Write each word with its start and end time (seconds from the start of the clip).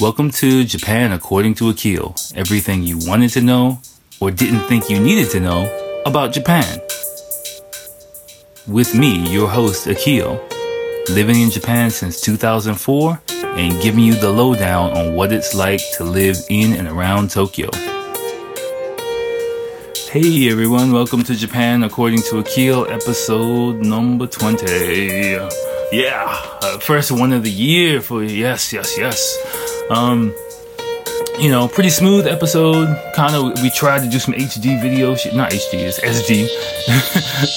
Welcome 0.00 0.32
to 0.32 0.64
Japan 0.64 1.12
According 1.12 1.54
to 1.54 1.68
Akil. 1.68 2.16
Everything 2.34 2.82
you 2.82 2.98
wanted 3.02 3.30
to 3.30 3.40
know 3.40 3.78
or 4.18 4.32
didn't 4.32 4.66
think 4.66 4.90
you 4.90 4.98
needed 4.98 5.30
to 5.30 5.38
know 5.38 6.02
about 6.04 6.32
Japan. 6.32 6.80
With 8.66 8.92
me, 8.92 9.32
your 9.32 9.48
host, 9.48 9.86
Akil, 9.86 10.44
living 11.10 11.40
in 11.40 11.48
Japan 11.48 11.90
since 11.90 12.20
2004 12.22 13.22
and 13.30 13.80
giving 13.80 14.02
you 14.02 14.14
the 14.14 14.30
lowdown 14.30 14.90
on 14.96 15.14
what 15.14 15.32
it's 15.32 15.54
like 15.54 15.80
to 15.98 16.02
live 16.02 16.38
in 16.50 16.72
and 16.72 16.88
around 16.88 17.30
Tokyo. 17.30 17.70
Hey 20.10 20.50
everyone, 20.50 20.90
welcome 20.90 21.22
to 21.22 21.36
Japan 21.36 21.84
According 21.84 22.22
to 22.30 22.38
Akil, 22.38 22.88
episode 22.90 23.76
number 23.76 24.26
20. 24.26 25.38
Yeah, 25.94 26.26
uh, 26.60 26.78
first 26.78 27.12
one 27.12 27.32
of 27.32 27.44
the 27.44 27.50
year 27.52 28.00
for 28.00 28.24
yes, 28.24 28.72
yes, 28.72 28.98
yes. 28.98 29.86
Um, 29.88 30.34
you 31.38 31.48
know, 31.48 31.68
pretty 31.68 31.90
smooth 31.90 32.26
episode. 32.26 32.88
Kind 33.14 33.36
of, 33.36 33.62
we 33.62 33.70
tried 33.70 34.00
to 34.00 34.08
do 34.08 34.18
some 34.18 34.34
HD 34.34 34.82
video 34.82 35.14
shit. 35.14 35.36
Not 35.36 35.52
HD, 35.52 35.74
it's 35.74 36.00
SD. 36.00 36.48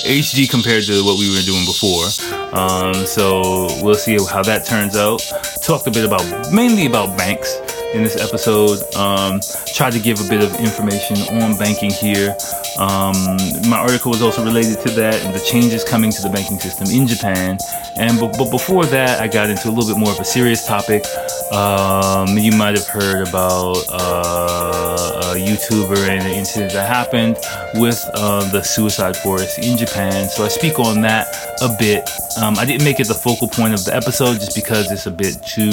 HD 0.05 0.47
compared 0.47 0.83
to 0.83 1.03
what 1.03 1.17
we 1.17 1.33
were 1.33 1.41
doing 1.41 1.65
before. 1.65 2.05
Um, 2.53 2.93
so 3.07 3.69
we'll 3.81 3.95
see 3.95 4.19
how 4.23 4.43
that 4.43 4.67
turns 4.67 4.95
out. 4.95 5.19
Talked 5.63 5.87
a 5.87 5.91
bit 5.91 6.05
about, 6.05 6.53
mainly 6.53 6.85
about 6.85 7.17
banks 7.17 7.59
in 7.93 8.03
this 8.03 8.17
episode. 8.21 8.79
Um, 8.95 9.39
tried 9.73 9.93
to 9.93 9.99
give 9.99 10.19
a 10.19 10.27
bit 10.29 10.43
of 10.43 10.53
information 10.59 11.17
on 11.41 11.57
banking 11.57 11.91
here. 11.91 12.35
Um, 12.77 13.37
my 13.69 13.77
article 13.77 14.11
was 14.11 14.21
also 14.21 14.43
related 14.43 14.79
to 14.81 14.89
that 14.91 15.23
and 15.25 15.33
the 15.33 15.39
changes 15.39 15.83
coming 15.83 16.11
to 16.11 16.21
the 16.21 16.29
banking 16.29 16.59
system 16.59 16.87
in 16.89 17.07
Japan. 17.07 17.57
And 17.97 18.19
but, 18.19 18.37
but 18.37 18.51
before 18.51 18.85
that, 18.85 19.19
I 19.19 19.27
got 19.27 19.49
into 19.49 19.69
a 19.69 19.71
little 19.71 19.93
bit 19.93 19.99
more 19.99 20.11
of 20.11 20.19
a 20.19 20.25
serious 20.25 20.65
topic. 20.67 21.03
Um, 21.51 22.37
you 22.37 22.51
might 22.51 22.77
have 22.77 22.87
heard 22.87 23.27
about 23.27 23.77
uh, 23.89 25.33
a 25.33 25.39
YouTuber 25.39 26.07
and 26.09 26.27
an 26.27 26.33
incident 26.33 26.73
that 26.73 26.87
happened 26.87 27.37
with 27.75 28.03
uh, 28.13 28.49
the 28.51 28.61
suicide 28.61 29.17
forest 29.17 29.59
in 29.59 29.77
Japan. 29.77 30.29
So 30.29 30.45
I 30.45 30.49
speak 30.49 30.79
on 30.79 31.01
that 31.01 31.27
a 31.61 31.75
bit. 31.79 32.07
Um, 32.37 32.59
I 32.59 32.65
didn't 32.65 32.83
make 32.83 32.99
it 32.99 33.07
the 33.07 33.15
focal 33.15 33.47
point 33.47 33.73
of 33.73 33.83
the 33.85 33.95
episode 33.95 34.35
just 34.35 34.55
because 34.55 34.91
it's 34.91 35.07
a 35.07 35.11
bit 35.11 35.41
too 35.41 35.71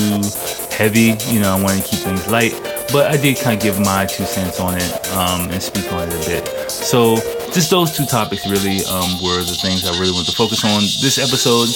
heavy. 0.71 1.17
You 1.33 1.41
know, 1.41 1.55
I 1.55 1.63
wanted 1.63 1.85
to 1.85 1.89
keep 1.89 2.04
things 2.05 2.29
light, 2.29 2.53
but 2.93 3.11
I 3.11 3.17
did 3.17 3.39
kind 3.39 3.57
of 3.57 3.63
give 3.63 3.81
my 3.81 4.07
two 4.07 4.25
cents 4.25 4.61
on 4.61 4.75
it 4.77 5.09
um, 5.13 5.51
and 5.51 5.63
speak 5.63 5.91
on 5.93 6.09
it 6.09 6.15
a 6.15 6.29
bit. 6.29 6.71
So 6.71 7.17
just 7.53 7.71
those 7.71 7.97
two 7.97 8.07
topics 8.07 8.47
really 8.47 8.85
um, 8.85 9.11
were 9.23 9.41
the 9.43 9.57
things 9.61 9.85
I 9.87 9.99
really 9.99 10.13
wanted 10.13 10.31
to 10.31 10.37
focus 10.37 10.65
on 10.65 10.83
this 11.03 11.19
episode. 11.19 11.69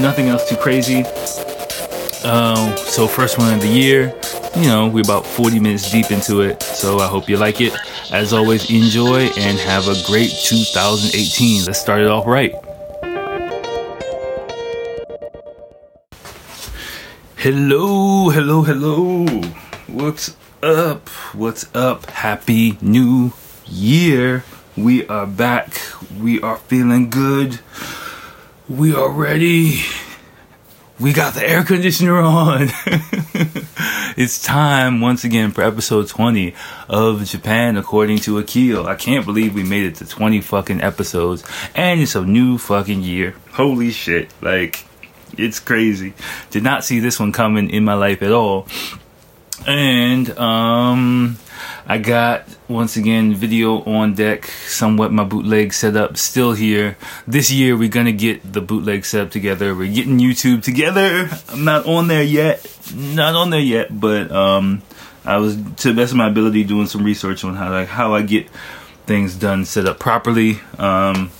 Nothing 0.00 0.28
else 0.28 0.48
too 0.48 0.56
crazy. 0.56 1.04
Uh, 2.22 2.76
so 2.76 3.08
first 3.08 3.38
one 3.38 3.54
of 3.54 3.60
the 3.60 3.68
year, 3.68 4.14
you 4.56 4.68
know, 4.68 4.88
we're 4.88 5.00
about 5.00 5.26
40 5.26 5.58
minutes 5.58 5.90
deep 5.90 6.10
into 6.10 6.42
it. 6.42 6.62
So 6.62 6.98
I 6.98 7.06
hope 7.06 7.28
you 7.28 7.38
like 7.38 7.60
it. 7.60 7.72
As 8.12 8.32
always, 8.32 8.70
enjoy 8.70 9.30
and 9.38 9.58
have 9.58 9.88
a 9.88 9.94
great 10.06 10.30
2018. 10.44 11.64
Let's 11.64 11.80
start 11.80 12.02
it 12.02 12.08
off 12.08 12.26
right. 12.26 12.52
Hello, 17.36 18.28
hello, 18.28 18.62
hello. 18.62 19.69
What's 19.92 20.36
up? 20.62 21.08
What's 21.34 21.66
up? 21.74 22.06
Happy 22.06 22.78
New 22.80 23.32
Year. 23.66 24.44
We 24.76 25.04
are 25.08 25.26
back. 25.26 25.80
We 26.16 26.40
are 26.42 26.58
feeling 26.58 27.10
good. 27.10 27.58
We 28.68 28.94
are 28.94 29.10
ready. 29.10 29.80
We 31.00 31.12
got 31.12 31.34
the 31.34 31.44
air 31.44 31.64
conditioner 31.64 32.20
on. 32.20 32.68
it's 34.16 34.40
time 34.40 35.00
once 35.00 35.24
again 35.24 35.50
for 35.50 35.62
episode 35.62 36.06
20 36.06 36.54
of 36.88 37.24
Japan 37.24 37.76
according 37.76 38.18
to 38.18 38.38
Akil. 38.38 38.86
I 38.86 38.94
can't 38.94 39.26
believe 39.26 39.56
we 39.56 39.64
made 39.64 39.86
it 39.86 39.96
to 39.96 40.06
20 40.06 40.40
fucking 40.40 40.80
episodes 40.82 41.42
and 41.74 42.00
it's 42.00 42.14
a 42.14 42.24
new 42.24 42.58
fucking 42.58 43.02
year. 43.02 43.34
Holy 43.54 43.90
shit. 43.90 44.32
Like, 44.40 44.84
it's 45.36 45.58
crazy. 45.58 46.14
Did 46.52 46.62
not 46.62 46.84
see 46.84 47.00
this 47.00 47.18
one 47.18 47.32
coming 47.32 47.70
in 47.70 47.84
my 47.84 47.94
life 47.94 48.22
at 48.22 48.30
all. 48.30 48.68
And, 49.66 50.30
um, 50.38 51.38
I 51.86 51.98
got 51.98 52.44
once 52.68 52.96
again 52.96 53.34
video 53.34 53.82
on 53.82 54.14
deck, 54.14 54.46
somewhat 54.46 55.12
my 55.12 55.24
bootleg 55.24 55.72
setup 55.72 56.16
still 56.16 56.52
here. 56.52 56.96
This 57.26 57.50
year 57.50 57.76
we're 57.76 57.88
gonna 57.88 58.12
get 58.12 58.52
the 58.52 58.60
bootleg 58.60 59.04
setup 59.04 59.32
together. 59.32 59.74
We're 59.74 59.92
getting 59.92 60.18
YouTube 60.20 60.62
together. 60.62 61.28
I'm 61.48 61.64
not 61.64 61.86
on 61.86 62.06
there 62.06 62.22
yet, 62.22 62.64
not 62.94 63.34
on 63.34 63.50
there 63.50 63.58
yet, 63.58 63.88
but 63.98 64.30
um, 64.30 64.82
I 65.24 65.38
was 65.38 65.56
to 65.56 65.88
the 65.88 65.94
best 65.94 66.12
of 66.12 66.18
my 66.18 66.28
ability 66.28 66.62
doing 66.62 66.86
some 66.86 67.02
research 67.02 67.42
on 67.42 67.56
how 67.56 67.70
like 67.70 67.88
how 67.88 68.14
I 68.14 68.22
get 68.22 68.48
things 69.06 69.34
done 69.34 69.64
set 69.64 69.86
up 69.86 69.98
properly. 69.98 70.60
Um, 70.78 71.32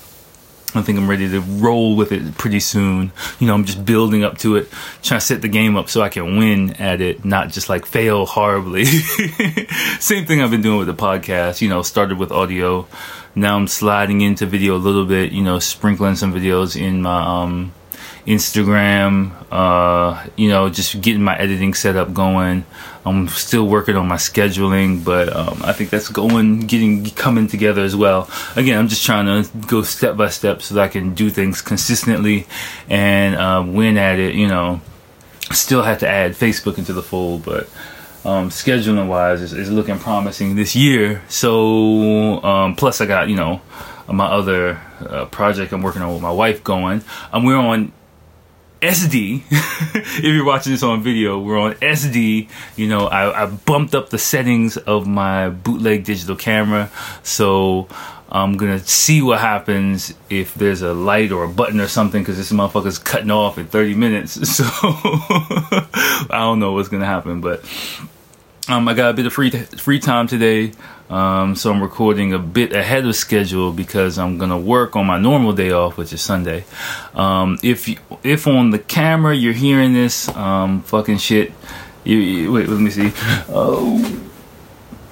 I 0.72 0.82
think 0.82 0.98
I'm 0.98 1.10
ready 1.10 1.28
to 1.30 1.40
roll 1.40 1.96
with 1.96 2.12
it 2.12 2.38
pretty 2.38 2.60
soon. 2.60 3.10
You 3.40 3.46
know, 3.48 3.54
I'm 3.54 3.64
just 3.64 3.84
building 3.84 4.22
up 4.22 4.38
to 4.38 4.56
it, 4.56 4.68
trying 5.02 5.18
to 5.18 5.26
set 5.26 5.42
the 5.42 5.48
game 5.48 5.76
up 5.76 5.88
so 5.88 6.00
I 6.00 6.08
can 6.08 6.36
win 6.36 6.74
at 6.74 7.00
it, 7.00 7.24
not 7.24 7.48
just 7.48 7.68
like 7.68 7.86
fail 7.86 8.24
horribly. 8.24 8.84
Same 9.98 10.26
thing 10.26 10.40
I've 10.40 10.50
been 10.50 10.62
doing 10.62 10.78
with 10.78 10.86
the 10.86 10.94
podcast. 10.94 11.60
You 11.60 11.68
know, 11.68 11.82
started 11.82 12.18
with 12.18 12.30
audio. 12.30 12.86
Now 13.34 13.56
I'm 13.56 13.66
sliding 13.66 14.20
into 14.20 14.46
video 14.46 14.76
a 14.76 14.78
little 14.78 15.04
bit, 15.04 15.32
you 15.32 15.42
know, 15.42 15.58
sprinkling 15.58 16.16
some 16.16 16.32
videos 16.32 16.80
in 16.80 17.02
my 17.02 17.42
um, 17.42 17.72
Instagram, 18.26 19.32
uh, 19.50 20.26
you 20.36 20.48
know, 20.48 20.68
just 20.68 21.00
getting 21.00 21.22
my 21.22 21.36
editing 21.38 21.74
setup 21.74 22.12
going. 22.12 22.64
I'm 23.04 23.28
still 23.28 23.66
working 23.66 23.96
on 23.96 24.06
my 24.08 24.16
scheduling, 24.16 25.04
but 25.04 25.34
um, 25.34 25.60
I 25.64 25.72
think 25.72 25.90
that's 25.90 26.08
going, 26.08 26.60
getting, 26.60 27.04
coming 27.10 27.46
together 27.46 27.82
as 27.82 27.96
well. 27.96 28.28
Again, 28.56 28.78
I'm 28.78 28.88
just 28.88 29.04
trying 29.04 29.26
to 29.26 29.50
go 29.66 29.82
step 29.82 30.16
by 30.16 30.28
step 30.28 30.60
so 30.60 30.74
that 30.74 30.82
I 30.82 30.88
can 30.88 31.14
do 31.14 31.30
things 31.30 31.62
consistently 31.62 32.46
and 32.88 33.36
uh, 33.36 33.64
win 33.66 33.96
at 33.96 34.18
it. 34.18 34.34
You 34.34 34.48
know, 34.48 34.80
still 35.52 35.82
have 35.82 35.98
to 36.00 36.08
add 36.08 36.32
Facebook 36.32 36.78
into 36.78 36.92
the 36.92 37.02
fold, 37.02 37.44
but 37.44 37.68
um, 38.24 38.50
scheduling 38.50 39.08
wise 39.08 39.40
is, 39.40 39.54
is, 39.54 39.70
looking 39.70 39.98
promising 39.98 40.54
this 40.54 40.76
year. 40.76 41.22
So, 41.28 42.42
um, 42.44 42.76
plus 42.76 43.00
I 43.00 43.06
got 43.06 43.28
you 43.28 43.36
know 43.36 43.62
my 44.06 44.26
other 44.26 44.80
uh, 45.00 45.24
project 45.26 45.72
I'm 45.72 45.82
working 45.82 46.02
on 46.02 46.12
with 46.12 46.22
my 46.22 46.30
wife 46.30 46.62
going. 46.62 47.02
Um, 47.32 47.44
we're 47.44 47.56
on 47.56 47.92
SD. 48.80 49.42
if 49.50 50.24
you're 50.24 50.44
watching 50.44 50.72
this 50.72 50.82
on 50.82 51.02
video, 51.02 51.38
we're 51.38 51.58
on 51.58 51.74
SD. 51.74 52.48
You 52.76 52.88
know, 52.88 53.06
I, 53.06 53.44
I, 53.44 53.46
bumped 53.46 53.94
up 53.94 54.10
the 54.10 54.18
settings 54.18 54.76
of 54.76 55.06
my 55.06 55.50
bootleg 55.50 56.04
digital 56.04 56.36
camera. 56.36 56.90
So 57.22 57.88
I'm 58.30 58.56
gonna 58.56 58.78
see 58.78 59.22
what 59.22 59.40
happens 59.40 60.14
if 60.28 60.54
there's 60.54 60.82
a 60.82 60.94
light 60.94 61.32
or 61.32 61.44
a 61.44 61.48
button 61.48 61.80
or 61.80 61.88
something 61.88 62.22
because 62.22 62.36
this 62.36 62.52
motherfucker's 62.52 62.98
cutting 62.98 63.30
off 63.30 63.58
in 63.58 63.66
30 63.66 63.94
minutes. 63.94 64.36
So 64.60 64.64
I 64.64 66.38
don't 66.38 66.58
know 66.58 66.72
what's 66.72 66.88
gonna 66.88 67.06
happen, 67.06 67.40
but 67.40 67.64
um, 68.68 68.88
I 68.88 68.94
got 68.94 69.10
a 69.10 69.14
bit 69.14 69.26
of 69.26 69.32
free 69.32 69.50
free 69.50 69.98
time 69.98 70.26
today. 70.26 70.72
Um, 71.10 71.56
so 71.56 71.72
I'm 71.72 71.82
recording 71.82 72.32
a 72.32 72.38
bit 72.38 72.72
ahead 72.72 73.04
of 73.04 73.16
schedule 73.16 73.72
because 73.72 74.16
I'm 74.16 74.38
gonna 74.38 74.58
work 74.58 74.94
on 74.94 75.06
my 75.06 75.18
normal 75.18 75.52
day 75.52 75.72
off, 75.72 75.96
which 75.96 76.12
is 76.12 76.22
Sunday. 76.22 76.64
Um, 77.14 77.58
if 77.64 77.88
you, 77.88 77.96
if 78.22 78.46
on 78.46 78.70
the 78.70 78.78
camera 78.78 79.34
you're 79.34 79.52
hearing 79.52 79.92
this 79.92 80.28
um, 80.28 80.82
fucking 80.82 81.18
shit, 81.18 81.52
you, 82.04 82.16
you, 82.18 82.52
wait, 82.52 82.68
let 82.68 82.80
me 82.80 82.90
see. 82.90 83.12
Oh, 83.48 84.22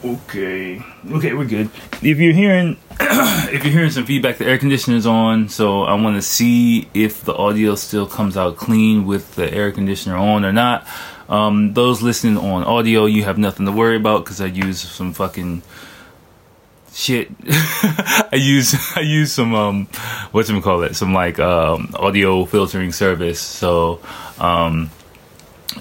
okay, 0.05 0.81
okay, 1.11 1.33
we're 1.33 1.45
good. 1.45 1.69
If 2.01 2.19
you're 2.19 2.33
hearing 2.33 2.77
if 3.01 3.65
you're 3.65 3.73
hearing 3.73 3.91
some 3.91 4.07
feedback, 4.07 4.39
the 4.39 4.47
air 4.47 4.59
conditioner's 4.59 5.05
on, 5.05 5.49
so 5.49 5.83
I 5.83 5.95
want 5.95 6.15
to 6.15 6.23
see 6.23 6.89
if 6.95 7.25
the 7.25 7.35
audio 7.35 7.75
still 7.75 8.07
comes 8.07 8.37
out 8.37 8.57
clean 8.57 9.05
with 9.05 9.35
the 9.35 9.53
air 9.53 9.73
conditioner 9.73 10.17
on 10.17 10.45
or 10.45 10.53
not. 10.53 10.87
Um, 11.29 11.75
those 11.75 12.03
listening 12.03 12.39
on 12.39 12.63
audio, 12.63 13.07
you 13.07 13.25
have 13.25 13.37
nothing 13.37 13.67
to 13.67 13.73
worry 13.73 13.97
about 13.97 14.25
because 14.25 14.41
I 14.41 14.47
use 14.47 14.81
some 14.81 15.13
fucking 15.13 15.63
shit. 16.99 17.31
I 17.47 18.31
use 18.33 18.75
I 18.97 19.01
use 19.01 19.33
some 19.33 19.55
um 19.55 19.87
what 20.33 20.49
you 20.49 20.61
call 20.61 20.83
it 20.83 20.95
some 20.97 21.15
like 21.15 21.39
um 21.39 21.91
audio 21.95 22.45
filtering 22.45 22.93
service. 22.93 23.41
So 23.41 24.01
um 24.39 24.91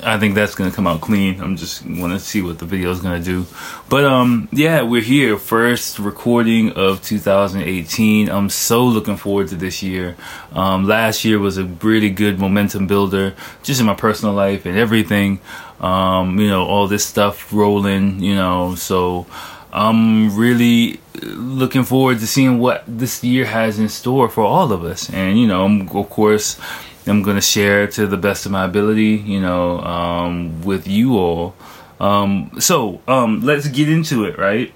I 0.03 0.19
think 0.19 0.35
that's 0.35 0.53
gonna 0.53 0.69
come 0.69 0.85
out 0.85 1.01
clean. 1.01 1.41
I'm 1.41 1.55
just 1.55 1.83
want 1.83 2.13
to 2.13 2.19
see 2.19 2.41
what 2.41 2.59
the 2.59 2.65
video 2.65 2.91
is 2.91 3.01
gonna 3.01 3.23
do. 3.23 3.47
But 3.89 4.05
um 4.05 4.47
yeah, 4.51 4.83
we're 4.83 5.01
here 5.01 5.37
first 5.37 5.97
recording 5.97 6.73
of 6.73 7.01
2018. 7.01 8.29
I'm 8.29 8.49
so 8.49 8.85
looking 8.85 9.17
forward 9.17 9.47
to 9.47 9.55
this 9.55 9.81
year. 9.81 10.15
Um 10.51 10.85
last 10.85 11.25
year 11.25 11.39
was 11.39 11.57
a 11.57 11.63
really 11.63 12.11
good 12.11 12.37
momentum 12.37 12.85
builder 12.85 13.33
just 13.63 13.79
in 13.79 13.87
my 13.87 13.95
personal 13.95 14.35
life 14.35 14.67
and 14.67 14.77
everything. 14.77 15.39
Um 15.79 16.39
you 16.39 16.47
know 16.47 16.63
all 16.65 16.87
this 16.87 17.05
stuff 17.05 17.51
rolling, 17.51 18.21
you 18.21 18.35
know, 18.35 18.75
so 18.75 19.25
I'm 19.71 20.35
really 20.37 20.99
looking 21.21 21.83
forward 21.83 22.19
to 22.19 22.27
seeing 22.27 22.59
what 22.59 22.83
this 22.87 23.23
year 23.23 23.45
has 23.45 23.79
in 23.79 23.89
store 23.89 24.29
for 24.29 24.43
all 24.43 24.71
of 24.71 24.83
us. 24.83 25.09
And, 25.09 25.39
you 25.39 25.47
know, 25.47 25.65
of 25.65 26.09
course, 26.09 26.59
I'm 27.05 27.21
going 27.23 27.37
to 27.37 27.41
share 27.41 27.87
to 27.87 28.07
the 28.07 28.17
best 28.17 28.45
of 28.45 28.51
my 28.51 28.65
ability, 28.65 29.15
you 29.15 29.39
know, 29.39 29.79
um, 29.81 30.61
with 30.63 30.87
you 30.87 31.17
all 31.17 31.55
Um, 31.99 32.51
so 32.59 33.01
um, 33.07 33.41
let's 33.41 33.67
get 33.67 33.89
into 33.89 34.25
it, 34.25 34.37
right? 34.37 34.73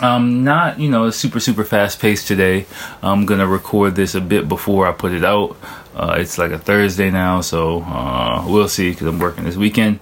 Um, 0.00 0.44
not 0.44 0.78
you 0.78 0.88
know 0.88 1.10
super 1.10 1.40
super 1.40 1.64
fast 1.64 1.98
paced 2.00 2.28
today. 2.28 2.66
I'm 3.02 3.26
gonna 3.26 3.48
record 3.48 3.96
this 3.96 4.14
a 4.14 4.20
bit 4.20 4.48
before 4.48 4.86
I 4.86 4.92
put 4.92 5.12
it 5.12 5.24
out. 5.24 5.56
Uh, 5.96 6.16
it's 6.18 6.38
like 6.38 6.52
a 6.52 6.58
Thursday 6.58 7.10
now, 7.10 7.40
so 7.40 7.82
uh, 7.82 8.44
we'll 8.46 8.68
see 8.68 8.90
because 8.90 9.08
I'm 9.08 9.18
working 9.18 9.44
this 9.44 9.56
weekend. 9.56 9.98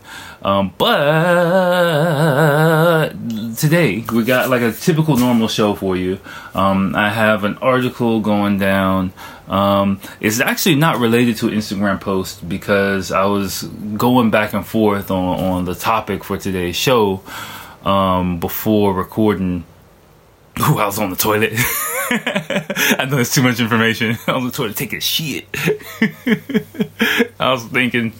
Um, 0.47 0.73
but 0.79 3.09
today 3.59 4.05
we 4.13 4.23
got 4.23 4.49
like 4.49 4.63
a 4.63 4.71
typical 4.71 5.17
normal 5.17 5.49
show 5.49 5.75
for 5.75 5.97
you. 5.97 6.21
Um, 6.55 6.95
I 6.95 7.11
have 7.11 7.43
an 7.43 7.59
article 7.59 8.21
going 8.21 8.61
down. 8.61 9.13
Um, 9.49 10.01
it's 10.21 10.39
actually 10.39 10.77
not 10.77 10.99
related 10.99 11.39
to 11.39 11.49
an 11.49 11.55
Instagram 11.55 12.01
post 12.01 12.49
because 12.49 13.11
I 13.11 13.25
was 13.25 13.65
going 13.65 14.31
back 14.31 14.53
and 14.53 14.65
forth 14.65 15.11
on, 15.11 15.41
on 15.41 15.65
the 15.65 15.75
topic 15.75 16.23
for 16.23 16.39
today's 16.39 16.77
show 16.77 17.23
um, 17.85 18.39
before 18.39 18.95
recording. 18.95 19.65
Ooh, 20.61 20.79
I 20.79 20.87
was 20.87 21.01
on 21.01 21.11
the 21.11 21.17
toilet. 21.17 21.55
I 21.57 23.09
know 23.11 23.19
it's 23.19 23.35
too 23.35 23.43
much 23.43 23.59
information. 23.59 24.17
I 24.29 24.37
was 24.37 24.43
on 24.43 24.47
the 24.47 24.53
toilet 24.53 24.77
taking 24.77 25.01
shit. 25.01 25.49
I 27.41 27.51
was 27.51 27.65
thinking, 27.65 28.13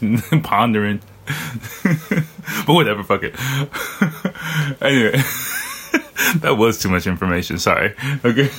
pondering. 0.43 1.03
but 2.67 2.75
whatever, 2.75 3.03
fuck 3.03 3.23
it. 3.23 3.35
anyway, 4.83 5.13
that 6.41 6.57
was 6.57 6.81
too 6.81 6.89
much 6.89 7.07
information. 7.07 7.59
Sorry. 7.59 7.95
Okay. 8.25 8.51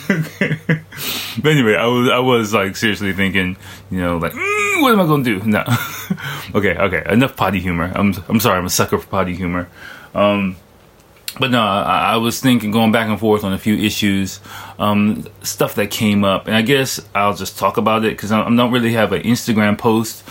but 1.42 1.52
anyway, 1.52 1.75
I 1.75 1.88
was 1.88 2.10
I 2.10 2.19
was 2.19 2.54
like 2.54 2.75
seriously 2.75 3.14
thinking, 3.14 3.58
you 3.90 4.00
know, 4.00 4.18
like 4.18 4.34
mm, 4.34 4.81
what 4.81 4.94
am 4.94 5.02
I 5.02 5.06
gonna 5.06 5.24
do? 5.24 5.40
No. 5.44 5.64
okay, 6.56 6.78
okay. 6.78 7.04
Enough 7.12 7.36
potty 7.36 7.60
humor. 7.60 7.92
I'm 7.96 8.14
I'm 8.28 8.40
sorry. 8.40 8.58
I'm 8.58 8.66
a 8.66 8.69
sucker 8.69 8.98
for 8.98 9.08
potty 9.08 9.36
humor. 9.36 9.69
Um, 10.14 10.58
but 11.40 11.52
no, 11.52 11.62
I, 11.62 12.14
I, 12.14 12.18
was 12.18 12.40
thinking 12.40 12.72
going 12.72 12.92
back 12.92 13.08
and 13.10 13.19
forth 13.19 13.44
on 13.44 13.54
a 13.54 13.58
few 13.58 13.75
issues, 13.75 14.40
um, 14.80 15.28
stuff 15.44 15.75
that 15.75 15.92
came 15.92 16.24
up, 16.24 16.48
and 16.48 16.56
I 16.56 16.64
guess 16.64 17.00
I'll 17.14 17.36
just 17.36 17.60
talk 17.60 17.78
about 17.78 18.06
it 18.06 18.12
because 18.12 18.31
I, 18.31 18.42
I 18.42 18.56
don't 18.56 18.72
really 18.72 18.94
have 18.94 19.14
an 19.14 19.22
Instagram 19.24 19.78
post 19.78 20.24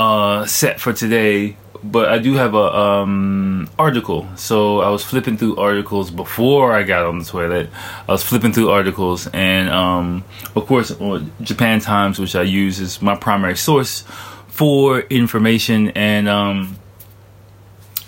uh, 0.00 0.46
set 0.46 0.80
for 0.80 0.94
today, 0.94 1.56
but 1.84 2.08
I 2.08 2.18
do 2.18 2.32
have 2.34 2.54
a 2.54 2.74
um, 2.74 3.68
article. 3.78 4.26
So 4.34 4.80
I 4.80 4.88
was 4.88 5.04
flipping 5.04 5.36
through 5.36 5.56
articles 5.56 6.10
before 6.10 6.72
I 6.72 6.84
got 6.84 7.04
on 7.04 7.18
the 7.18 7.24
toilet. 7.26 7.68
I 8.08 8.12
was 8.12 8.22
flipping 8.22 8.54
through 8.54 8.70
articles, 8.70 9.26
and 9.26 9.68
um, 9.68 10.24
of 10.56 10.66
course, 10.66 10.96
Japan 11.42 11.80
Times, 11.80 12.18
which 12.18 12.34
I 12.34 12.42
use 12.42 12.80
as 12.80 13.02
my 13.02 13.14
primary 13.14 13.58
source 13.58 14.04
for 14.48 15.00
information, 15.00 15.90
and 15.90 16.30
um, 16.30 16.78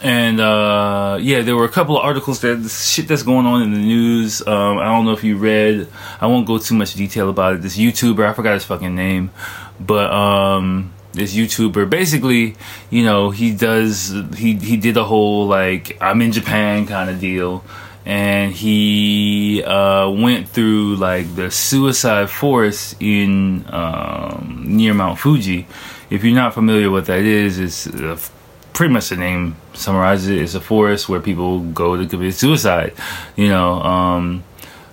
and 0.01 0.41
uh, 0.41 1.19
yeah, 1.21 1.43
there 1.43 1.57
were 1.57 1.67
a 1.67 1.75
couple 1.79 1.99
of 1.99 2.07
articles 2.07 2.41
that 2.41 2.67
shit 2.71 3.07
that's 3.07 3.23
going 3.23 3.45
on 3.45 3.63
in 3.65 3.71
the 3.71 3.79
news. 3.79 4.41
Um, 4.47 4.79
I 4.79 4.87
don't 4.87 5.05
know 5.05 5.13
if 5.13 5.25
you 5.25 5.37
read. 5.37 5.89
I 6.23 6.27
won't 6.27 6.47
go 6.47 6.57
too 6.57 6.75
much 6.75 6.95
detail 6.95 7.29
about 7.29 7.57
it. 7.57 7.61
This 7.61 7.77
YouTuber, 7.77 8.27
I 8.27 8.33
forgot 8.33 8.55
his 8.55 8.65
fucking 8.65 8.95
name, 8.95 9.31
but 9.79 10.11
um, 10.11 10.95
this 11.13 11.35
YouTuber, 11.35 11.89
basically, 11.89 12.57
you 12.91 13.05
know, 13.05 13.31
he 13.31 13.53
does 13.53 14.15
he 14.37 14.57
he 14.57 14.77
did 14.77 14.97
a 14.97 15.05
whole 15.05 15.47
like 15.47 15.97
I'm 16.01 16.23
in 16.23 16.33
Japan 16.33 16.87
kind 16.87 17.11
of 17.11 17.21
deal, 17.21 17.65
and 18.05 18.53
he 18.53 19.63
uh, 19.63 20.11
went 20.11 20.49
through 20.49 20.97
like 20.97 21.35
the 21.35 21.51
suicide 21.51 22.31
forest 22.31 22.97
in 23.01 23.65
um, 23.69 24.65
near 24.67 24.95
Mount 24.95 25.19
Fuji. 25.19 25.67
If 26.11 26.25
you're 26.25 26.35
not 26.35 26.55
familiar 26.55 26.91
with 26.91 27.03
what 27.03 27.07
that 27.07 27.21
is, 27.21 27.59
it's 27.59 27.87
uh, 27.87 28.19
pretty 28.73 28.93
much 28.93 29.09
the 29.09 29.17
name 29.17 29.57
summarizes 29.75 30.29
it. 30.29 30.39
It's 30.39 30.55
a 30.55 30.61
forest 30.61 31.09
where 31.09 31.21
people 31.21 31.61
go 31.61 31.97
to 31.97 32.07
commit 32.07 32.35
suicide. 32.35 32.95
You 33.37 33.49
know, 33.49 33.81
um, 33.83 34.45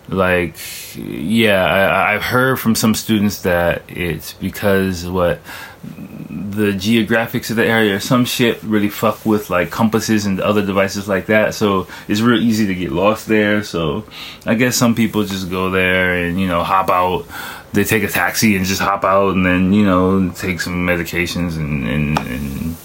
like 0.09 0.55
yeah, 0.95 1.65
I, 1.65 2.15
I've 2.15 2.23
heard 2.23 2.59
from 2.59 2.75
some 2.75 2.93
students 2.95 3.43
that 3.43 3.83
it's 3.87 4.33
because 4.33 5.05
what 5.05 5.39
the 5.83 6.73
geographics 6.73 7.49
of 7.49 7.55
the 7.55 7.65
area 7.65 8.01
some 8.01 8.25
shit 8.25 8.61
really 8.63 8.89
fuck 8.89 9.25
with 9.25 9.49
like 9.49 9.71
compasses 9.71 10.25
and 10.25 10.41
other 10.41 10.65
devices 10.65 11.07
like 11.07 11.27
that. 11.27 11.53
So 11.53 11.87
it's 12.07 12.21
real 12.21 12.41
easy 12.41 12.67
to 12.67 12.75
get 12.75 12.91
lost 12.91 13.27
there. 13.27 13.63
So 13.63 14.05
i 14.45 14.55
guess 14.55 14.75
some 14.75 14.95
people 14.95 15.23
just 15.23 15.49
go 15.49 15.69
there 15.69 16.25
and 16.25 16.39
you 16.39 16.47
know 16.47 16.63
hop 16.63 16.89
out. 16.89 17.25
They 17.71 17.83
take 17.83 18.03
a 18.03 18.07
taxi 18.07 18.55
and 18.55 18.65
just 18.65 18.81
hop 18.81 19.03
out 19.03 19.35
and 19.35 19.45
then 19.45 19.73
you 19.73 19.85
know 19.85 20.31
take 20.31 20.59
some 20.59 20.87
medications 20.87 21.55
and, 21.55 21.87
and, 21.87 22.19
and 22.19 22.75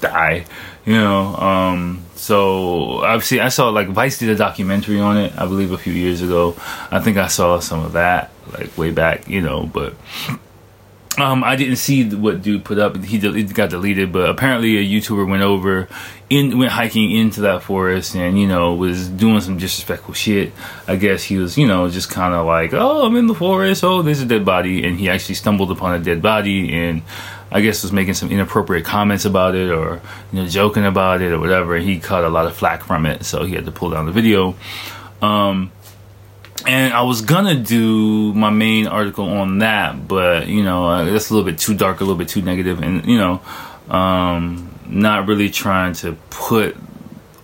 die 0.00 0.44
you 0.86 0.94
know 0.94 1.34
um, 1.36 2.05
so 2.16 3.04
obviously 3.04 3.40
i 3.40 3.48
saw 3.48 3.68
like 3.68 3.88
vice 3.88 4.18
did 4.18 4.28
a 4.28 4.36
documentary 4.36 4.98
on 5.00 5.16
it 5.16 5.32
i 5.38 5.46
believe 5.46 5.72
a 5.72 5.78
few 5.78 5.92
years 5.92 6.22
ago 6.22 6.54
i 6.90 7.00
think 7.00 7.16
i 7.16 7.26
saw 7.26 7.58
some 7.58 7.84
of 7.84 7.92
that 7.92 8.30
like 8.52 8.76
way 8.78 8.90
back 8.90 9.28
you 9.28 9.40
know 9.40 9.66
but 9.66 9.94
um, 11.18 11.44
I 11.44 11.56
didn't 11.56 11.76
see 11.76 12.08
what 12.10 12.42
dude 12.42 12.64
put 12.64 12.78
up. 12.78 12.96
He 13.02 13.16
it 13.16 13.54
got 13.54 13.70
deleted, 13.70 14.12
but 14.12 14.28
apparently 14.28 14.76
a 14.76 14.84
YouTuber 14.84 15.28
went 15.28 15.42
over, 15.42 15.88
in 16.28 16.58
went 16.58 16.72
hiking 16.72 17.10
into 17.10 17.42
that 17.42 17.62
forest, 17.62 18.14
and 18.14 18.38
you 18.38 18.46
know 18.46 18.74
was 18.74 19.08
doing 19.08 19.40
some 19.40 19.56
disrespectful 19.56 20.12
shit. 20.12 20.52
I 20.86 20.96
guess 20.96 21.24
he 21.24 21.38
was, 21.38 21.56
you 21.56 21.66
know, 21.66 21.88
just 21.88 22.10
kind 22.10 22.34
of 22.34 22.44
like, 22.44 22.74
oh, 22.74 23.06
I'm 23.06 23.16
in 23.16 23.28
the 23.28 23.34
forest. 23.34 23.82
Oh, 23.82 24.02
there's 24.02 24.20
a 24.20 24.26
dead 24.26 24.44
body, 24.44 24.86
and 24.86 24.98
he 24.98 25.08
actually 25.08 25.36
stumbled 25.36 25.70
upon 25.70 25.94
a 25.94 26.04
dead 26.04 26.20
body, 26.20 26.74
and 26.74 27.02
I 27.50 27.60
guess 27.60 27.82
was 27.82 27.92
making 27.92 28.14
some 28.14 28.30
inappropriate 28.30 28.84
comments 28.84 29.24
about 29.24 29.54
it, 29.54 29.70
or 29.70 30.00
you 30.32 30.42
know, 30.42 30.48
joking 30.48 30.84
about 30.84 31.22
it, 31.22 31.32
or 31.32 31.38
whatever. 31.38 31.76
He 31.76 32.00
caught 32.00 32.24
a 32.24 32.28
lot 32.28 32.46
of 32.46 32.56
flack 32.56 32.82
from 32.82 33.06
it, 33.06 33.24
so 33.24 33.44
he 33.44 33.54
had 33.54 33.64
to 33.66 33.72
pull 33.72 33.90
down 33.90 34.06
the 34.06 34.12
video. 34.12 34.56
Um, 35.22 35.70
and 36.66 36.92
I 36.92 37.02
was 37.02 37.22
gonna 37.22 37.54
do 37.54 38.32
my 38.34 38.50
main 38.50 38.86
article 38.86 39.28
on 39.28 39.58
that, 39.58 40.08
but 40.08 40.48
you 40.48 40.64
know 40.64 40.86
uh, 40.86 41.04
that's 41.04 41.30
a 41.30 41.34
little 41.34 41.48
bit 41.48 41.58
too 41.58 41.74
dark, 41.74 42.00
a 42.00 42.04
little 42.04 42.18
bit 42.18 42.28
too 42.28 42.42
negative, 42.42 42.82
and 42.82 43.06
you 43.06 43.18
know, 43.18 43.40
um, 43.88 44.74
not 44.86 45.28
really 45.28 45.50
trying 45.50 45.92
to 45.94 46.16
put 46.30 46.76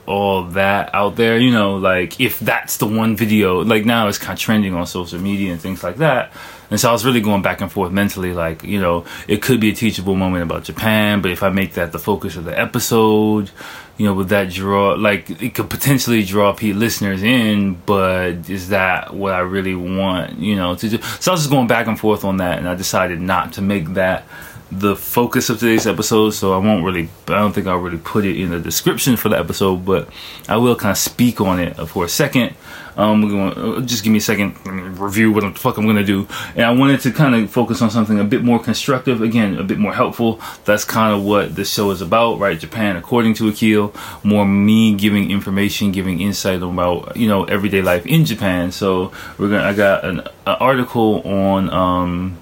all 0.06 0.44
that 0.44 0.94
out 0.94 1.16
there. 1.16 1.38
You 1.38 1.52
know, 1.52 1.76
like 1.76 2.20
if 2.20 2.38
that's 2.40 2.76
the 2.78 2.86
one 2.86 3.16
video, 3.16 3.62
like 3.62 3.84
now 3.84 4.08
it's 4.08 4.18
kind 4.18 4.36
of 4.36 4.40
trending 4.40 4.74
on 4.74 4.86
social 4.86 5.20
media 5.20 5.52
and 5.52 5.60
things 5.60 5.82
like 5.82 5.96
that. 5.96 6.32
And 6.70 6.80
so 6.80 6.88
I 6.88 6.92
was 6.92 7.04
really 7.04 7.20
going 7.20 7.42
back 7.42 7.60
and 7.60 7.70
forth 7.70 7.92
mentally, 7.92 8.32
like 8.32 8.62
you 8.62 8.80
know, 8.80 9.04
it 9.28 9.42
could 9.42 9.60
be 9.60 9.70
a 9.70 9.74
teachable 9.74 10.14
moment 10.14 10.42
about 10.42 10.64
Japan, 10.64 11.20
but 11.20 11.30
if 11.30 11.42
I 11.42 11.50
make 11.50 11.74
that 11.74 11.92
the 11.92 11.98
focus 11.98 12.36
of 12.36 12.44
the 12.44 12.58
episode, 12.58 13.50
you 13.98 14.06
know, 14.06 14.14
would 14.14 14.30
that 14.30 14.50
draw 14.50 14.94
like 14.94 15.28
it 15.42 15.54
could 15.54 15.68
potentially 15.68 16.24
draw 16.24 16.54
people 16.54 16.80
listeners 16.80 17.22
in, 17.22 17.74
but 17.86 18.48
is 18.48 18.70
that 18.70 19.12
what 19.12 19.34
I 19.34 19.40
really 19.40 19.74
want, 19.74 20.38
you 20.38 20.56
know, 20.56 20.74
to 20.74 20.88
do? 20.88 21.02
So 21.20 21.30
I 21.30 21.34
was 21.34 21.42
just 21.42 21.50
going 21.50 21.66
back 21.66 21.88
and 21.88 22.00
forth 22.00 22.24
on 22.24 22.38
that, 22.38 22.58
and 22.58 22.66
I 22.66 22.74
decided 22.74 23.20
not 23.20 23.52
to 23.54 23.62
make 23.62 23.88
that 23.94 24.24
the 24.72 24.96
focus 24.96 25.50
of 25.50 25.60
today's 25.60 25.86
episode. 25.86 26.30
So 26.30 26.54
I 26.54 26.58
won't 26.58 26.84
really, 26.84 27.08
I 27.28 27.38
don't 27.38 27.52
think 27.52 27.66
I'll 27.66 27.78
really 27.78 27.98
put 27.98 28.24
it 28.24 28.40
in 28.40 28.50
the 28.50 28.58
description 28.58 29.16
for 29.16 29.28
the 29.28 29.38
episode, 29.38 29.84
but 29.84 30.08
I 30.48 30.56
will 30.56 30.76
kind 30.76 30.92
of 30.92 30.98
speak 30.98 31.40
on 31.40 31.60
it 31.60 31.74
for 31.88 32.04
a 32.04 32.08
second. 32.08 32.54
Um, 32.96 33.26
going 33.26 33.52
uh, 33.52 33.80
just 33.80 34.04
give 34.04 34.12
me 34.12 34.18
a 34.18 34.22
second. 34.22 34.54
Review 34.98 35.32
what 35.32 35.40
the 35.40 35.58
fuck 35.58 35.78
I'm 35.78 35.86
gonna 35.86 36.04
do. 36.04 36.28
And 36.54 36.64
I 36.66 36.72
wanted 36.72 37.00
to 37.00 37.10
kind 37.10 37.34
of 37.34 37.50
focus 37.50 37.80
on 37.80 37.90
something 37.90 38.18
a 38.20 38.24
bit 38.24 38.42
more 38.42 38.58
constructive, 38.58 39.22
again, 39.22 39.56
a 39.56 39.62
bit 39.62 39.78
more 39.78 39.94
helpful. 39.94 40.40
That's 40.64 40.84
kind 40.84 41.14
of 41.14 41.24
what 41.24 41.54
this 41.54 41.72
show 41.72 41.90
is 41.90 42.02
about, 42.02 42.38
right? 42.38 42.58
Japan, 42.58 42.96
according 42.96 43.34
to 43.34 43.48
Akil, 43.48 43.94
more 44.22 44.44
me 44.44 44.94
giving 44.94 45.30
information, 45.30 45.90
giving 45.90 46.20
insight 46.20 46.62
about 46.62 47.16
you 47.16 47.28
know 47.28 47.44
everyday 47.44 47.80
life 47.80 48.04
in 48.06 48.24
Japan. 48.26 48.72
So 48.72 49.10
we're 49.38 49.48
gonna. 49.48 49.64
I 49.64 49.72
got 49.72 50.04
an, 50.04 50.20
an 50.20 50.56
article 50.60 51.22
on. 51.22 51.70
Um, 51.70 52.38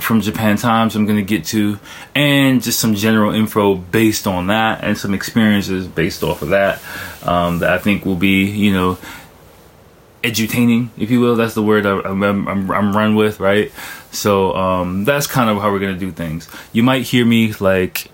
from 0.00 0.20
Japan 0.20 0.56
Times 0.56 0.96
I'm 0.96 1.06
going 1.06 1.18
to 1.18 1.24
get 1.24 1.44
to, 1.46 1.78
and 2.14 2.62
just 2.62 2.80
some 2.80 2.94
general 2.94 3.32
info 3.32 3.76
based 3.76 4.26
on 4.26 4.48
that, 4.48 4.82
and 4.82 4.96
some 4.96 5.14
experiences 5.14 5.86
based 5.86 6.22
off 6.22 6.42
of 6.42 6.50
that 6.50 6.82
um, 7.22 7.60
that 7.60 7.70
I 7.70 7.78
think 7.78 8.04
will 8.04 8.16
be, 8.16 8.44
you 8.44 8.72
know, 8.72 8.98
edutaining, 10.22 10.88
if 10.98 11.10
you 11.10 11.20
will. 11.20 11.36
That's 11.36 11.54
the 11.54 11.62
word 11.62 11.86
I, 11.86 11.98
am 11.98 12.22
I'm, 12.22 12.48
I'm, 12.48 12.70
I'm 12.70 12.96
run 12.96 13.14
with, 13.14 13.40
right? 13.40 13.72
So 14.10 14.54
um, 14.54 15.04
that's 15.04 15.26
kind 15.26 15.50
of 15.50 15.58
how 15.58 15.70
we're 15.70 15.78
gonna 15.78 15.96
do 15.96 16.12
things. 16.12 16.48
You 16.72 16.82
might 16.82 17.02
hear 17.02 17.24
me 17.24 17.52
like, 17.54 18.10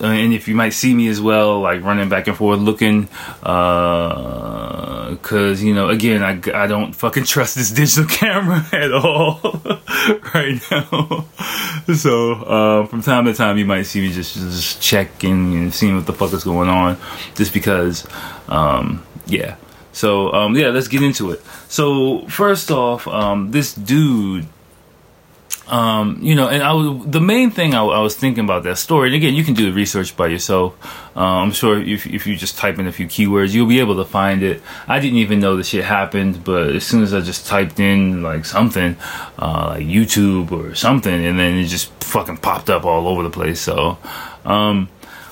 uh, 0.00 0.06
and 0.06 0.32
if 0.32 0.48
you 0.48 0.54
might 0.54 0.70
see 0.70 0.94
me 0.94 1.08
as 1.08 1.20
well, 1.20 1.60
like 1.60 1.82
running 1.82 2.08
back 2.08 2.26
and 2.26 2.36
forth, 2.36 2.60
looking, 2.60 3.08
uh, 3.42 4.81
cause 5.16 5.62
you 5.62 5.74
know, 5.74 5.88
again, 5.88 6.22
I, 6.22 6.40
I 6.54 6.66
don't 6.66 6.92
fucking 6.92 7.24
trust 7.24 7.56
this 7.56 7.70
digital 7.70 8.06
camera 8.08 8.66
at 8.72 8.92
all 8.92 9.40
right 10.34 10.60
now. 10.70 11.26
so 11.94 12.32
uh, 12.32 12.86
from 12.86 13.02
time 13.02 13.24
to 13.26 13.34
time, 13.34 13.58
you 13.58 13.64
might 13.64 13.82
see 13.82 14.00
me 14.00 14.12
just 14.12 14.34
just 14.34 14.80
checking 14.80 15.54
and 15.54 15.74
seeing 15.74 15.96
what 15.96 16.06
the 16.06 16.12
fuck 16.12 16.32
is 16.32 16.44
going 16.44 16.68
on, 16.68 16.96
just 17.34 17.52
because, 17.52 18.06
um, 18.48 19.04
yeah. 19.26 19.56
So 19.92 20.32
um, 20.32 20.56
yeah, 20.56 20.68
let's 20.68 20.88
get 20.88 21.02
into 21.02 21.30
it. 21.30 21.42
So 21.68 22.26
first 22.28 22.70
off, 22.70 23.06
um, 23.08 23.50
this 23.50 23.74
dude 23.74 24.46
um, 25.68 26.18
you 26.20 26.34
know, 26.34 26.48
and 26.48 26.62
I 26.62 26.72
was 26.72 27.06
the 27.06 27.20
main 27.20 27.50
thing 27.50 27.74
I, 27.74 27.84
I, 27.84 28.00
was 28.00 28.16
thinking 28.16 28.44
about 28.44 28.64
that 28.64 28.78
story. 28.78 29.08
And 29.08 29.14
again, 29.14 29.34
you 29.34 29.44
can 29.44 29.54
do 29.54 29.66
the 29.66 29.72
research 29.72 30.16
by 30.16 30.26
yourself. 30.26 30.74
Uh, 31.16 31.20
I'm 31.20 31.52
sure 31.52 31.80
if 31.80 32.06
if 32.06 32.26
you 32.26 32.36
just 32.36 32.58
type 32.58 32.78
in 32.78 32.86
a 32.88 32.92
few 32.92 33.06
keywords, 33.06 33.54
you'll 33.54 33.68
be 33.68 33.78
able 33.78 33.96
to 33.96 34.04
find 34.04 34.42
it. 34.42 34.60
I 34.88 34.98
didn't 34.98 35.18
even 35.18 35.38
know 35.38 35.56
the 35.56 35.62
shit 35.62 35.84
happened, 35.84 36.42
but 36.42 36.74
as 36.74 36.84
soon 36.84 37.02
as 37.02 37.14
I 37.14 37.20
just 37.20 37.46
typed 37.46 37.78
in 37.78 38.22
like 38.22 38.44
something, 38.44 38.96
uh, 39.38 39.74
like 39.76 39.86
YouTube 39.86 40.50
or 40.50 40.74
something, 40.74 41.24
and 41.24 41.38
then 41.38 41.54
it 41.58 41.66
just 41.66 41.92
fucking 42.02 42.38
popped 42.38 42.68
up 42.68 42.84
all 42.84 43.06
over 43.06 43.22
the 43.22 43.30
place. 43.30 43.60
So, 43.60 43.98
um, 44.44 44.88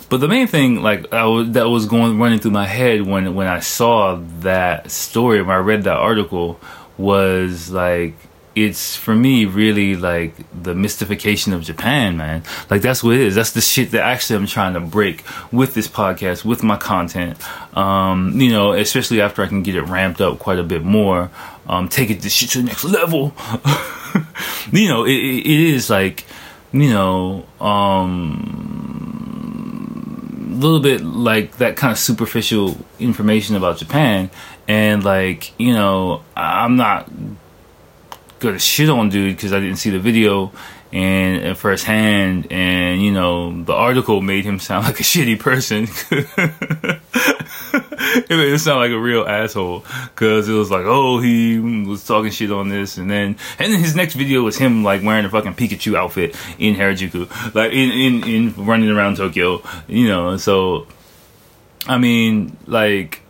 but 0.09 0.19
the 0.19 0.29
main 0.29 0.47
thing, 0.47 0.81
like 0.81 1.13
I 1.13 1.27
was, 1.27 1.51
that 1.53 1.69
was 1.69 1.87
going 1.87 2.21
running 2.21 2.39
through 2.39 2.53
my 2.53 2.67
head 2.67 3.03
when 3.03 3.35
when 3.35 3.49
I 3.49 3.61
saw 3.61 4.17
that 4.41 4.93
story, 4.93 5.43
when 5.43 5.57
I 5.57 5.59
read 5.59 5.85
that 5.85 5.97
article, 5.97 6.61
was 6.97 7.71
like 7.71 8.15
it's 8.55 8.97
for 8.97 9.15
me 9.15 9.45
really 9.45 9.95
like 9.95 10.35
the 10.63 10.75
mystification 10.75 11.53
of 11.53 11.63
Japan, 11.63 12.17
man. 12.17 12.43
Like 12.69 12.83
that's 12.83 13.03
what 13.03 13.15
it 13.15 13.21
is. 13.21 13.35
That's 13.35 13.53
the 13.53 13.61
shit 13.61 13.93
that 13.93 14.03
actually 14.03 14.37
I'm 14.37 14.47
trying 14.47 14.75
to 14.75 14.81
break 14.81 15.25
with 15.53 15.75
this 15.75 15.87
podcast, 15.87 16.45
with 16.45 16.63
my 16.63 16.77
content. 16.77 17.39
Um, 17.77 18.41
you 18.41 18.51
know, 18.51 18.73
especially 18.73 19.21
after 19.21 19.43
I 19.43 19.47
can 19.47 19.63
get 19.63 19.77
it 19.77 19.83
ramped 19.83 20.21
up 20.21 20.39
quite 20.41 20.59
a 20.59 20.65
bit 20.65 20.83
more, 20.83 21.31
um, 21.69 21.89
take 21.89 22.11
it 22.11 22.23
this 22.23 22.33
shit 22.33 22.51
to 22.51 22.59
the 22.59 22.65
next 22.65 22.85
level. 22.85 23.33
you 24.73 24.89
know, 24.89 25.05
it, 25.05 25.13
it 25.13 25.47
is 25.47 25.89
like, 25.89 26.25
you 26.73 26.91
know, 26.91 27.47
um, 27.61 28.99
a 30.51 30.55
little 30.55 30.81
bit 30.81 31.03
like 31.03 31.59
that 31.59 31.77
kind 31.77 31.93
of 31.93 31.99
superficial 31.99 32.77
information 32.99 33.55
about 33.55 33.79
Japan, 33.79 34.29
and 34.67 35.05
like, 35.05 35.53
you 35.59 35.73
know, 35.73 36.23
I'm 36.37 36.77
not 36.77 37.09
gonna 38.41 38.59
shit 38.59 38.91
on 38.91 39.09
dude 39.09 39.37
because 39.37 39.53
I 39.53 39.61
didn't 39.61 39.77
see 39.77 39.91
the 39.91 40.01
video 40.01 40.53
and 40.93 41.45
uh, 41.45 41.49
at 41.51 41.57
first 41.57 41.85
hand 41.85 42.51
and 42.51 43.01
you 43.01 43.13
know 43.13 43.63
the 43.63 43.75
article 43.75 44.21
made 44.21 44.45
him 44.45 44.59
sound 44.59 44.85
like 44.87 45.01
a 45.01 45.05
shitty 45.05 45.39
person. 45.39 45.87
It 48.13 48.31
made 48.31 48.51
him 48.51 48.59
sound 48.59 48.81
like 48.81 48.91
a 48.91 48.99
real 48.99 49.25
asshole 49.25 49.85
because 50.15 50.49
it 50.49 50.53
was 50.53 50.71
like 50.71 50.85
oh 50.85 51.21
he 51.21 51.59
was 51.59 52.05
talking 52.05 52.31
shit 52.31 52.51
on 52.51 52.69
this 52.69 52.97
and 52.97 53.11
then 53.11 53.37
and 53.59 53.73
then 53.73 53.79
his 53.79 53.95
next 53.95 54.15
video 54.15 54.43
was 54.43 54.57
him 54.57 54.83
like 54.83 55.03
wearing 55.03 55.25
a 55.25 55.31
fucking 55.31 55.55
pikachu 55.55 55.97
outfit 55.97 56.37
in 56.59 56.75
harajuku 56.75 57.55
like 57.55 57.73
in 57.73 57.91
in, 57.91 58.25
in 58.25 58.67
running 58.67 58.91
around 58.91 59.17
tokyo 59.17 59.63
you 59.87 60.09
know 60.09 60.37
so 60.37 60.87
i 61.87 61.99
mean 61.99 62.57
like 62.67 63.23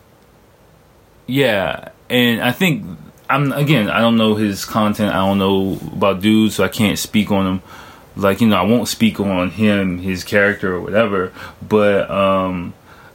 yeah 1.27 1.91
and 2.09 2.41
i 2.43 2.53
think 2.53 2.85
I'm 3.31 3.53
again, 3.53 3.89
I 3.89 4.01
don't 4.01 4.17
know 4.17 4.35
his 4.35 4.65
content. 4.65 5.15
I 5.15 5.19
don't 5.19 5.39
know 5.39 5.79
about 5.93 6.21
dudes, 6.21 6.57
so 6.57 6.65
I 6.65 6.69
can't 6.69 6.99
speak 6.99 7.31
on 7.31 7.47
him. 7.47 7.63
Like 8.17 8.41
you 8.41 8.49
know, 8.49 8.57
I 8.57 8.63
won't 8.63 8.89
speak 8.89 9.21
on 9.21 9.51
him, 9.51 9.99
his 9.99 10.25
character 10.25 10.75
or 10.75 10.81
whatever. 10.81 11.33
But 11.67 12.11
um, 12.11 12.75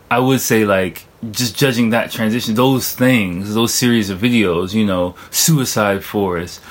I 0.09 0.19
would 0.19 0.39
say 0.39 0.63
like 0.63 1.05
just 1.31 1.57
judging 1.57 1.89
that 1.89 2.11
transition, 2.11 2.55
those 2.55 2.93
things, 2.93 3.53
those 3.53 3.73
series 3.73 4.09
of 4.09 4.19
videos, 4.19 4.73
you 4.73 4.85
know, 4.85 5.15
Suicide 5.31 6.03
Forest, 6.03 6.61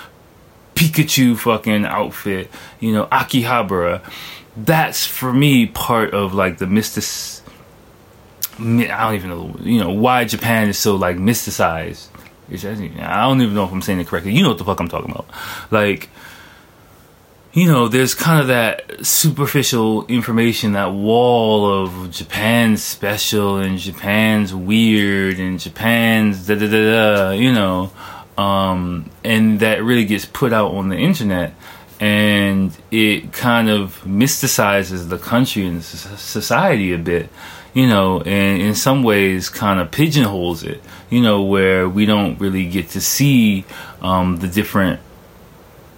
Pikachu 0.75 1.37
fucking 1.37 1.85
outfit, 1.85 2.51
you 2.81 2.93
know, 2.93 3.07
Akihabara. 3.07 4.01
That's 4.57 5.07
for 5.07 5.33
me 5.33 5.67
part 5.67 6.15
of 6.15 6.33
like 6.33 6.59
the 6.59 6.67
mystic. 6.67 7.05
I 8.59 8.63
don't 8.63 9.15
even 9.15 9.31
know, 9.31 9.57
you 9.61 9.81
know, 9.81 9.91
why 9.91 10.25
Japan 10.25 10.69
is 10.69 10.79
so 10.79 10.95
like 10.95 11.17
mysticized 11.17 12.07
I 12.51 13.27
don't 13.27 13.41
even 13.41 13.55
know 13.55 13.65
if 13.65 13.73
I'm 13.73 13.83
saying 13.83 14.01
it 14.01 14.07
correctly. 14.07 14.33
You 14.33 14.43
know 14.43 14.51
what 14.51 14.59
the 14.59 14.65
fuck 14.65 14.81
I'm 14.81 14.89
talking 14.89 15.11
about. 15.11 15.27
Like, 15.71 16.11
you 17.53 17.67
know, 17.67 17.89
there's 17.89 18.15
kind 18.15 18.41
of 18.41 18.49
that 18.49 19.07
superficial 19.07 20.07
information, 20.07 20.73
that 20.73 20.93
wall 20.93 21.85
of 21.85 22.11
Japan's 22.11 22.83
special 22.83 23.59
and 23.59 23.79
Japan's 23.79 24.53
weird 24.53 25.39
and 25.39 25.61
Japan's 25.61 26.47
da 26.47 26.57
da 26.57 26.69
da 26.69 26.71
da, 26.71 27.31
you 27.31 27.53
know, 27.53 27.93
um, 28.37 29.09
and 29.23 29.61
that 29.61 29.85
really 29.85 30.05
gets 30.05 30.25
put 30.25 30.53
out 30.53 30.73
on 30.73 30.89
the 30.89 30.97
internet 30.97 31.55
and 32.01 32.77
it 32.91 33.33
kind 33.33 33.71
of 33.71 34.03
mysticizes 34.03 35.09
the 35.09 35.19
country 35.19 35.65
and 35.65 35.83
society 35.83 36.93
a 36.93 36.99
bit 36.99 37.29
you 37.75 37.87
know, 37.87 38.21
and 38.21 38.63
in 38.63 38.75
some 38.75 39.03
ways 39.03 39.51
kind 39.51 39.81
of 39.81 39.91
pigeonholes 39.91 40.63
it, 40.63 40.81
you 41.11 41.21
know, 41.21 41.43
where 41.43 41.89
we 41.89 42.07
don't 42.07 42.41
really 42.41 42.67
get 42.67 42.89
to 42.91 43.01
see 43.01 43.65
um, 44.01 44.37
the 44.39 44.49
different 44.49 45.01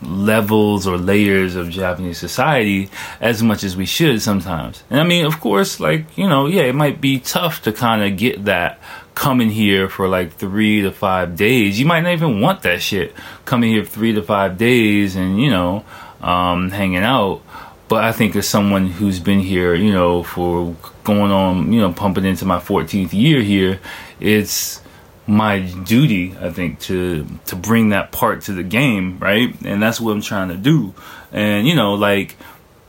levels 0.03 0.87
or 0.87 0.99
layers 0.99 1.55
of 1.55 1.71
Japanese 1.71 2.19
society 2.19 2.91
as 3.21 3.43
much 3.43 3.65
as 3.65 3.77
we 3.77 3.87
should 3.87 4.21
sometimes. 4.21 4.83
And 4.91 5.01
I 5.01 5.05
mean, 5.05 5.25
of 5.25 5.41
course, 5.41 5.81
like, 5.81 6.17
you 6.17 6.29
know, 6.29 6.47
yeah, 6.47 6.63
it 6.63 6.75
might 6.75 7.01
be 7.01 7.19
tough 7.19 7.63
to 7.63 7.73
kind 7.73 8.03
of 8.03 8.19
get 8.19 8.45
that 8.45 8.81
coming 9.15 9.51
here 9.51 9.89
for 9.89 10.09
like 10.09 10.33
three 10.35 10.83
to 10.83 10.93
five 10.93 11.37
days. 11.37 11.81
You 11.81 11.87
might 11.87 12.03
not 12.03 12.13
even 12.13 12.41
want 12.41 12.63
that 12.63 12.83
shit 12.83 13.15
coming 13.45 13.71
here 13.71 13.85
three 13.85 14.13
to 14.13 14.23
five 14.23 14.59
days 14.59 15.17
and, 15.17 15.41
you 15.41 15.51
know, 15.51 15.85
um, 16.21 16.71
hanging 16.71 16.99
out. 16.99 17.43
But 17.89 18.05
I 18.05 18.13
think 18.13 18.35
as 18.35 18.49
someone 18.49 18.89
who's 18.89 19.21
been 19.21 19.41
here, 19.41 19.75
you 19.75 19.93
know, 19.93 20.23
for 20.23 20.75
going 21.05 21.31
on, 21.31 21.73
you 21.73 21.81
know, 21.81 21.93
pumping 21.93 22.25
into 22.25 22.45
my 22.45 22.59
14th 22.59 23.13
year 23.13 23.41
here, 23.43 23.81
it's 24.19 24.81
my 25.27 25.61
duty, 25.61 26.35
I 26.41 26.51
think, 26.51 26.81
to 26.81 27.27
to 27.47 27.57
bring 27.57 27.91
that 27.91 28.13
part 28.13 28.43
to 28.43 28.53
the 28.53 28.63
game, 28.63 29.19
right? 29.19 29.55
And 29.65 29.83
that's 29.83 30.01
what 30.01 30.13
I'm 30.13 30.21
trying 30.21 30.49
to 30.49 30.57
do. 30.57 30.95
And 31.33 31.67
you 31.67 31.75
know, 31.75 31.95
like 31.95 32.37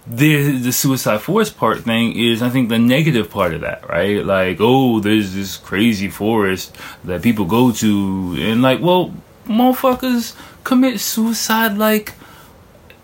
the 0.05 0.57
the 0.57 0.71
Suicide 0.71 1.21
Forest 1.21 1.57
part 1.57 1.81
thing 1.81 2.15
is, 2.15 2.41
I 2.41 2.49
think, 2.49 2.69
the 2.69 2.79
negative 2.79 3.29
part 3.29 3.53
of 3.53 3.61
that, 3.61 3.87
right? 3.89 4.25
Like, 4.25 4.57
oh, 4.59 4.99
there's 4.99 5.33
this 5.33 5.57
crazy 5.57 6.09
forest 6.09 6.75
that 7.03 7.21
people 7.21 7.45
go 7.45 7.71
to, 7.71 8.35
and 8.39 8.61
like, 8.61 8.81
well, 8.81 9.13
motherfuckers 9.45 10.35
commit 10.63 10.99
suicide 10.99 11.77
like 11.77 12.13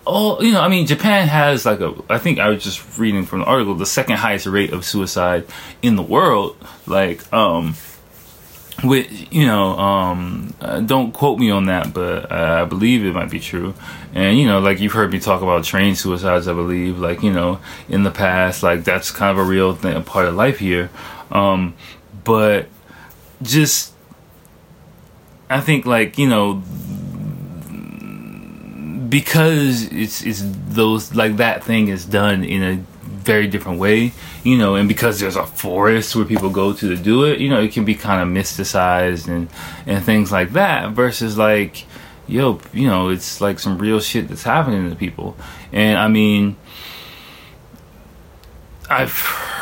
oh, 0.06 0.42
you 0.42 0.52
know, 0.52 0.62
I 0.62 0.68
mean, 0.68 0.86
Japan 0.86 1.28
has 1.28 1.66
like 1.66 1.80
a, 1.80 1.94
I 2.10 2.18
think 2.18 2.40
I 2.40 2.50
was 2.50 2.64
just 2.64 2.98
reading 2.98 3.26
from 3.26 3.40
the 3.40 3.46
article, 3.46 3.76
the 3.76 3.86
second 3.86 4.18
highest 4.18 4.46
rate 4.46 4.74
of 4.74 4.86
suicide 4.86 5.46
in 5.82 5.96
the 5.96 6.04
world. 6.04 6.58
Like, 6.86 7.32
um, 7.34 7.76
with 8.84 9.32
you 9.32 9.46
know, 9.46 9.78
um, 9.78 10.54
uh, 10.60 10.80
don't 10.82 11.12
quote 11.14 11.40
me 11.40 11.50
on 11.52 11.66
that, 11.66 11.94
but 11.94 12.32
uh, 12.32 12.64
I 12.64 12.66
believe 12.66 13.06
it 13.06 13.14
might 13.14 13.30
be 13.30 13.40
true. 13.40 13.74
And 14.14 14.38
you 14.38 14.46
know, 14.46 14.60
like 14.60 14.80
you've 14.80 14.94
heard 14.94 15.12
me 15.12 15.20
talk 15.20 15.42
about 15.42 15.64
train 15.64 15.96
suicides, 15.96 16.48
I 16.48 16.54
believe, 16.54 17.00
like 17.00 17.24
you 17.24 17.32
know, 17.32 17.60
in 17.88 18.04
the 18.04 18.12
past, 18.12 18.64
like 18.64 18.84
that's 18.84 19.12
kind 19.12 19.38
of 19.38 19.46
a 19.46 19.48
real 19.48 19.74
thing, 19.74 19.96
a 19.96 20.02
part 20.02 20.28
of 20.28 20.36
life 20.36 20.60
here. 20.60 20.90
Um, 21.32 21.76
but 22.24 22.68
just, 23.42 23.94
I 25.50 25.62
think 25.62 25.86
like 25.86 26.18
you 26.18 26.28
know 26.28 26.64
because 29.14 29.84
it's 29.92 30.24
it's 30.24 30.42
those 30.70 31.14
like 31.14 31.38
that 31.38 31.64
thing 31.64 31.88
is 31.88 32.04
done 32.04 32.44
in 32.44 32.64
a 32.64 32.76
very 33.04 33.46
different 33.46 33.78
way, 33.80 34.12
you 34.44 34.58
know, 34.58 34.74
and 34.74 34.88
because 34.88 35.20
there's 35.20 35.36
a 35.36 35.46
forest 35.46 36.16
where 36.16 36.26
people 36.26 36.50
go 36.50 36.74
to 36.74 36.96
to 36.96 37.00
do 37.00 37.24
it, 37.26 37.40
you 37.40 37.48
know, 37.48 37.62
it 37.62 37.72
can 37.72 37.86
be 37.86 37.94
kind 37.94 38.24
of 38.24 38.28
mysticized 38.28 39.28
and 39.28 39.50
and 39.86 40.04
things 40.04 40.32
like 40.32 40.54
that 40.54 40.94
versus 40.94 41.38
like 41.38 41.86
yo, 42.26 42.60
you 42.74 42.88
know, 42.88 43.10
it's 43.10 43.40
like 43.40 43.60
some 43.60 43.78
real 43.78 44.00
shit 44.00 44.30
that's 44.30 44.42
happening 44.42 44.90
to 44.90 44.96
people. 44.96 45.38
And 45.72 46.00
I 46.00 46.08
mean 46.08 46.56
I've 48.90 49.12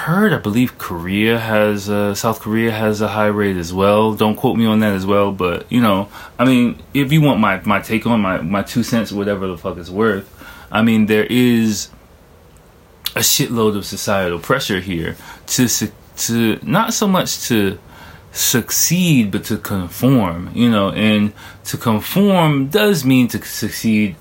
heard, 0.01 0.33
I 0.33 0.37
believe 0.37 0.77
Korea 0.77 1.37
has, 1.39 1.89
uh, 1.89 2.15
South 2.15 2.39
Korea 2.39 2.71
has 2.71 3.01
a 3.01 3.07
high 3.07 3.27
rate 3.27 3.57
as 3.57 3.71
well. 3.71 4.13
Don't 4.13 4.35
quote 4.35 4.57
me 4.57 4.65
on 4.65 4.79
that 4.79 4.93
as 4.93 5.05
well, 5.05 5.31
but 5.31 5.71
you 5.71 5.79
know, 5.79 6.09
I 6.39 6.45
mean, 6.45 6.81
if 6.93 7.11
you 7.11 7.21
want 7.21 7.39
my, 7.39 7.61
my 7.61 7.79
take 7.79 8.07
on 8.07 8.19
my, 8.19 8.41
my 8.41 8.63
two 8.63 8.83
cents, 8.83 9.11
whatever 9.11 9.47
the 9.47 9.57
fuck 9.57 9.77
it's 9.77 9.89
worth, 9.89 10.27
I 10.71 10.81
mean, 10.81 11.05
there 11.05 11.25
is 11.25 11.89
a 13.15 13.19
shitload 13.19 13.77
of 13.77 13.85
societal 13.85 14.39
pressure 14.39 14.79
here 14.79 15.15
to, 15.47 15.67
to 15.67 16.59
not 16.63 16.93
so 16.93 17.07
much 17.07 17.47
to 17.49 17.77
succeed, 18.31 19.31
but 19.31 19.43
to 19.45 19.57
conform, 19.57 20.51
you 20.55 20.69
know, 20.69 20.89
and 20.91 21.33
to 21.65 21.77
conform 21.77 22.69
does 22.69 23.05
mean 23.05 23.27
to 23.27 23.43
succeed 23.43 24.15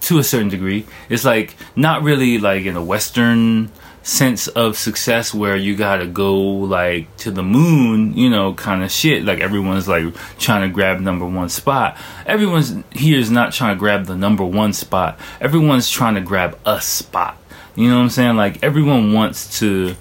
to 0.00 0.18
a 0.18 0.24
certain 0.24 0.48
degree. 0.48 0.86
It's 1.08 1.24
like 1.24 1.56
not 1.76 2.02
really 2.02 2.38
like 2.38 2.64
in 2.64 2.76
a 2.76 2.82
Western 2.82 3.70
sense 4.08 4.48
of 4.48 4.76
success 4.78 5.34
where 5.34 5.54
you 5.54 5.76
gotta 5.76 6.06
go 6.06 6.38
like 6.38 7.14
to 7.18 7.30
the 7.30 7.42
moon, 7.42 8.16
you 8.16 8.30
know, 8.30 8.54
kind 8.54 8.82
of 8.82 8.90
shit. 8.90 9.22
Like 9.24 9.40
everyone's 9.40 9.86
like 9.86 10.14
trying 10.38 10.68
to 10.68 10.74
grab 10.74 11.00
number 11.00 11.26
one 11.26 11.50
spot. 11.50 11.96
Everyone's 12.24 12.74
here 12.92 13.18
is 13.18 13.30
not 13.30 13.52
trying 13.52 13.76
to 13.76 13.78
grab 13.78 14.06
the 14.06 14.16
number 14.16 14.44
one 14.44 14.72
spot. 14.72 15.20
Everyone's 15.40 15.90
trying 15.90 16.14
to 16.14 16.22
grab 16.22 16.58
a 16.64 16.80
spot. 16.80 17.36
You 17.76 17.90
know 17.90 17.96
what 17.96 18.04
I'm 18.04 18.10
saying? 18.10 18.36
Like 18.36 18.62
everyone 18.62 19.12
wants 19.12 19.60
to 19.60 19.94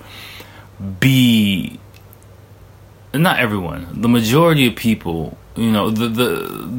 be. 1.00 1.78
Not 3.14 3.40
everyone. 3.40 4.02
The 4.02 4.10
majority 4.10 4.68
of 4.68 4.76
people 4.76 5.38
you 5.58 5.72
know 5.72 5.90
the 5.90 6.08
the 6.08 6.30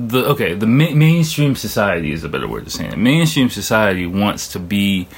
the 0.07 0.27
okay 0.29 0.55
the 0.55 0.67
ma- 0.67 0.95
mainstream 0.95 1.57
society 1.57 2.13
is 2.13 2.23
a 2.23 2.29
better 2.29 2.47
word 2.47 2.65
to 2.65 2.71
say 2.71 2.87
it. 2.87 2.97
Mainstream 2.97 3.51
society 3.51 4.07
wants 4.07 4.53
to 4.53 4.61
be 4.61 5.09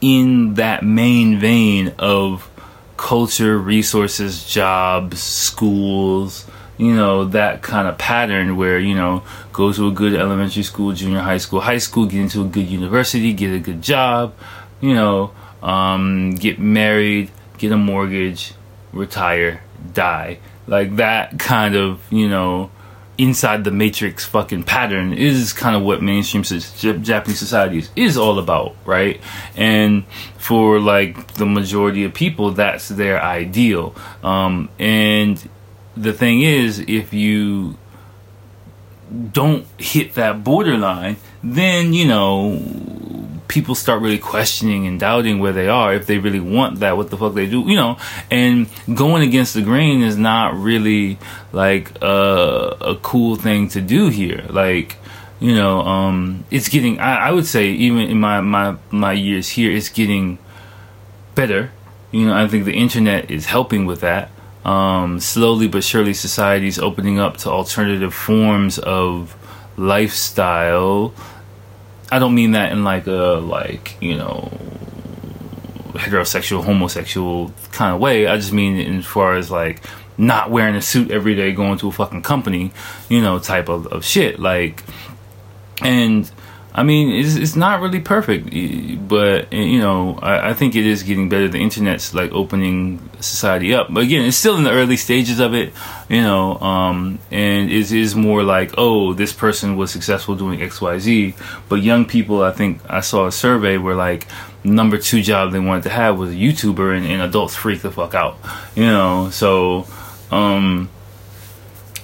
in 0.00 0.54
that 0.54 0.82
main 0.82 1.38
vein 1.38 1.94
of 1.98 2.50
culture, 2.96 3.58
resources, 3.58 4.46
jobs, 4.46 5.22
schools, 5.22 6.46
you 6.76 6.94
know, 6.94 7.26
that 7.26 7.62
kind 7.62 7.86
of 7.88 7.98
pattern 7.98 8.56
where, 8.56 8.78
you 8.78 8.94
know, 8.94 9.22
go 9.52 9.72
to 9.72 9.88
a 9.88 9.90
good 9.90 10.14
elementary 10.14 10.62
school, 10.62 10.92
junior 10.92 11.20
high 11.20 11.38
school, 11.38 11.60
high 11.60 11.78
school, 11.78 12.06
get 12.06 12.20
into 12.20 12.42
a 12.42 12.46
good 12.46 12.66
university, 12.66 13.32
get 13.32 13.52
a 13.52 13.58
good 13.58 13.82
job, 13.82 14.34
you 14.80 14.94
know, 14.94 15.30
um, 15.62 16.34
get 16.34 16.58
married, 16.58 17.30
get 17.58 17.70
a 17.72 17.76
mortgage, 17.76 18.54
retire, 18.92 19.62
die. 19.92 20.38
Like 20.66 20.96
that 20.96 21.38
kind 21.38 21.74
of, 21.74 22.00
you 22.10 22.28
know, 22.28 22.70
inside 23.20 23.64
the 23.64 23.70
matrix 23.70 24.24
fucking 24.24 24.62
pattern 24.62 25.12
is 25.12 25.52
kind 25.52 25.76
of 25.76 25.82
what 25.82 26.02
mainstream 26.02 26.42
Japanese 26.42 27.38
society 27.38 27.84
is 27.94 28.16
all 28.16 28.38
about, 28.38 28.74
right? 28.86 29.20
And 29.56 30.06
for 30.38 30.80
like 30.80 31.34
the 31.34 31.44
majority 31.44 32.04
of 32.04 32.14
people, 32.14 32.52
that's 32.52 32.88
their 32.88 33.22
ideal. 33.22 33.94
Um, 34.22 34.70
and 34.78 35.46
the 35.96 36.14
thing 36.14 36.40
is, 36.40 36.78
if 36.80 37.12
you 37.12 37.76
don't 39.32 39.66
hit 39.76 40.14
that 40.14 40.42
borderline, 40.42 41.16
then 41.42 41.92
you 41.92 42.06
know 42.06 42.58
people 43.50 43.74
start 43.74 44.00
really 44.00 44.18
questioning 44.18 44.86
and 44.86 45.00
doubting 45.00 45.40
where 45.40 45.52
they 45.52 45.68
are 45.68 45.92
if 45.92 46.06
they 46.06 46.18
really 46.18 46.38
want 46.38 46.78
that 46.78 46.96
what 46.96 47.10
the 47.10 47.16
fuck 47.16 47.34
they 47.34 47.46
do 47.46 47.60
you 47.68 47.74
know? 47.74 47.98
And 48.30 48.68
going 48.94 49.22
against 49.26 49.54
the 49.54 49.62
grain 49.62 50.02
is 50.02 50.16
not 50.16 50.54
really 50.54 51.18
like 51.52 52.00
a, 52.00 52.76
a 52.80 52.96
cool 53.02 53.34
thing 53.34 53.68
to 53.70 53.80
do 53.80 54.08
here. 54.08 54.46
Like 54.48 54.96
you 55.40 55.54
know 55.54 55.80
um 55.80 56.44
it's 56.50 56.68
getting 56.68 57.00
I, 57.00 57.28
I 57.28 57.30
would 57.32 57.46
say 57.46 57.70
even 57.72 58.02
in 58.02 58.20
my 58.20 58.40
my 58.40 58.76
my 58.90 59.12
years 59.12 59.48
here 59.48 59.70
it's 59.70 59.88
getting 59.88 60.38
better. 61.34 61.72
You 62.12 62.26
know 62.26 62.34
i 62.34 62.46
think 62.46 62.64
the 62.64 62.76
internet 62.76 63.30
is 63.30 63.46
helping 63.46 63.84
with 63.84 64.00
that. 64.00 64.30
Um 64.64 65.18
slowly 65.18 65.66
but 65.66 65.82
surely 65.82 66.14
society's 66.14 66.78
opening 66.78 67.18
up 67.18 67.36
to 67.38 67.50
alternative 67.50 68.14
forms 68.14 68.78
of 68.78 69.36
lifestyle 69.76 71.14
I 72.10 72.18
don't 72.18 72.34
mean 72.34 72.52
that 72.52 72.72
in 72.72 72.84
like 72.84 73.06
a 73.06 73.40
like 73.42 73.96
you 74.00 74.16
know 74.16 74.50
heterosexual 75.92 76.64
homosexual 76.64 77.52
kind 77.72 77.94
of 77.94 78.00
way. 78.00 78.26
I 78.26 78.36
just 78.36 78.52
mean 78.52 78.76
in 78.76 78.98
as 78.98 79.06
far 79.06 79.34
as 79.34 79.50
like 79.50 79.82
not 80.20 80.50
wearing 80.50 80.74
a 80.74 80.82
suit 80.82 81.10
every 81.10 81.34
day, 81.34 81.52
going 81.52 81.78
to 81.78 81.88
a 81.88 81.92
fucking 81.92 82.22
company, 82.22 82.72
you 83.08 83.22
know, 83.22 83.38
type 83.38 83.68
of, 83.70 83.86
of 83.86 84.04
shit. 84.04 84.38
Like, 84.38 84.84
and 85.80 86.30
I 86.72 86.84
mean, 86.84 87.10
it's, 87.10 87.34
it's 87.34 87.56
not 87.56 87.80
really 87.80 87.98
perfect, 87.98 88.46
but 89.08 89.52
you 89.52 89.80
know, 89.80 90.18
I, 90.22 90.50
I, 90.50 90.54
think 90.54 90.76
it 90.76 90.86
is 90.86 91.02
getting 91.02 91.28
better. 91.28 91.48
The 91.48 91.58
internet's 91.58 92.14
like 92.14 92.30
opening 92.30 93.10
society 93.18 93.74
up, 93.74 93.92
but 93.92 94.04
again, 94.04 94.24
it's 94.24 94.36
still 94.36 94.56
in 94.56 94.62
the 94.62 94.70
early 94.70 94.96
stages 94.96 95.40
of 95.40 95.52
it, 95.52 95.72
you 96.08 96.22
know. 96.22 96.58
Um, 96.58 97.18
and 97.32 97.70
it 97.70 97.90
is 97.90 98.14
more 98.14 98.44
like, 98.44 98.72
oh, 98.78 99.14
this 99.14 99.32
person 99.32 99.76
was 99.76 99.90
successful 99.90 100.36
doing 100.36 100.62
X, 100.62 100.80
Y, 100.80 100.98
Z. 101.00 101.34
But 101.68 101.82
young 101.82 102.04
people, 102.04 102.42
I 102.42 102.52
think 102.52 102.80
I 102.88 103.00
saw 103.00 103.26
a 103.26 103.32
survey 103.32 103.76
where 103.76 103.96
like 103.96 104.28
number 104.62 104.96
two 104.96 105.22
job 105.22 105.50
they 105.50 105.58
wanted 105.58 105.84
to 105.84 105.90
have 105.90 106.18
was 106.18 106.30
a 106.30 106.36
YouTuber, 106.36 106.96
and, 106.96 107.04
and 107.04 107.20
adults 107.20 107.56
freak 107.56 107.82
the 107.82 107.90
fuck 107.90 108.14
out, 108.14 108.38
you 108.76 108.86
know. 108.86 109.30
So, 109.30 109.88
um, 110.30 110.88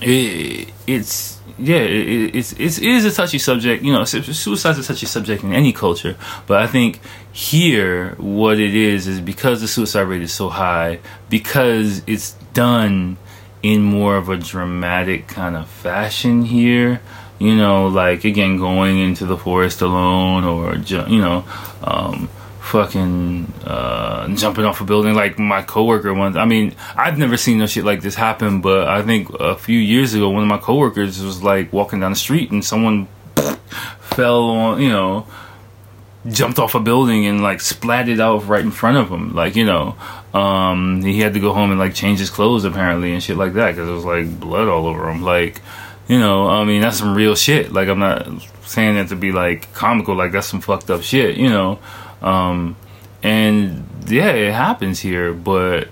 it, 0.01 0.73
it's 0.89 1.36
yeah, 1.59 1.79
it, 1.79 2.37
it's, 2.37 2.53
it's 2.53 2.79
it 2.79 2.87
is 2.87 3.05
a 3.05 3.13
touchy 3.13 3.39
subject. 3.39 3.83
You 3.83 3.93
know, 3.93 4.05
suicide's 4.05 4.79
a 4.79 4.83
touchy 4.83 5.07
subject 5.07 5.43
in 5.43 5.53
any 5.53 5.73
culture, 5.73 6.17
but 6.47 6.63
I 6.63 6.67
think 6.67 7.01
here 7.33 8.11
what 8.17 8.59
it 8.61 8.75
is 8.75 9.07
is 9.07 9.21
because 9.21 9.61
the 9.61 9.69
suicide 9.69 10.03
rate 10.03 10.23
is 10.23 10.33
so 10.33 10.49
high, 10.49 11.01
because 11.31 12.03
it's 12.07 12.33
done 12.53 13.17
in 13.63 13.83
more 13.83 14.17
of 14.17 14.29
a 14.29 14.37
dramatic 14.37 15.29
kind 15.29 15.57
of 15.57 15.69
fashion 15.69 16.43
here. 16.43 17.01
You 17.39 17.55
know, 17.55 17.89
like 17.89 18.25
again, 18.25 18.59
going 18.59 18.99
into 18.99 19.27
the 19.27 19.37
forest 19.37 19.81
alone, 19.81 20.45
or 20.45 20.77
you 20.77 21.21
know, 21.21 21.45
um, 21.83 22.29
fucking 22.67 23.53
uh, 23.65 24.29
jumping 24.35 24.65
off 24.65 24.81
a 24.81 24.85
building 24.85 25.15
like 25.15 25.39
my 25.39 25.63
coworker 25.63 26.13
once. 26.13 26.37
I 26.37 26.45
mean, 26.45 26.75
I've 26.97 27.17
never 27.17 27.37
seen 27.37 27.59
no 27.59 27.67
shit 27.67 27.85
like 27.85 28.01
this 28.01 28.15
happen, 28.17 28.61
but 28.61 28.89
I 28.89 29.03
think 29.03 29.31
a 29.39 29.57
few 29.57 29.79
years 29.79 30.15
ago, 30.15 30.29
one 30.31 30.43
of 30.43 30.49
my 30.49 30.59
coworkers 30.59 31.23
was 31.23 31.43
like 31.43 31.73
walking 31.73 32.01
down 32.01 32.13
the 32.13 32.19
street 32.19 32.51
and 32.51 32.65
someone 32.65 33.07
fell 34.01 34.45
on, 34.45 34.81
you 34.81 34.89
know, 34.89 35.27
jumped 36.29 36.59
off 36.59 36.75
a 36.75 36.81
building 36.81 37.27
and 37.27 37.41
like 37.41 37.59
splatted 37.59 38.21
out 38.21 38.47
right 38.47 38.65
in 38.65 38.73
front 38.73 38.97
of 38.97 39.09
him. 39.09 39.35
Like, 39.35 39.55
you 39.55 39.65
know, 39.65 39.97
um, 40.35 41.03
he 41.03 41.21
had 41.21 41.35
to 41.35 41.41
go 41.41 41.53
home 41.53 41.71
and 41.71 41.79
like 41.79 41.95
change 41.95 42.19
his 42.19 42.31
clothes 42.31 42.65
apparently 42.65 43.13
and 43.13 43.23
shit 43.23 43.37
like 43.37 43.55
that 43.55 43.73
because 43.73 43.89
it 43.89 43.93
was 43.93 44.05
like 44.05 44.41
blood 44.41 44.67
all 44.67 44.87
over 44.87 45.09
him. 45.09 45.23
Like, 45.23 45.63
you 46.09 46.19
know, 46.19 46.49
I 46.49 46.65
mean, 46.65 46.81
that's 46.81 46.99
some 46.99 47.15
real 47.15 47.35
shit. 47.37 47.73
Like, 47.73 47.89
I'm 47.89 47.99
not 47.99 48.29
saying 48.65 48.95
that 48.95 49.09
to 49.09 49.17
be 49.17 49.33
like 49.33 49.73
comical, 49.73 50.15
like, 50.15 50.33
that's 50.33 50.47
some 50.49 50.61
fucked 50.61 50.91
up 50.91 51.03
shit, 51.03 51.37
you 51.37 51.49
know. 51.49 51.79
Um, 52.23 52.77
and 53.23 53.87
yeah, 54.07 54.31
it 54.31 54.53
happens 54.53 55.01
here, 55.01 55.33
but 55.33 55.89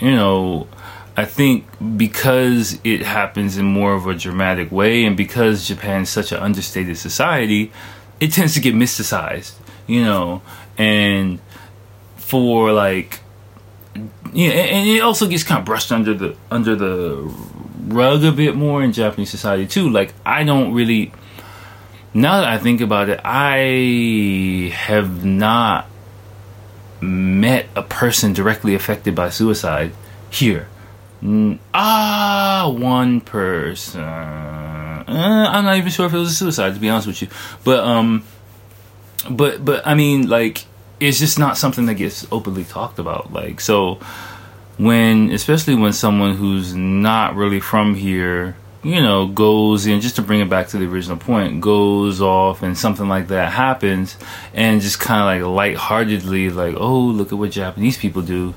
you 0.00 0.12
know, 0.12 0.68
I 1.16 1.24
think 1.24 1.66
because 1.96 2.78
it 2.84 3.02
happens 3.02 3.58
in 3.58 3.66
more 3.66 3.94
of 3.94 4.06
a 4.06 4.14
dramatic 4.14 4.70
way, 4.70 5.04
and 5.04 5.16
because 5.16 5.66
Japan 5.66 6.02
is 6.02 6.10
such 6.10 6.32
an 6.32 6.38
understated 6.38 6.96
society, 6.96 7.72
it 8.20 8.32
tends 8.32 8.54
to 8.54 8.60
get 8.60 8.74
mysticized, 8.74 9.54
you 9.86 10.04
know, 10.04 10.42
and 10.76 11.40
for 12.16 12.72
like, 12.72 13.20
yeah, 14.32 14.50
and 14.50 14.88
it 14.88 15.00
also 15.00 15.26
gets 15.26 15.42
kind 15.42 15.58
of 15.58 15.64
brushed 15.64 15.90
under 15.90 16.14
the 16.14 16.36
under 16.50 16.76
the 16.76 17.34
rug 17.88 18.22
a 18.22 18.32
bit 18.32 18.54
more 18.54 18.82
in 18.82 18.92
Japanese 18.92 19.30
society 19.30 19.66
too. 19.66 19.88
Like, 19.88 20.14
I 20.24 20.44
don't 20.44 20.72
really 20.72 21.12
now 22.14 22.40
that 22.40 22.48
I 22.48 22.58
think 22.58 22.80
about 22.80 23.08
it, 23.08 23.20
I 23.24 24.72
have 24.74 25.24
not 25.24 25.86
met 27.00 27.68
a 27.76 27.82
person 27.82 28.32
directly 28.32 28.74
affected 28.74 29.14
by 29.14 29.30
suicide 29.30 29.92
here. 30.30 30.68
Ah, 31.74 32.72
one 32.72 33.20
person. 33.20 34.02
Uh, 34.02 35.04
I'm 35.06 35.64
not 35.64 35.76
even 35.76 35.90
sure 35.90 36.06
if 36.06 36.14
it 36.14 36.18
was 36.18 36.30
a 36.30 36.34
suicide, 36.34 36.74
to 36.74 36.80
be 36.80 36.88
honest 36.88 37.06
with 37.06 37.22
you. 37.22 37.28
But 37.64 37.80
um, 37.80 38.24
but 39.28 39.64
but 39.64 39.86
I 39.86 39.94
mean, 39.94 40.28
like, 40.28 40.64
it's 41.00 41.18
just 41.18 41.38
not 41.38 41.56
something 41.56 41.86
that 41.86 41.94
gets 41.94 42.26
openly 42.30 42.64
talked 42.64 42.98
about. 42.98 43.32
Like, 43.32 43.60
so 43.60 43.98
when, 44.76 45.30
especially 45.32 45.74
when 45.74 45.92
someone 45.92 46.36
who's 46.36 46.74
not 46.74 47.34
really 47.34 47.60
from 47.60 47.94
here 47.94 48.56
you 48.88 49.02
know, 49.02 49.26
goes 49.26 49.86
in, 49.86 50.00
just 50.00 50.16
to 50.16 50.22
bring 50.22 50.40
it 50.40 50.48
back 50.48 50.68
to 50.68 50.78
the 50.78 50.86
original 50.86 51.18
point, 51.18 51.60
goes 51.60 52.22
off 52.22 52.62
and 52.62 52.76
something 52.76 53.06
like 53.06 53.28
that 53.28 53.52
happens, 53.52 54.16
and 54.54 54.80
just 54.80 54.98
kind 54.98 55.20
of 55.20 55.46
like 55.46 55.54
lightheartedly, 55.54 56.48
like, 56.48 56.74
oh, 56.78 57.00
look 57.00 57.30
at 57.30 57.38
what 57.38 57.50
Japanese 57.50 57.98
people 57.98 58.22
do. 58.22 58.54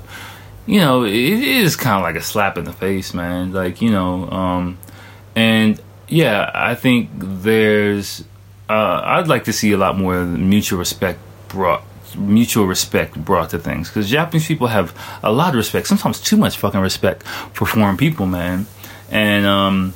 You 0.64 0.80
know, 0.80 1.04
it 1.04 1.12
is 1.12 1.76
kind 1.76 1.96
of 1.96 2.02
like 2.02 2.16
a 2.16 2.22
slap 2.22 2.56
in 2.56 2.64
the 2.64 2.72
face, 2.72 3.12
man. 3.12 3.52
Like, 3.52 3.82
you 3.82 3.90
know, 3.90 4.30
um, 4.30 4.78
and 5.36 5.78
yeah, 6.08 6.50
I 6.54 6.76
think 6.76 7.10
there's, 7.12 8.24
uh, 8.70 9.02
I'd 9.04 9.28
like 9.28 9.44
to 9.44 9.52
see 9.52 9.72
a 9.72 9.76
lot 9.76 9.98
more 9.98 10.24
mutual 10.24 10.78
respect 10.78 11.18
brought 11.48 11.84
mutual 12.16 12.66
respect 12.66 13.14
brought 13.22 13.50
to 13.50 13.58
things 13.58 13.88
because 13.88 14.08
Japanese 14.08 14.46
people 14.46 14.66
have 14.66 14.94
a 15.22 15.32
lot 15.32 15.50
of 15.50 15.56
respect, 15.56 15.86
sometimes 15.86 16.20
too 16.20 16.36
much 16.38 16.56
fucking 16.56 16.80
respect 16.80 17.22
for 17.52 17.66
foreign 17.66 17.96
people, 17.98 18.26
man. 18.26 18.66
And 19.10 19.44
um, 19.46 19.94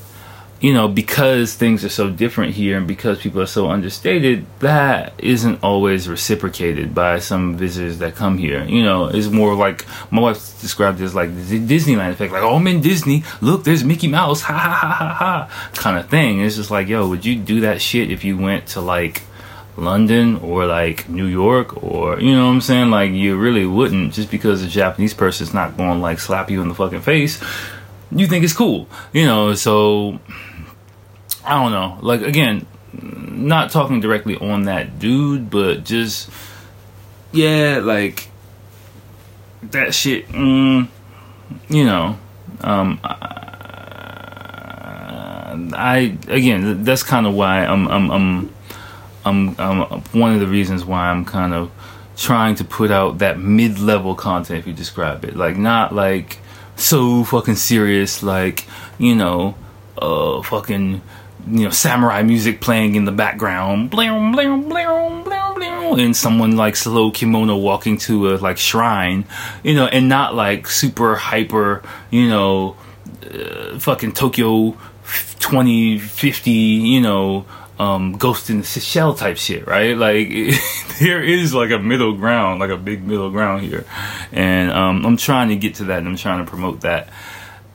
you 0.61 0.73
know, 0.73 0.89
because 0.89 1.55
things 1.55 1.85
are 1.85 1.91
so 1.91 2.09
different 2.09 2.55
here 2.55 2.79
and 2.79 2.87
because 2.87 3.21
people 3.21 3.43
are 3.43 3.47
so 3.47 3.69
understated, 3.69 4.47
that 4.61 5.13
isn't 5.19 5.63
always 5.63 6.09
reciprocated 6.09 6.95
by 6.95 7.19
some 7.19 7.57
visitors 7.57 7.99
that 7.99 8.15
come 8.15 8.39
here. 8.39 8.65
You 8.65 8.83
know, 8.83 9.07
it's 9.07 9.29
more 9.29 9.55
like 9.55 9.85
my 10.11 10.23
wife 10.23 10.61
described 10.61 11.01
it 11.01 11.05
as 11.05 11.15
like 11.15 11.35
the 11.35 11.61
Disneyland 11.61 12.13
effect, 12.13 12.33
like, 12.33 12.43
oh, 12.43 12.57
I'm 12.57 12.67
in 12.67 12.81
Disney, 12.81 13.23
look, 13.43 13.65
there's 13.65 13.85
Mickey 13.85 14.09
Mouse, 14.09 14.41
ha 14.43 14.55
ha 14.55 14.71
ha 14.71 14.95
ha 14.97 15.15
ha, 15.15 15.71
kind 15.75 15.99
of 15.99 16.09
thing. 16.09 16.41
It's 16.41 16.57
just 16.57 16.71
like, 16.71 16.89
yo, 16.89 17.07
would 17.09 17.25
you 17.25 17.37
do 17.37 17.61
that 17.61 17.83
shit 17.83 18.11
if 18.11 18.25
you 18.25 18.39
went 18.39 18.67
to 18.69 18.81
like 18.81 19.23
London 19.77 20.37
or 20.37 20.65
like 20.65 21.07
New 21.07 21.27
York 21.27 21.83
or, 21.83 22.19
you 22.19 22.35
know 22.35 22.47
what 22.47 22.53
I'm 22.53 22.61
saying? 22.63 22.91
Like, 22.91 23.13
you 23.13 23.37
really 23.37 23.67
wouldn't 23.67 24.15
just 24.15 24.31
because 24.31 24.63
a 24.63 24.69
Japanese 24.69 25.13
person's 25.13 25.53
not 25.53 25.77
going 25.77 25.99
to 25.99 25.99
like 25.99 26.19
slap 26.19 26.51
you 26.51 26.63
in 26.63 26.69
the 26.69 26.75
fucking 26.75 27.03
face 27.03 27.43
you 28.11 28.27
think 28.27 28.45
it's 28.45 28.53
cool, 28.53 28.89
you 29.13 29.27
know. 29.27 29.55
So 29.55 30.21
I 31.47 31.63
don't 31.63 31.73
know. 31.73 31.99
Like 32.03 32.23
again, 32.23 32.67
not 32.93 33.71
talking 33.71 34.01
directly 34.01 34.37
on 34.37 34.65
that 34.65 34.99
dude, 34.99 35.49
but 35.51 35.85
just 35.85 36.29
yeah, 37.33 37.81
like 37.83 38.29
that 39.63 39.95
shit. 39.95 40.29
Mm, 40.29 40.89
you 41.69 41.85
know, 41.85 42.19
um, 42.63 42.99
uh, 43.05 43.37
I 45.75 46.17
again, 46.29 46.85
that's 46.85 47.03
kind 47.03 47.27
of 47.27 47.35
why 47.35 47.65
I'm, 47.65 47.87
I'm, 47.89 48.11
I'm, 48.11 48.55
I'm, 49.25 49.61
I'm, 49.61 49.81
one 50.13 50.35
of 50.35 50.41
the 50.41 50.47
reasons 50.47 50.85
why 50.85 51.09
I'm 51.09 51.25
kind 51.25 51.55
of 51.55 51.71
trying 52.17 52.55
to 52.57 52.65
put 52.65 52.91
out 52.91 53.19
that 53.19 53.39
mid-level 53.39 54.15
content, 54.15 54.61
if 54.61 54.67
you 54.67 54.73
describe 54.73 55.25
it, 55.25 55.37
like 55.37 55.57
not 55.57 55.95
like 55.95 56.39
so 56.77 57.25
fucking 57.25 57.57
serious, 57.57 58.23
like 58.23 58.67
you 58.99 59.15
know, 59.15 59.55
uh, 59.99 60.43
fucking 60.43 61.03
you 61.47 61.65
know, 61.65 61.71
samurai 61.71 62.23
music 62.23 62.61
playing 62.61 62.95
in 62.97 63.05
the 63.05 63.13
background, 63.13 63.91
and 65.99 66.17
someone 66.17 66.57
like 66.57 66.77
slow 66.77 67.11
kimono 67.11 67.57
walking 67.57 67.99
to 67.99 68.35
a 68.35 68.37
like 68.37 68.59
shrine, 68.59 69.25
you 69.63 69.75
know, 69.75 69.87
and 69.87 70.09
not 70.09 70.35
like 70.35 70.67
super 70.67 71.15
hyper, 71.15 71.83
you 72.11 72.29
know, 72.29 72.77
uh, 73.23 73.79
fucking 73.79 74.13
Tokyo 74.13 74.73
2050, 75.39 76.51
you 76.51 77.01
know, 77.01 77.47
um, 77.79 78.17
Ghost 78.17 78.51
in 78.51 78.59
the 78.59 78.65
Shell 78.65 79.15
type 79.15 79.37
shit, 79.37 79.67
right? 79.67 79.97
Like 80.07 80.29
there 81.01 81.23
is 81.23 81.55
like 81.55 81.71
a 81.71 81.79
middle 81.79 82.15
ground, 82.15 82.61
like 82.61 82.71
a 82.71 82.77
big 82.77 83.07
middle 83.07 83.31
ground 83.31 83.63
here, 83.63 83.85
and 84.33 84.71
um, 84.71 85.07
I'm 85.07 85.17
trying 85.17 85.51
to 85.51 85.57
get 85.57 85.77
to 85.77 85.85
that, 85.85 85.99
and 85.99 86.09
I'm 86.09 86.17
trying 86.17 86.45
to 86.45 86.51
promote 86.51 86.81
that 86.81 87.09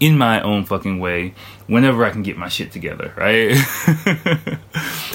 in 0.02 0.18
my 0.18 0.42
own 0.42 0.66
fucking 0.66 1.00
way 1.00 1.34
whenever 1.68 2.04
I 2.04 2.10
can 2.10 2.24
get 2.24 2.36
my 2.36 2.50
shit 2.50 2.72
together, 2.72 3.14
right? 3.16 3.56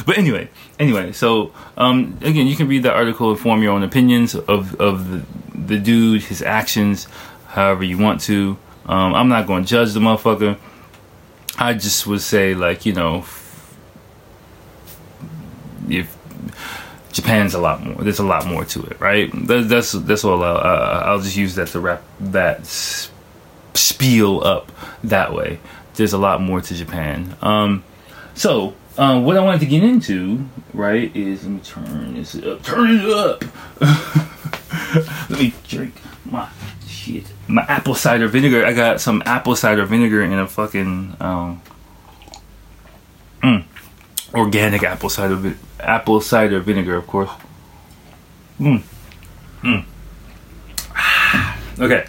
but 0.06 0.16
anyway, 0.16 0.48
anyway, 0.78 1.12
so 1.12 1.52
um, 1.76 2.16
again, 2.22 2.46
you 2.46 2.56
can 2.56 2.68
read 2.68 2.84
the 2.84 2.92
article 2.92 3.30
and 3.30 3.38
form 3.38 3.62
your 3.62 3.72
own 3.72 3.82
opinions 3.82 4.34
of 4.34 4.80
of 4.80 5.10
the, 5.10 5.22
the 5.52 5.78
dude, 5.78 6.22
his 6.22 6.40
actions, 6.40 7.08
however 7.48 7.84
you 7.84 7.98
want 7.98 8.20
to. 8.22 8.56
Um, 8.86 9.14
I'm 9.14 9.28
not 9.28 9.48
going 9.48 9.64
to 9.64 9.68
judge 9.68 9.92
the 9.92 10.00
motherfucker. 10.00 10.56
I 11.58 11.74
just 11.74 12.06
would 12.06 12.20
say, 12.20 12.54
like, 12.54 12.86
you 12.86 12.92
know, 12.92 13.24
if 15.88 16.16
Japan's 17.10 17.54
a 17.54 17.58
lot 17.58 17.84
more, 17.84 17.96
there's 17.96 18.20
a 18.20 18.24
lot 18.24 18.46
more 18.46 18.64
to 18.66 18.84
it, 18.84 19.00
right? 19.00 19.30
That's 19.34 19.92
that's 19.92 20.24
all. 20.24 20.44
I'll, 20.44 20.56
uh, 20.56 21.02
I'll 21.06 21.20
just 21.20 21.36
use 21.36 21.56
that 21.56 21.68
to 21.68 21.80
wrap 21.80 22.04
that 22.20 22.64
spiel 23.76 24.42
up 24.42 24.72
that 25.04 25.32
way 25.32 25.58
there's 25.96 26.12
a 26.12 26.18
lot 26.18 26.40
more 26.40 26.60
to 26.60 26.74
Japan. 26.74 27.36
Um, 27.42 27.84
so 28.34 28.74
uh, 28.96 29.20
what 29.20 29.36
I 29.36 29.40
wanted 29.40 29.60
to 29.60 29.66
get 29.66 29.82
into, 29.82 30.46
right, 30.72 31.14
is 31.14 31.42
let 31.44 31.52
me 31.52 31.60
turn 31.60 32.14
this 32.14 32.34
up. 32.36 32.62
Turn 32.62 33.00
it 33.00 33.10
up. 33.10 33.44
let 35.30 35.40
me 35.40 35.54
drink 35.66 35.94
my 36.24 36.48
shit. 36.86 37.24
My 37.48 37.62
apple 37.62 37.94
cider 37.94 38.28
vinegar. 38.28 38.64
I 38.64 38.72
got 38.72 39.00
some 39.00 39.22
apple 39.26 39.56
cider 39.56 39.84
vinegar 39.84 40.22
in 40.22 40.32
a 40.32 40.46
fucking 40.46 41.16
um, 41.20 41.62
mm, 43.42 43.64
organic 44.34 44.82
apple 44.82 45.08
cider 45.08 45.36
vi- 45.36 45.56
apple 45.80 46.20
cider 46.20 46.60
vinegar, 46.60 46.96
of 46.96 47.06
course. 47.06 47.30
Mm. 48.60 48.82
Mm. 49.62 49.84
okay. 51.78 52.06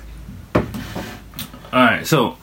All 1.73 1.84
right. 1.84 2.08
So 2.08 2.38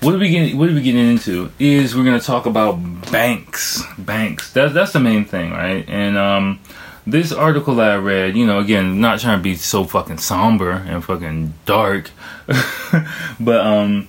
what 0.00 0.14
are 0.14 0.18
we 0.18 0.28
getting? 0.28 0.58
What 0.58 0.68
are 0.68 0.74
we 0.74 0.82
getting 0.82 1.08
into? 1.08 1.50
Is 1.58 1.94
we're 1.94 2.04
gonna 2.04 2.20
talk 2.20 2.46
about 2.46 2.74
banks. 3.12 3.82
Banks. 3.96 4.52
That's 4.52 4.74
that's 4.74 4.92
the 4.92 5.00
main 5.00 5.24
thing, 5.24 5.52
right? 5.52 5.88
And 5.88 6.18
um, 6.18 6.60
this 7.06 7.32
article 7.32 7.76
that 7.76 7.92
I 7.92 7.96
read, 7.96 8.36
you 8.36 8.44
know, 8.44 8.58
again, 8.58 9.00
not 9.00 9.20
trying 9.20 9.38
to 9.38 9.42
be 9.42 9.54
so 9.54 9.84
fucking 9.84 10.18
somber 10.18 10.72
and 10.72 11.04
fucking 11.04 11.54
dark, 11.64 12.10
but 13.40 13.60
um, 13.60 14.08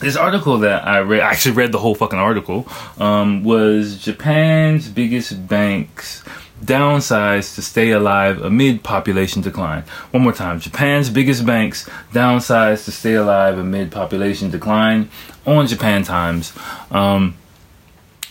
this 0.00 0.16
article 0.16 0.58
that 0.58 0.86
I 0.86 0.98
read, 0.98 1.20
I 1.20 1.30
actually 1.30 1.56
read 1.56 1.72
the 1.72 1.78
whole 1.78 1.94
fucking 1.94 2.18
article, 2.18 2.68
um, 2.98 3.42
was 3.42 3.98
Japan's 3.98 4.88
biggest 4.88 5.48
banks 5.48 6.22
downsized 6.64 7.54
to 7.54 7.62
stay 7.62 7.90
alive 7.90 8.40
amid 8.42 8.82
population 8.82 9.42
decline. 9.42 9.82
One 10.10 10.22
more 10.22 10.32
time. 10.32 10.60
Japan's 10.60 11.10
biggest 11.10 11.46
banks 11.46 11.88
downsized 12.12 12.84
to 12.86 12.92
stay 12.92 13.14
alive 13.14 13.58
amid 13.58 13.90
population 13.90 14.50
decline 14.50 15.10
on 15.46 15.66
Japan 15.66 16.02
Times. 16.02 16.52
Um, 16.90 17.36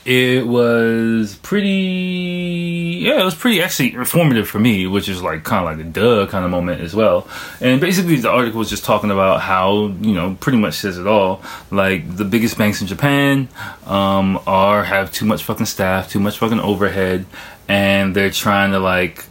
it 0.07 0.47
was 0.47 1.35
pretty 1.43 3.01
yeah 3.03 3.19
it 3.19 3.25
was 3.25 3.35
pretty 3.35 3.61
actually 3.61 3.93
informative 3.93 4.47
for 4.47 4.57
me 4.57 4.87
which 4.87 5.09
is 5.09 5.21
like 5.21 5.43
kind 5.43 5.67
of 5.67 5.77
like 5.77 5.85
a 5.85 5.89
duh 5.89 6.25
kind 6.27 6.45
of 6.45 6.49
moment 6.49 6.79
as 6.79 6.95
well 6.95 7.27
and 7.59 7.81
basically 7.81 8.15
the 8.15 8.29
article 8.29 8.57
was 8.57 8.69
just 8.69 8.85
talking 8.85 9.11
about 9.11 9.41
how 9.41 9.87
you 9.99 10.13
know 10.13 10.37
pretty 10.39 10.57
much 10.57 10.75
says 10.75 10.97
it 10.97 11.05
all 11.05 11.41
like 11.71 12.15
the 12.15 12.23
biggest 12.23 12.57
banks 12.57 12.79
in 12.79 12.87
japan 12.87 13.49
um, 13.85 14.39
are 14.47 14.85
have 14.85 15.11
too 15.11 15.25
much 15.25 15.43
fucking 15.43 15.65
staff 15.65 16.09
too 16.09 16.21
much 16.21 16.37
fucking 16.37 16.61
overhead 16.61 17.25
and 17.67 18.15
they're 18.15 18.31
trying 18.31 18.71
to 18.71 18.79
like 18.79 19.25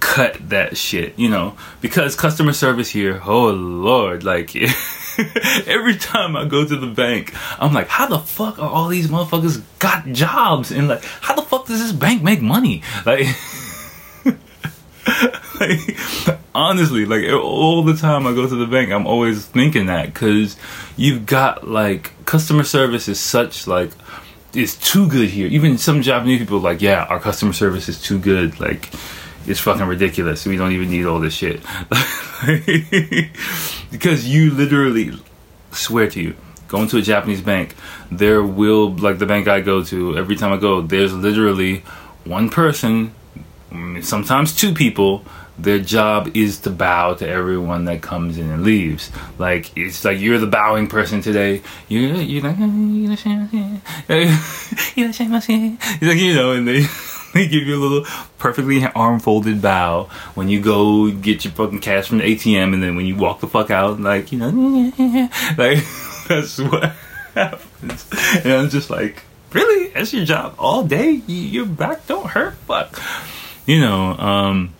cut 0.00 0.36
that 0.50 0.76
shit, 0.76 1.18
you 1.18 1.28
know, 1.28 1.56
because 1.80 2.14
customer 2.14 2.52
service 2.52 2.88
here, 2.88 3.20
oh 3.24 3.50
lord, 3.50 4.24
like 4.24 4.54
every 5.66 5.96
time 5.96 6.36
I 6.36 6.44
go 6.44 6.64
to 6.66 6.76
the 6.76 6.86
bank, 6.86 7.34
I'm 7.58 7.72
like, 7.72 7.88
how 7.88 8.06
the 8.06 8.18
fuck 8.18 8.58
are 8.58 8.68
all 8.68 8.88
these 8.88 9.08
motherfuckers 9.08 9.62
got 9.78 10.06
jobs? 10.06 10.70
And 10.70 10.88
like, 10.88 11.04
how 11.04 11.34
the 11.34 11.42
fuck 11.42 11.66
does 11.66 11.80
this 11.80 11.92
bank 11.92 12.22
make 12.22 12.40
money? 12.40 12.82
Like, 13.04 13.26
like 15.60 16.38
honestly, 16.54 17.04
like 17.04 17.28
all 17.32 17.82
the 17.82 17.94
time 17.94 18.26
I 18.26 18.34
go 18.34 18.48
to 18.48 18.54
the 18.54 18.66
bank, 18.66 18.90
I'm 18.90 19.06
always 19.06 19.44
thinking 19.44 19.86
that 19.86 20.12
because 20.12 20.56
you've 20.96 21.26
got 21.26 21.68
like 21.68 22.12
customer 22.26 22.64
service 22.64 23.08
is 23.08 23.20
such 23.20 23.66
like 23.66 23.90
is 24.56 24.76
too 24.76 25.08
good 25.08 25.28
here. 25.28 25.48
Even 25.48 25.78
some 25.78 26.02
Japanese 26.02 26.40
people 26.40 26.58
like, 26.58 26.82
yeah, 26.82 27.04
our 27.04 27.20
customer 27.20 27.52
service 27.52 27.88
is 27.88 28.00
too 28.00 28.18
good. 28.18 28.58
Like, 28.58 28.90
it's 29.46 29.60
fucking 29.60 29.86
ridiculous. 29.86 30.46
We 30.46 30.56
don't 30.56 30.72
even 30.72 30.90
need 30.90 31.06
all 31.06 31.20
this 31.20 31.34
shit. 31.34 31.62
because 33.90 34.28
you 34.28 34.50
literally 34.50 35.12
swear 35.72 36.08
to 36.10 36.20
you, 36.20 36.36
going 36.68 36.88
to 36.88 36.98
a 36.98 37.02
Japanese 37.02 37.40
bank, 37.40 37.74
there 38.10 38.42
will 38.42 38.90
like 38.90 39.18
the 39.18 39.26
bank 39.26 39.48
I 39.48 39.60
go 39.60 39.82
to, 39.84 40.16
every 40.16 40.36
time 40.36 40.52
I 40.52 40.56
go, 40.56 40.80
there's 40.80 41.12
literally 41.12 41.78
one 42.24 42.50
person, 42.50 43.14
sometimes 44.00 44.54
two 44.54 44.74
people 44.74 45.24
their 45.58 45.78
job 45.78 46.36
is 46.36 46.58
to 46.60 46.70
bow 46.70 47.14
to 47.14 47.28
everyone 47.28 47.86
that 47.86 48.02
comes 48.02 48.38
in 48.38 48.50
and 48.50 48.62
leaves. 48.62 49.10
Like 49.38 49.76
it's 49.76 50.04
like 50.04 50.20
you're 50.20 50.38
the 50.38 50.46
bowing 50.46 50.86
person 50.86 51.22
today. 51.22 51.62
You're 51.88 52.16
you're 52.16 52.42
like 52.42 52.58
like 56.02 56.18
you 56.18 56.34
know, 56.34 56.52
and 56.52 56.68
they 56.68 56.84
they 57.34 57.48
give 57.48 57.66
you 57.66 57.76
a 57.76 57.82
little 57.82 58.04
perfectly 58.38 58.84
arm 58.94 59.20
folded 59.20 59.62
bow 59.62 60.04
when 60.34 60.48
you 60.48 60.60
go 60.60 61.10
get 61.10 61.44
your 61.44 61.52
fucking 61.54 61.80
cash 61.80 62.08
from 62.08 62.18
the 62.18 62.24
ATM, 62.24 62.74
and 62.74 62.82
then 62.82 62.96
when 62.96 63.06
you 63.06 63.16
walk 63.16 63.40
the 63.40 63.46
fuck 63.46 63.70
out, 63.70 63.98
like 64.00 64.32
you 64.32 64.38
know, 64.38 64.48
like 65.56 65.78
that's 66.28 66.58
what 66.58 66.92
happens. 67.34 68.06
And 68.44 68.52
I'm 68.52 68.68
just 68.68 68.90
like, 68.90 69.22
really, 69.52 69.88
that's 69.88 70.12
your 70.12 70.24
job 70.26 70.54
all 70.58 70.84
day. 70.84 71.12
Your 71.12 71.66
back 71.66 72.06
don't 72.06 72.26
hurt, 72.26 72.54
fuck. 72.66 73.00
You 73.66 73.80
know, 73.80 74.12
um 74.12 74.75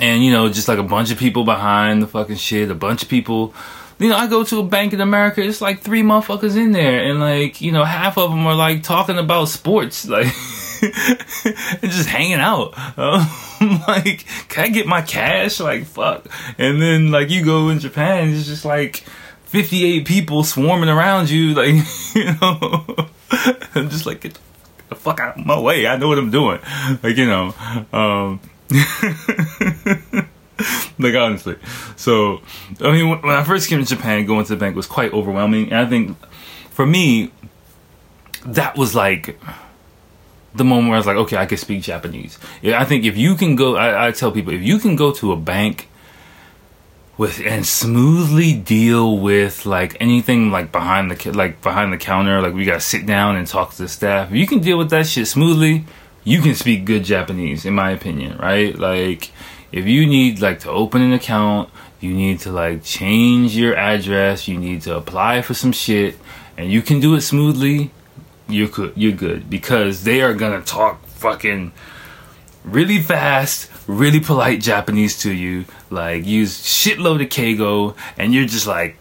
and 0.00 0.24
you 0.24 0.32
know 0.32 0.48
just 0.48 0.68
like 0.68 0.78
a 0.78 0.82
bunch 0.82 1.10
of 1.10 1.18
people 1.18 1.44
behind 1.44 2.02
the 2.02 2.06
fucking 2.06 2.36
shit 2.36 2.70
a 2.70 2.74
bunch 2.74 3.02
of 3.02 3.08
people 3.08 3.54
you 3.98 4.08
know 4.08 4.16
i 4.16 4.26
go 4.26 4.42
to 4.42 4.58
a 4.58 4.64
bank 4.64 4.92
in 4.92 5.00
america 5.00 5.42
it's 5.42 5.60
like 5.60 5.80
three 5.80 6.02
motherfuckers 6.02 6.56
in 6.56 6.72
there 6.72 7.00
and 7.00 7.20
like 7.20 7.60
you 7.60 7.70
know 7.70 7.84
half 7.84 8.18
of 8.18 8.30
them 8.30 8.46
are 8.46 8.54
like 8.54 8.82
talking 8.82 9.18
about 9.18 9.48
sports 9.48 10.08
like 10.08 10.34
and 10.82 11.90
just 11.90 12.08
hanging 12.08 12.40
out. 12.40 12.72
Um, 12.98 13.28
like 13.88 14.24
can 14.48 14.64
i 14.64 14.68
get 14.68 14.86
my 14.86 15.02
cash? 15.02 15.60
Like 15.60 15.84
fuck. 15.84 16.26
And 16.58 16.80
then 16.80 17.10
like 17.10 17.30
you 17.30 17.44
go 17.44 17.68
in 17.68 17.78
japan 17.80 18.30
it's 18.30 18.46
just 18.46 18.64
like 18.64 19.04
58 19.44 20.06
people 20.06 20.44
swarming 20.44 20.88
around 20.88 21.28
you 21.30 21.54
like 21.54 21.74
you 22.14 22.24
know? 22.40 23.08
I'm 23.74 23.90
just 23.90 24.06
like 24.06 24.22
get 24.22 24.38
the 24.88 24.94
fuck 24.94 25.20
out 25.20 25.38
of 25.38 25.46
my 25.46 25.58
way. 25.58 25.86
I 25.86 25.96
know 25.96 26.08
what 26.08 26.18
i'm 26.18 26.30
doing. 26.30 26.60
Like 27.02 27.16
you 27.16 27.26
know 27.26 27.54
um 27.92 28.40
like 30.98 31.14
honestly. 31.14 31.56
So 31.96 32.42
I 32.80 32.92
mean, 32.92 33.08
when 33.08 33.24
I 33.24 33.44
first 33.44 33.68
came 33.68 33.80
to 33.80 33.86
Japan, 33.86 34.26
going 34.26 34.44
to 34.44 34.54
the 34.54 34.60
bank 34.60 34.76
was 34.76 34.86
quite 34.86 35.12
overwhelming, 35.12 35.72
and 35.72 35.76
I 35.76 35.86
think 35.86 36.16
for 36.70 36.86
me, 36.86 37.32
that 38.46 38.76
was 38.76 38.94
like 38.94 39.38
the 40.54 40.64
moment 40.64 40.88
where 40.88 40.96
I 40.96 40.98
was 40.98 41.06
like, 41.06 41.16
okay, 41.16 41.36
I 41.36 41.46
can 41.46 41.58
speak 41.58 41.82
Japanese. 41.82 42.38
Yeah, 42.62 42.80
I 42.80 42.84
think 42.84 43.04
if 43.04 43.16
you 43.16 43.34
can 43.34 43.56
go, 43.56 43.76
I, 43.76 44.08
I 44.08 44.10
tell 44.12 44.32
people 44.32 44.52
if 44.52 44.62
you 44.62 44.78
can 44.78 44.96
go 44.96 45.12
to 45.12 45.32
a 45.32 45.36
bank 45.36 45.88
with 47.16 47.40
and 47.44 47.66
smoothly 47.66 48.54
deal 48.54 49.18
with 49.18 49.66
like 49.66 49.96
anything 50.00 50.50
like 50.50 50.72
behind 50.72 51.10
the 51.10 51.32
like 51.32 51.60
behind 51.60 51.92
the 51.92 51.98
counter, 51.98 52.40
like 52.40 52.54
we 52.54 52.64
gotta 52.64 52.80
sit 52.80 53.04
down 53.04 53.36
and 53.36 53.46
talk 53.46 53.72
to 53.72 53.82
the 53.82 53.88
staff. 53.88 54.30
If 54.30 54.36
you 54.36 54.46
can 54.46 54.60
deal 54.60 54.78
with 54.78 54.90
that 54.90 55.06
shit 55.06 55.26
smoothly, 55.26 55.84
you 56.24 56.40
can 56.42 56.54
speak 56.54 56.84
good 56.84 57.04
Japanese, 57.04 57.64
in 57.64 57.74
my 57.74 57.90
opinion, 57.90 58.38
right? 58.38 58.76
Like, 58.78 59.30
if 59.72 59.86
you 59.86 60.06
need 60.06 60.40
like 60.40 60.60
to 60.60 60.70
open 60.70 61.02
an 61.02 61.12
account, 61.12 61.70
you 62.00 62.12
need 62.14 62.40
to 62.40 62.52
like 62.52 62.82
change 62.82 63.56
your 63.56 63.76
address, 63.76 64.48
you 64.48 64.58
need 64.58 64.82
to 64.82 64.96
apply 64.96 65.42
for 65.42 65.54
some 65.54 65.72
shit, 65.72 66.18
and 66.56 66.70
you 66.70 66.82
can 66.82 67.00
do 67.00 67.14
it 67.14 67.20
smoothly, 67.20 67.90
you're 68.48 68.68
good. 68.68 68.92
You're 68.96 69.12
good 69.12 69.48
because 69.48 70.04
they 70.04 70.22
are 70.22 70.34
gonna 70.34 70.62
talk 70.62 71.04
fucking 71.06 71.72
really 72.64 73.00
fast, 73.00 73.70
really 73.86 74.20
polite 74.20 74.60
Japanese 74.60 75.20
to 75.22 75.32
you. 75.32 75.64
Like 75.88 76.26
use 76.26 76.62
shitload 76.62 77.22
of 77.22 77.28
keigo, 77.28 77.96
and 78.18 78.34
you're 78.34 78.46
just 78.46 78.66
like, 78.66 78.96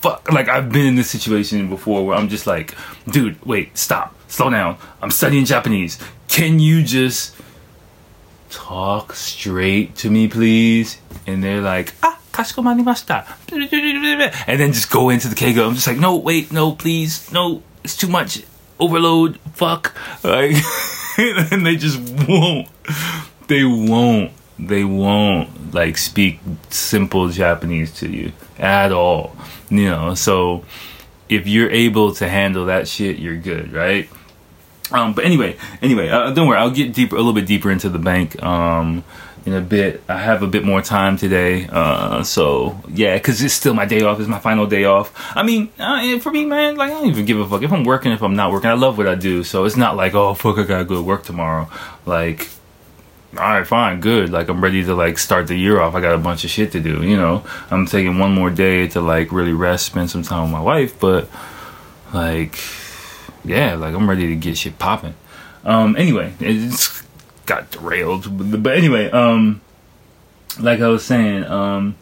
fuck. 0.00 0.30
Like 0.32 0.48
I've 0.48 0.72
been 0.72 0.86
in 0.86 0.94
this 0.94 1.10
situation 1.10 1.68
before 1.68 2.06
where 2.06 2.16
I'm 2.16 2.28
just 2.28 2.46
like, 2.46 2.74
dude, 3.08 3.44
wait, 3.44 3.76
stop, 3.76 4.14
slow 4.28 4.50
down. 4.50 4.78
I'm 5.02 5.10
studying 5.10 5.44
Japanese. 5.44 5.98
Can 6.30 6.60
you 6.60 6.84
just 6.84 7.34
talk 8.50 9.14
straight 9.14 9.96
to 9.96 10.10
me, 10.10 10.28
please? 10.28 10.98
And 11.26 11.42
they're 11.42 11.60
like, 11.60 11.92
ah, 12.04 12.20
kashikomashita. 12.32 13.26
And 14.46 14.60
then 14.60 14.72
just 14.72 14.90
go 14.90 15.10
into 15.10 15.26
the 15.26 15.34
keigo. 15.34 15.66
I'm 15.66 15.74
just 15.74 15.88
like, 15.88 15.98
no, 15.98 16.16
wait, 16.16 16.52
no, 16.52 16.72
please, 16.72 17.30
no, 17.32 17.64
it's 17.82 17.96
too 17.96 18.06
much 18.06 18.44
overload. 18.78 19.38
Fuck. 19.54 19.94
Like, 20.22 20.56
and 21.18 21.66
they 21.66 21.74
just 21.76 21.98
won't. 22.28 22.68
They 23.48 23.64
won't. 23.64 24.32
They 24.56 24.84
won't 24.84 25.74
like 25.74 25.98
speak 25.98 26.38
simple 26.68 27.28
Japanese 27.28 27.92
to 27.98 28.08
you 28.08 28.32
at 28.56 28.92
all. 28.92 29.34
You 29.68 29.90
know, 29.90 30.14
so 30.14 30.64
if 31.28 31.48
you're 31.48 31.70
able 31.70 32.14
to 32.14 32.28
handle 32.28 32.66
that 32.66 32.86
shit, 32.86 33.18
you're 33.18 33.36
good, 33.36 33.72
right? 33.72 34.08
Um, 34.92 35.14
but 35.14 35.24
anyway, 35.24 35.56
anyway, 35.82 36.08
uh, 36.08 36.30
don't 36.32 36.48
worry. 36.48 36.58
I'll 36.58 36.70
get 36.70 36.92
deeper, 36.92 37.16
a 37.16 37.18
little 37.18 37.32
bit 37.32 37.46
deeper 37.46 37.70
into 37.70 37.88
the 37.88 37.98
bank 37.98 38.42
um, 38.42 39.04
in 39.46 39.52
a 39.52 39.60
bit. 39.60 40.02
I 40.08 40.18
have 40.18 40.42
a 40.42 40.46
bit 40.46 40.64
more 40.64 40.82
time 40.82 41.16
today, 41.16 41.68
uh, 41.70 42.22
so 42.24 42.80
yeah, 42.88 43.14
because 43.16 43.42
it's 43.42 43.54
still 43.54 43.74
my 43.74 43.86
day 43.86 44.02
off. 44.02 44.18
It's 44.18 44.28
my 44.28 44.40
final 44.40 44.66
day 44.66 44.84
off. 44.84 45.12
I 45.36 45.42
mean, 45.42 45.70
uh, 45.78 46.18
for 46.18 46.30
me, 46.32 46.44
man, 46.44 46.76
like 46.76 46.90
I 46.90 46.94
don't 46.94 47.06
even 47.06 47.24
give 47.24 47.38
a 47.38 47.48
fuck 47.48 47.62
if 47.62 47.72
I'm 47.72 47.84
working, 47.84 48.12
if 48.12 48.22
I'm 48.22 48.34
not 48.34 48.52
working. 48.52 48.70
I 48.70 48.74
love 48.74 48.98
what 48.98 49.08
I 49.08 49.14
do, 49.14 49.44
so 49.44 49.64
it's 49.64 49.76
not 49.76 49.96
like 49.96 50.14
oh 50.14 50.34
fuck, 50.34 50.58
I 50.58 50.64
gotta 50.64 50.84
go 50.84 50.96
to 50.96 51.02
work 51.02 51.22
tomorrow. 51.22 51.68
Like, 52.04 52.48
all 53.36 53.44
right, 53.44 53.66
fine, 53.66 54.00
good. 54.00 54.30
Like 54.30 54.48
I'm 54.48 54.62
ready 54.62 54.82
to 54.84 54.94
like 54.94 55.18
start 55.18 55.46
the 55.46 55.56
year 55.56 55.80
off. 55.80 55.94
I 55.94 56.00
got 56.00 56.14
a 56.14 56.18
bunch 56.18 56.44
of 56.44 56.50
shit 56.50 56.72
to 56.72 56.80
do. 56.80 57.04
You 57.04 57.16
know, 57.16 57.44
I'm 57.70 57.86
taking 57.86 58.18
one 58.18 58.32
more 58.34 58.50
day 58.50 58.88
to 58.88 59.00
like 59.00 59.30
really 59.30 59.52
rest, 59.52 59.86
spend 59.86 60.10
some 60.10 60.22
time 60.22 60.42
with 60.42 60.52
my 60.52 60.60
wife, 60.60 60.98
but 60.98 61.28
like 62.12 62.58
yeah, 63.44 63.74
like 63.74 63.94
I'm 63.94 64.08
ready 64.08 64.26
to 64.28 64.36
get 64.36 64.58
shit 64.58 64.78
popping. 64.78 65.14
Um, 65.64 65.96
anyway, 65.96 66.32
it's 66.40 67.02
got 67.46 67.70
derailed, 67.70 68.62
but 68.62 68.76
anyway, 68.76 69.10
um, 69.10 69.60
like 70.58 70.80
I 70.80 70.88
was 70.88 71.04
saying, 71.04 71.44
um, 71.44 71.96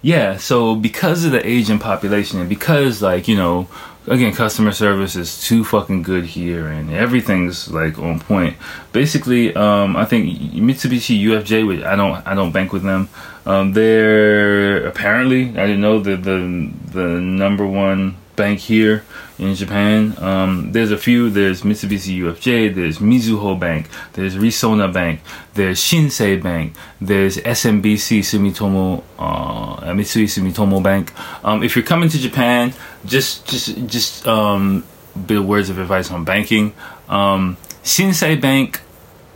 yeah. 0.00 0.36
So 0.36 0.74
because 0.74 1.24
of 1.24 1.32
the 1.32 1.46
Asian 1.46 1.78
population, 1.78 2.40
and 2.40 2.48
because 2.48 3.02
like 3.02 3.28
you 3.28 3.36
know, 3.36 3.68
again, 4.06 4.32
customer 4.34 4.72
service 4.72 5.16
is 5.16 5.42
too 5.42 5.64
fucking 5.64 6.02
good 6.02 6.24
here, 6.24 6.68
and 6.68 6.90
everything's 6.90 7.70
like 7.70 7.98
on 7.98 8.20
point. 8.20 8.56
Basically, 8.92 9.54
um, 9.54 9.96
I 9.96 10.04
think 10.04 10.38
Mitsubishi 10.54 11.22
UFJ, 11.22 11.66
which 11.66 11.82
I 11.82 11.96
don't, 11.96 12.26
I 12.26 12.34
don't 12.34 12.52
bank 12.52 12.72
with 12.72 12.82
them. 12.82 13.08
Um, 13.44 13.72
they're 13.72 14.86
apparently, 14.86 15.50
I 15.50 15.66
didn't 15.66 15.80
know 15.80 16.00
the 16.00 16.16
the 16.16 16.70
the 16.92 17.06
number 17.20 17.66
one 17.66 18.16
bank 18.42 18.58
here 18.58 19.04
in 19.38 19.54
Japan. 19.54 19.96
Um, 20.18 20.72
there's 20.72 20.90
a 20.90 20.98
few. 21.06 21.30
There's 21.30 21.62
Mitsubishi 21.62 22.18
UFJ. 22.22 22.74
There's 22.74 22.98
Mizuho 22.98 23.52
Bank. 23.66 23.88
There's 24.14 24.34
Resona 24.34 24.92
Bank. 24.92 25.20
There's 25.54 25.78
Shinsei 25.78 26.42
Bank. 26.42 26.74
There's 27.00 27.36
SMBC 27.36 28.08
Sumitomo 28.30 29.04
uh, 29.16 29.92
Mitsui 29.98 30.26
Sumitomo 30.34 30.82
Bank. 30.82 31.12
Um, 31.44 31.62
if 31.62 31.76
you're 31.76 31.84
coming 31.84 32.08
to 32.08 32.18
Japan, 32.18 32.74
just 33.04 33.46
just 33.46 33.86
just 33.86 34.26
um, 34.26 34.82
bit 35.26 35.38
of 35.38 35.46
words 35.46 35.70
of 35.70 35.78
advice 35.78 36.10
on 36.10 36.24
banking. 36.24 36.74
Um, 37.08 37.56
Shinsei 37.84 38.40
Bank 38.40 38.80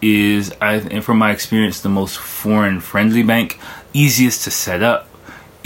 is, 0.03 0.53
I, 0.61 1.01
from 1.01 1.19
my 1.19 1.31
experience, 1.31 1.81
the 1.81 1.95
most 2.01 2.19
foreign 2.19 2.81
friendly 2.81 3.23
bank. 3.23 3.61
Easiest 3.93 4.45
to 4.45 4.51
set 4.51 4.83
up 4.83 5.09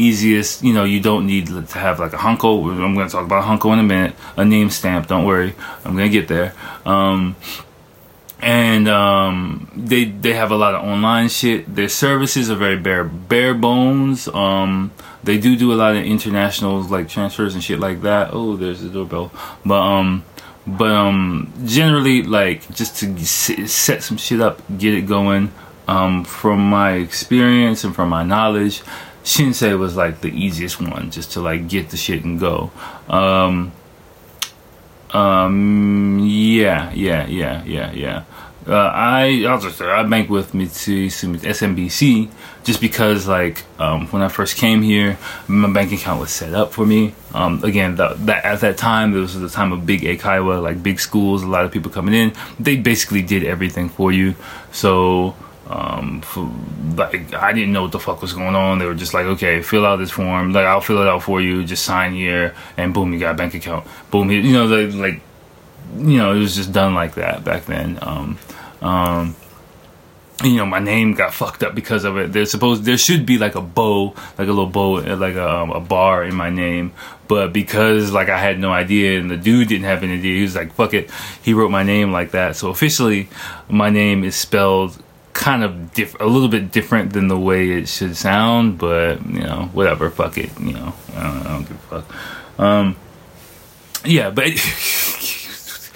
easiest, 0.01 0.63
you 0.63 0.73
know, 0.73 0.85
you 0.85 1.01
don't 1.01 1.27
need 1.27 1.47
to 1.49 1.79
have 1.79 2.01
like 2.01 2.13
a 2.13 2.17
Hanko. 2.17 2.71
I'm 2.71 2.95
going 2.95 3.07
to 3.07 3.13
talk 3.13 3.25
about 3.25 3.45
Hanko 3.45 3.73
in 3.73 3.79
a 3.79 3.83
minute. 3.83 4.15
A 4.37 4.45
name 4.45 4.71
stamp, 4.71 5.07
don't 5.07 5.25
worry. 5.25 5.55
I'm 5.85 5.97
going 5.97 6.11
to 6.11 6.19
get 6.19 6.29
there. 6.29 6.55
Um, 6.85 7.37
and 8.43 8.89
um, 8.89 9.71
they 9.77 10.05
they 10.07 10.33
have 10.33 10.51
a 10.51 10.57
lot 10.57 10.75
of 10.75 10.83
online 10.83 11.29
shit. 11.29 11.75
Their 11.75 11.89
services 11.89 12.51
are 12.51 12.57
very 12.57 12.79
bare 12.79 13.05
bare 13.05 13.55
bones. 13.55 14.29
Um, 14.29 14.93
they 15.23 15.39
do 15.39 15.57
do 15.57 15.73
a 15.73 15.77
lot 15.77 15.95
of 15.95 16.05
international 16.05 16.83
like 16.83 17.09
transfers 17.09 17.55
and 17.55 17.63
shit 17.63 17.79
like 17.79 18.01
that. 18.03 18.31
Oh, 18.33 18.57
there's 18.57 18.81
the 18.81 18.89
doorbell. 18.89 19.31
But 19.65 19.81
um, 19.81 20.25
but 20.67 20.91
um, 20.91 21.53
generally 21.65 22.23
like 22.23 22.75
just 22.75 22.97
to 23.01 23.27
set 23.27 24.03
some 24.03 24.17
shit 24.17 24.41
up, 24.41 24.63
get 24.79 24.95
it 24.95 25.03
going. 25.03 25.53
Um, 25.89 26.25
from 26.25 26.61
my 26.71 26.93
experience 26.93 27.83
and 27.83 27.93
from 27.95 28.11
my 28.11 28.23
knowledge, 28.23 28.81
Shinsei 29.25 29.79
was 29.79 29.97
like 29.97 30.21
the 30.21 30.29
easiest 30.29 30.81
one 30.81 31.11
just 31.11 31.33
to 31.33 31.41
like 31.41 31.69
get 31.69 31.91
the 31.91 31.97
shit 31.97 32.25
and 32.25 32.41
go. 32.41 32.71
Um, 33.09 33.73
um, 35.11 36.21
yeah, 36.23 36.93
yeah, 36.93 37.27
yeah, 37.27 37.63
yeah, 37.65 37.93
yeah. 37.93 38.25
Uh, 38.67 38.75
I 38.95 39.45
I'll 39.49 39.59
just 39.59 39.81
I 39.81 40.03
bank 40.03 40.29
with 40.29 40.53
Mitsui 40.53 41.07
SMBC 41.07 42.31
just 42.63 42.81
because 42.81 43.27
like 43.27 43.65
um, 43.79 44.07
when 44.09 44.23
I 44.23 44.29
first 44.29 44.57
came 44.57 44.83
here, 44.83 45.19
my 45.49 45.73
bank 45.73 45.93
account 45.93 46.21
was 46.21 46.31
set 46.31 46.55
up 46.55 46.73
for 46.73 46.85
me. 46.85 47.15
Um, 47.33 47.65
again, 47.65 47.97
the, 47.97 48.15
that 48.21 48.45
at 48.45 48.61
that 48.61 48.77
time 48.77 49.17
it 49.17 49.21
was 49.21 49.39
the 49.39 49.49
time 49.49 49.73
of 49.73 49.87
big 49.87 50.03
Eikaiwa, 50.03 50.63
like 50.63 50.83
big 50.83 51.01
schools, 51.01 51.43
a 51.43 51.47
lot 51.47 51.65
of 51.65 51.73
people 51.73 51.91
coming 51.91 52.15
in. 52.15 52.33
They 52.59 52.77
basically 52.77 53.23
did 53.23 53.45
everything 53.45 53.89
for 53.89 54.13
you. 54.13 54.35
So 54.73 55.35
um, 55.71 56.21
for, 56.23 56.51
like 56.97 57.33
I 57.33 57.53
didn't 57.53 57.73
know 57.73 57.83
what 57.83 57.93
the 57.93 58.01
fuck 58.01 58.21
was 58.21 58.33
going 58.33 58.57
on. 58.57 58.81
They 58.81 58.87
were 58.87 58.95
just 58.95 59.15
like, 59.15 59.27
okay, 59.27 59.63
fill 59.63 59.87
out 59.87 59.97
this 59.97 60.11
form. 60.11 60.53
Like 60.53 60.67
I'll 60.67 60.81
fill 60.81 61.01
it 61.01 61.07
out 61.07 61.23
for 61.23 61.41
you. 61.41 61.65
Just 61.65 61.85
sign 61.85 62.13
here, 62.13 62.57
and 62.77 62.93
boom, 62.93 63.13
you 63.13 63.21
got 63.21 63.35
a 63.35 63.39
bank 63.39 63.55
account. 63.55 63.87
Boom, 64.11 64.31
you 64.33 64.53
know, 64.53 64.67
like, 64.67 64.95
like 64.95 65.21
you 65.97 66.19
know, 66.19 66.33
it 66.33 66.41
was 66.41 66.57
just 66.57 66.73
done 66.73 66.95
like 66.95 67.15
that 67.15 67.45
back 67.45 67.67
then. 67.67 68.01
Um, 68.03 68.39
um, 68.83 69.37
you 70.43 70.57
know, 70.57 70.67
my 70.67 70.81
name 70.81 71.15
got 71.15 71.33
fucked 71.35 71.63
up 71.63 71.77
because 71.77 72.03
of 72.03 72.17
it. 72.17 72.33
There's 72.33 72.51
supposed 72.51 72.85
there 72.85 72.99
should 72.99 73.25
be 73.25 73.39
like 73.39 73.55
a 73.55 73.61
bow, 73.61 74.15
like 74.39 74.49
a 74.49 74.53
little 74.53 74.67
bow, 74.67 74.95
like 74.95 75.37
a, 75.37 75.49
um, 75.49 75.71
a 75.71 75.81
bar 75.81 76.25
in 76.25 76.35
my 76.35 76.51
name, 76.51 76.93
but 77.29 77.53
because 77.53 78.11
like 78.11 78.29
I 78.29 78.41
had 78.41 78.59
no 78.59 78.73
idea 78.73 79.21
and 79.21 79.31
the 79.31 79.37
dude 79.37 79.69
didn't 79.69 79.85
have 79.85 80.03
any 80.03 80.15
idea, 80.15 80.35
he 80.35 80.43
was 80.43 80.57
like, 80.57 80.73
"Fuck 80.73 80.95
it," 80.95 81.13
he 81.43 81.55
wrote 81.55 81.71
my 81.71 81.85
name 81.85 82.11
like 82.11 82.33
that. 82.33 82.57
So 82.57 82.71
officially, 82.71 83.29
my 83.69 83.91
name 83.91 84.25
is 84.25 84.35
spelled 84.35 85.01
kind 85.41 85.65
of 85.65 85.95
diff- 85.95 86.21
a 86.21 86.27
little 86.27 86.49
bit 86.49 86.71
different 86.71 87.15
than 87.15 87.29
the 87.29 87.39
way 87.39 87.71
it 87.71 87.89
should 87.89 88.15
sound, 88.15 88.77
but 88.77 89.25
you 89.27 89.41
know, 89.41 89.71
whatever, 89.73 90.11
fuck 90.11 90.37
it, 90.37 90.51
you 90.61 90.73
know, 90.75 90.93
I 91.17 91.23
don't, 91.23 91.47
I 91.47 91.49
don't 91.55 91.63
give 91.63 91.77
a 91.93 92.03
fuck. 92.03 92.61
Um, 92.61 92.97
yeah, 94.05 94.29
but 94.29 94.45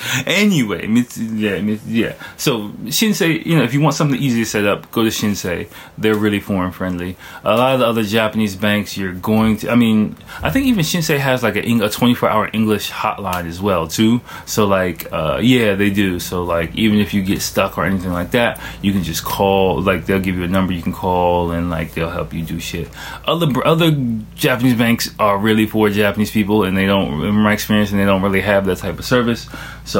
anyway, 0.26 0.86
yeah, 0.88 1.56
yeah. 1.86 2.14
So 2.36 2.68
Shinsei, 2.86 3.44
you 3.44 3.56
know, 3.56 3.62
if 3.62 3.74
you 3.74 3.80
want 3.80 3.94
something 3.94 4.20
easy 4.20 4.40
to 4.40 4.46
set 4.46 4.64
up, 4.64 4.90
go 4.90 5.02
to 5.02 5.08
Shinsei. 5.08 5.68
They're 5.98 6.14
really 6.14 6.40
foreign 6.40 6.72
friendly. 6.72 7.16
A 7.44 7.56
lot 7.56 7.74
of 7.74 7.80
the 7.80 7.86
other 7.86 8.02
Japanese 8.02 8.56
banks, 8.56 8.96
you're 8.96 9.12
going 9.12 9.58
to. 9.58 9.70
I 9.70 9.74
mean, 9.74 10.16
I 10.42 10.50
think 10.50 10.66
even 10.66 10.84
Shinsei 10.84 11.18
has 11.18 11.42
like 11.42 11.56
a, 11.56 11.84
a 11.84 11.88
24 11.88 12.28
hour 12.28 12.50
English 12.52 12.90
hotline 12.90 13.46
as 13.46 13.60
well 13.60 13.86
too. 13.86 14.20
So 14.46 14.66
like, 14.66 15.12
uh, 15.12 15.40
yeah, 15.42 15.74
they 15.74 15.90
do. 15.90 16.18
So 16.18 16.44
like, 16.44 16.74
even 16.74 16.98
if 16.98 17.14
you 17.14 17.22
get 17.22 17.42
stuck 17.42 17.78
or 17.78 17.84
anything 17.84 18.12
like 18.12 18.32
that, 18.32 18.60
you 18.82 18.92
can 18.92 19.02
just 19.02 19.24
call. 19.24 19.80
Like 19.80 20.06
they'll 20.06 20.20
give 20.20 20.36
you 20.36 20.44
a 20.44 20.48
number 20.48 20.72
you 20.72 20.82
can 20.82 20.92
call, 20.92 21.50
and 21.52 21.70
like 21.70 21.94
they'll 21.94 22.10
help 22.10 22.32
you 22.32 22.44
do 22.44 22.58
shit. 22.60 22.88
Other 23.26 23.46
other 23.66 23.90
Japanese 24.34 24.74
banks 24.74 25.14
are 25.18 25.38
really 25.38 25.66
for 25.66 25.88
Japanese 25.90 26.30
people, 26.30 26.64
and 26.64 26.76
they 26.76 26.86
don't, 26.86 27.24
in 27.24 27.34
my 27.34 27.52
experience, 27.52 27.90
and 27.90 28.00
they 28.00 28.04
don't 28.04 28.22
really 28.22 28.40
have 28.40 28.66
that 28.66 28.78
type 28.78 28.98
of 28.98 29.04
service. 29.04 29.48
So 29.84 29.93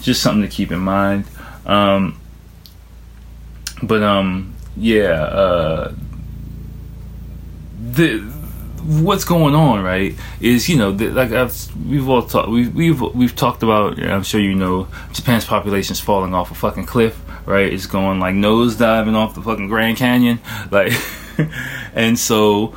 just 0.00 0.22
something 0.22 0.42
to 0.42 0.48
keep 0.48 0.72
in 0.72 0.78
mind. 0.78 1.24
Um, 1.66 2.20
but 3.82 4.02
um, 4.02 4.54
yeah, 4.76 5.22
uh, 5.22 5.94
the 7.80 8.18
what's 8.82 9.24
going 9.24 9.54
on 9.54 9.80
right 9.80 10.16
is 10.40 10.68
you 10.68 10.76
know 10.76 10.90
the, 10.90 11.08
like 11.10 11.30
I've, 11.30 11.76
we've 11.86 12.08
all 12.08 12.22
talked 12.22 12.48
we've, 12.48 12.74
we've 12.74 13.00
we've 13.00 13.36
talked 13.36 13.62
about 13.62 14.02
I'm 14.02 14.24
sure 14.24 14.40
you 14.40 14.54
know 14.54 14.88
Japan's 15.12 15.44
population 15.44 15.92
is 15.92 16.00
falling 16.00 16.34
off 16.34 16.50
a 16.50 16.54
fucking 16.54 16.86
cliff 16.86 17.20
right 17.46 17.72
it's 17.72 17.86
going 17.86 18.18
like 18.18 18.34
nose 18.34 18.76
diving 18.76 19.14
off 19.14 19.36
the 19.36 19.42
fucking 19.42 19.68
Grand 19.68 19.98
Canyon 19.98 20.40
like 20.72 20.92
and 21.94 22.18
so 22.18 22.74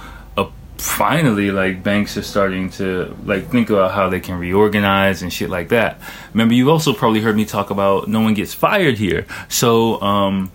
finally 0.77 1.51
like 1.51 1.81
banks 1.83 2.17
are 2.17 2.21
starting 2.21 2.69
to 2.69 3.15
like 3.23 3.47
think 3.47 3.69
about 3.69 3.91
how 3.91 4.09
they 4.09 4.19
can 4.19 4.37
reorganize 4.37 5.21
and 5.21 5.31
shit 5.31 5.49
like 5.49 5.69
that 5.69 5.99
remember 6.33 6.53
you 6.53 6.69
also 6.69 6.93
probably 6.93 7.21
heard 7.21 7.35
me 7.35 7.45
talk 7.45 7.69
about 7.69 8.09
no 8.09 8.19
one 8.19 8.33
gets 8.33 8.53
fired 8.53 8.97
here 8.97 9.25
so 9.47 10.01
um 10.01 10.51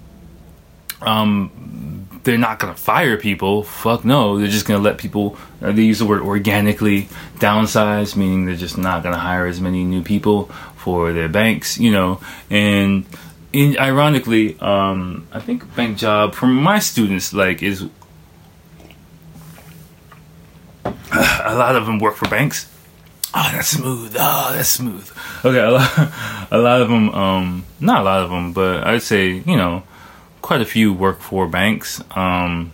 um, 1.02 2.08
they're 2.22 2.38
not 2.38 2.58
gonna 2.58 2.74
fire 2.74 3.16
people. 3.16 3.62
Fuck 3.62 4.04
no, 4.04 4.38
they're 4.38 4.48
just 4.48 4.66
gonna 4.66 4.82
let 4.82 4.98
people. 4.98 5.36
Uh, 5.62 5.72
they 5.72 5.82
use 5.82 5.98
the 5.98 6.04
word 6.04 6.22
organically 6.22 7.08
downsize, 7.38 8.16
meaning 8.16 8.44
they're 8.44 8.56
just 8.56 8.78
not 8.78 9.02
gonna 9.02 9.18
hire 9.18 9.46
as 9.46 9.60
many 9.60 9.84
new 9.84 10.02
people 10.02 10.46
for 10.76 11.12
their 11.12 11.28
banks, 11.28 11.78
you 11.78 11.90
know. 11.90 12.20
And 12.50 13.06
in, 13.52 13.78
ironically, 13.78 14.58
um, 14.60 15.26
I 15.32 15.40
think 15.40 15.74
bank 15.74 15.98
job 15.98 16.34
for 16.34 16.46
my 16.46 16.78
students 16.78 17.32
like 17.32 17.62
is 17.62 17.84
a 21.12 21.54
lot 21.54 21.76
of 21.76 21.86
them 21.86 21.98
work 21.98 22.16
for 22.16 22.28
banks. 22.28 22.68
Oh, 23.32 23.48
that's 23.52 23.68
smooth. 23.68 24.16
Oh, 24.18 24.52
that's 24.54 24.68
smooth. 24.68 25.08
Okay, 25.44 25.60
a 25.60 25.70
lot, 25.70 26.48
a 26.50 26.58
lot 26.58 26.80
of 26.80 26.88
them, 26.88 27.10
um, 27.10 27.64
not 27.78 28.00
a 28.00 28.04
lot 28.04 28.22
of 28.22 28.30
them, 28.30 28.52
but 28.52 28.84
I'd 28.86 29.02
say, 29.02 29.28
you 29.28 29.56
know, 29.56 29.84
quite 30.42 30.60
a 30.60 30.64
few 30.64 30.92
work 30.92 31.20
for 31.20 31.46
banks. 31.46 32.02
Um, 32.16 32.72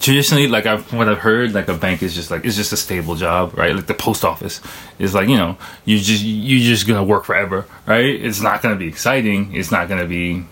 traditionally, 0.00 0.46
like 0.46 0.64
I've, 0.64 0.90
what 0.92 1.08
I've 1.08 1.18
heard, 1.18 1.52
like 1.52 1.68
a 1.68 1.74
bank 1.74 2.02
is 2.02 2.14
just 2.14 2.30
like, 2.30 2.44
it's 2.46 2.56
just 2.56 2.72
a 2.72 2.76
stable 2.78 3.14
job, 3.14 3.56
right? 3.56 3.74
Like 3.74 3.86
the 3.86 3.94
post 3.94 4.24
office 4.24 4.60
is 4.98 5.14
like, 5.14 5.28
you 5.28 5.36
know, 5.36 5.58
you 5.84 5.98
just, 5.98 6.24
you're 6.24 6.60
just 6.60 6.86
gonna 6.86 7.04
work 7.04 7.24
forever, 7.24 7.66
right? 7.86 8.04
It's 8.06 8.40
not 8.40 8.62
gonna 8.62 8.76
be 8.76 8.88
exciting. 8.88 9.54
It's 9.54 9.70
not 9.70 9.88
gonna 9.88 10.06
be 10.06 10.46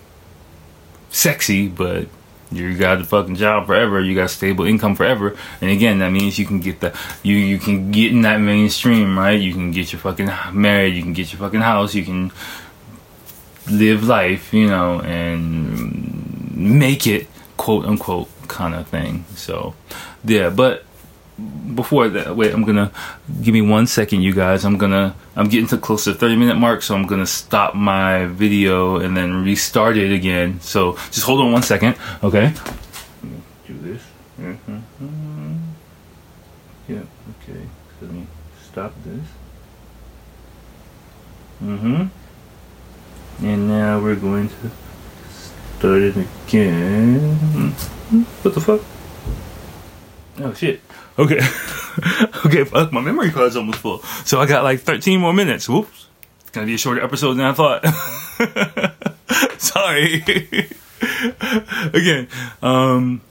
sexy, 1.09 1.67
but 1.67 2.07
you 2.51 2.77
got 2.77 2.99
a 2.99 3.03
fucking 3.03 3.35
job 3.35 3.65
forever. 3.65 4.01
You 4.01 4.13
got 4.13 4.29
stable 4.29 4.65
income 4.65 4.95
forever. 4.95 5.37
And 5.61 5.71
again, 5.71 5.99
that 5.99 6.09
means 6.09 6.37
you 6.37 6.45
can 6.45 6.59
get 6.59 6.81
the 6.81 6.97
you 7.23 7.35
you 7.35 7.57
can 7.57 7.91
get 7.91 8.11
in 8.11 8.21
that 8.21 8.37
mainstream, 8.37 9.17
right? 9.17 9.39
You 9.39 9.53
can 9.53 9.71
get 9.71 9.91
your 9.91 9.99
fucking 9.99 10.29
married. 10.51 10.95
You 10.95 11.01
can 11.01 11.13
get 11.13 11.31
your 11.31 11.39
fucking 11.39 11.61
house. 11.61 11.95
You 11.95 12.03
can 12.03 12.31
live 13.69 14.03
life, 14.03 14.53
you 14.53 14.67
know, 14.67 14.99
and 15.01 16.55
make 16.55 17.07
it 17.07 17.27
quote 17.57 17.85
unquote 17.85 18.29
kind 18.47 18.75
of 18.75 18.87
thing. 18.87 19.25
So, 19.35 19.73
yeah, 20.25 20.49
but 20.49 20.83
before 21.75 22.09
that, 22.09 22.35
wait, 22.35 22.53
I'm 22.53 22.63
gonna 22.63 22.91
give 23.41 23.53
me 23.53 23.61
one 23.61 23.87
second, 23.87 24.21
you 24.21 24.33
guys. 24.33 24.65
I'm 24.65 24.77
gonna 24.77 25.15
I'm 25.35 25.47
getting 25.47 25.67
to 25.67 25.77
close 25.77 26.03
to 26.05 26.13
30 26.13 26.35
minute 26.35 26.55
mark, 26.55 26.81
so 26.81 26.95
I'm 26.95 27.07
gonna 27.07 27.25
stop 27.25 27.75
my 27.75 28.25
video 28.25 28.97
and 28.97 29.15
then 29.15 29.43
restart 29.43 29.97
it 29.97 30.11
again. 30.11 30.59
So 30.61 30.93
just 31.11 31.23
hold 31.25 31.39
on 31.39 31.51
one 31.51 31.63
second, 31.63 31.95
okay? 32.23 32.53
Do 33.67 33.77
this. 33.79 34.01
Mm-hmm. 34.39 35.57
Yeah. 36.87 37.03
Okay. 37.43 37.61
So 37.99 38.05
let 38.05 38.11
me 38.13 38.27
stop 38.69 38.93
this. 39.05 39.27
Mm-hmm. 41.63 43.45
And 43.45 43.67
now 43.67 43.99
we're 43.99 44.15
going 44.15 44.49
to 44.49 44.71
start 45.29 46.01
it 46.01 46.17
again. 46.17 47.71
What 48.41 48.53
the 48.53 48.61
fuck? 48.61 48.81
Oh 50.39 50.53
shit. 50.53 50.81
Okay. 51.19 51.39
okay, 52.45 52.63
fuck, 52.63 52.91
my 52.91 53.01
memory 53.01 53.31
card's 53.31 53.55
almost 53.55 53.79
full. 53.79 53.99
So 54.25 54.39
I 54.39 54.45
got 54.45 54.63
like 54.63 54.79
13 54.81 55.19
more 55.19 55.33
minutes. 55.33 55.67
Whoops. 55.67 56.07
It's 56.41 56.49
gonna 56.51 56.65
be 56.65 56.75
a 56.75 56.77
shorter 56.77 57.03
episode 57.03 57.35
than 57.35 57.45
I 57.45 57.53
thought. 57.53 57.85
Sorry. 59.59 60.23
again, 61.93 62.27
um, 62.61 63.21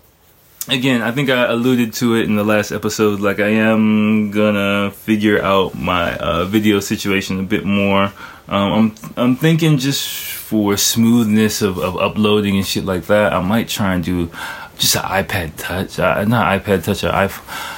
again, 0.69 1.03
I 1.03 1.13
think 1.13 1.31
I 1.31 1.47
alluded 1.47 1.93
to 1.95 2.15
it 2.17 2.25
in 2.25 2.37
the 2.37 2.45
last 2.45 2.73
episode. 2.73 3.21
Like, 3.21 3.41
I 3.41 3.49
am 3.49 4.31
gonna 4.31 4.91
figure 4.91 5.43
out 5.43 5.75
my 5.75 6.17
uh, 6.17 6.45
video 6.45 6.81
situation 6.81 7.41
a 7.41 7.45
bit 7.45 7.65
more. 7.65 8.13
Um, 8.49 8.73
I'm 8.73 8.95
I'm 9.17 9.37
thinking 9.37 9.79
just 9.79 10.09
for 10.51 10.77
smoothness 10.77 11.63
of, 11.63 11.79
of 11.79 11.97
uploading 11.97 12.57
and 12.57 12.67
shit 12.67 12.85
like 12.85 13.07
that, 13.07 13.33
I 13.33 13.41
might 13.41 13.69
try 13.69 13.95
and 13.95 14.03
do 14.03 14.33
just 14.81 14.97
an 14.97 15.03
iPad 15.03 15.53
Touch, 15.57 15.99
uh, 15.99 16.25
not 16.25 16.61
iPad 16.61 16.83
Touch, 16.83 17.05
an 17.05 17.11
iPhone. 17.11 17.77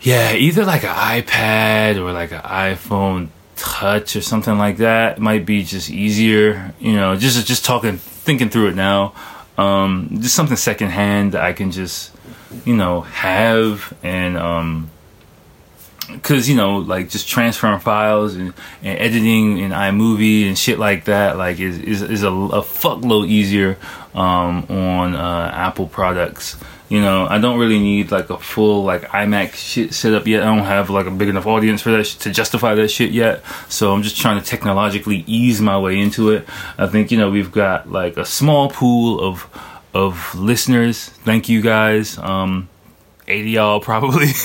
Yeah, 0.00 0.34
either 0.34 0.64
like 0.64 0.84
an 0.84 0.94
iPad 0.94 1.96
or 1.96 2.12
like 2.12 2.32
an 2.32 2.40
iPhone 2.40 3.28
Touch 3.56 4.16
or 4.16 4.20
something 4.20 4.58
like 4.58 4.78
that. 4.78 5.18
It 5.18 5.20
might 5.20 5.46
be 5.46 5.62
just 5.62 5.90
easier, 5.90 6.74
you 6.80 6.94
know. 6.94 7.16
Just 7.16 7.46
just 7.46 7.64
talking, 7.64 7.98
thinking 7.98 8.48
through 8.48 8.68
it 8.68 8.76
now. 8.76 9.14
Um, 9.56 10.18
just 10.20 10.34
something 10.34 10.56
secondhand 10.56 11.32
that 11.32 11.42
I 11.42 11.52
can 11.52 11.70
just, 11.70 12.12
you 12.64 12.74
know, 12.74 13.02
have 13.02 13.94
and 14.02 14.36
um, 14.36 14.90
because 16.12 16.48
you 16.48 16.56
know 16.56 16.78
like 16.78 17.08
just 17.08 17.28
transferring 17.28 17.80
files 17.80 18.34
and, 18.34 18.52
and, 18.82 18.98
editing 18.98 19.58
in 19.58 19.70
iMovie 19.70 20.46
and 20.46 20.58
shit 20.58 20.78
like 20.78 21.04
that 21.04 21.36
like 21.36 21.60
is 21.60 21.78
is, 21.78 22.02
is 22.02 22.22
a, 22.22 22.28
a 22.28 22.62
fuckload 22.62 23.28
easier 23.28 23.78
um, 24.14 24.64
on 24.68 25.14
uh, 25.14 25.50
Apple 25.52 25.86
products. 25.86 26.56
You 26.88 27.00
know, 27.00 27.26
I 27.26 27.38
don't 27.38 27.58
really 27.58 27.78
need 27.78 28.12
like 28.12 28.30
a 28.30 28.38
full 28.38 28.84
like 28.84 29.02
iMac 29.04 29.54
shit 29.54 29.94
set 29.94 30.12
up 30.12 30.26
yet. 30.26 30.42
I 30.42 30.54
don't 30.54 30.66
have 30.66 30.90
like 30.90 31.06
a 31.06 31.10
big 31.10 31.28
enough 31.28 31.46
audience 31.46 31.82
for 31.82 31.90
that 31.92 32.04
sh- 32.04 32.14
to 32.16 32.30
justify 32.30 32.74
that 32.74 32.88
shit 32.88 33.10
yet. 33.10 33.42
So 33.68 33.92
I'm 33.92 34.02
just 34.02 34.16
trying 34.16 34.38
to 34.38 34.44
technologically 34.44 35.24
ease 35.26 35.60
my 35.60 35.78
way 35.78 35.98
into 35.98 36.30
it. 36.30 36.46
I 36.78 36.86
think 36.86 37.10
you 37.10 37.18
know 37.18 37.30
we've 37.30 37.50
got 37.50 37.90
like 37.90 38.16
a 38.16 38.24
small 38.24 38.70
pool 38.70 39.20
of 39.20 39.48
of 39.94 40.34
listeners. 40.34 41.08
Thank 41.08 41.48
you 41.48 41.62
guys. 41.62 42.18
Um, 42.18 42.68
80 43.26 43.50
y'all 43.50 43.80
probably. 43.80 44.28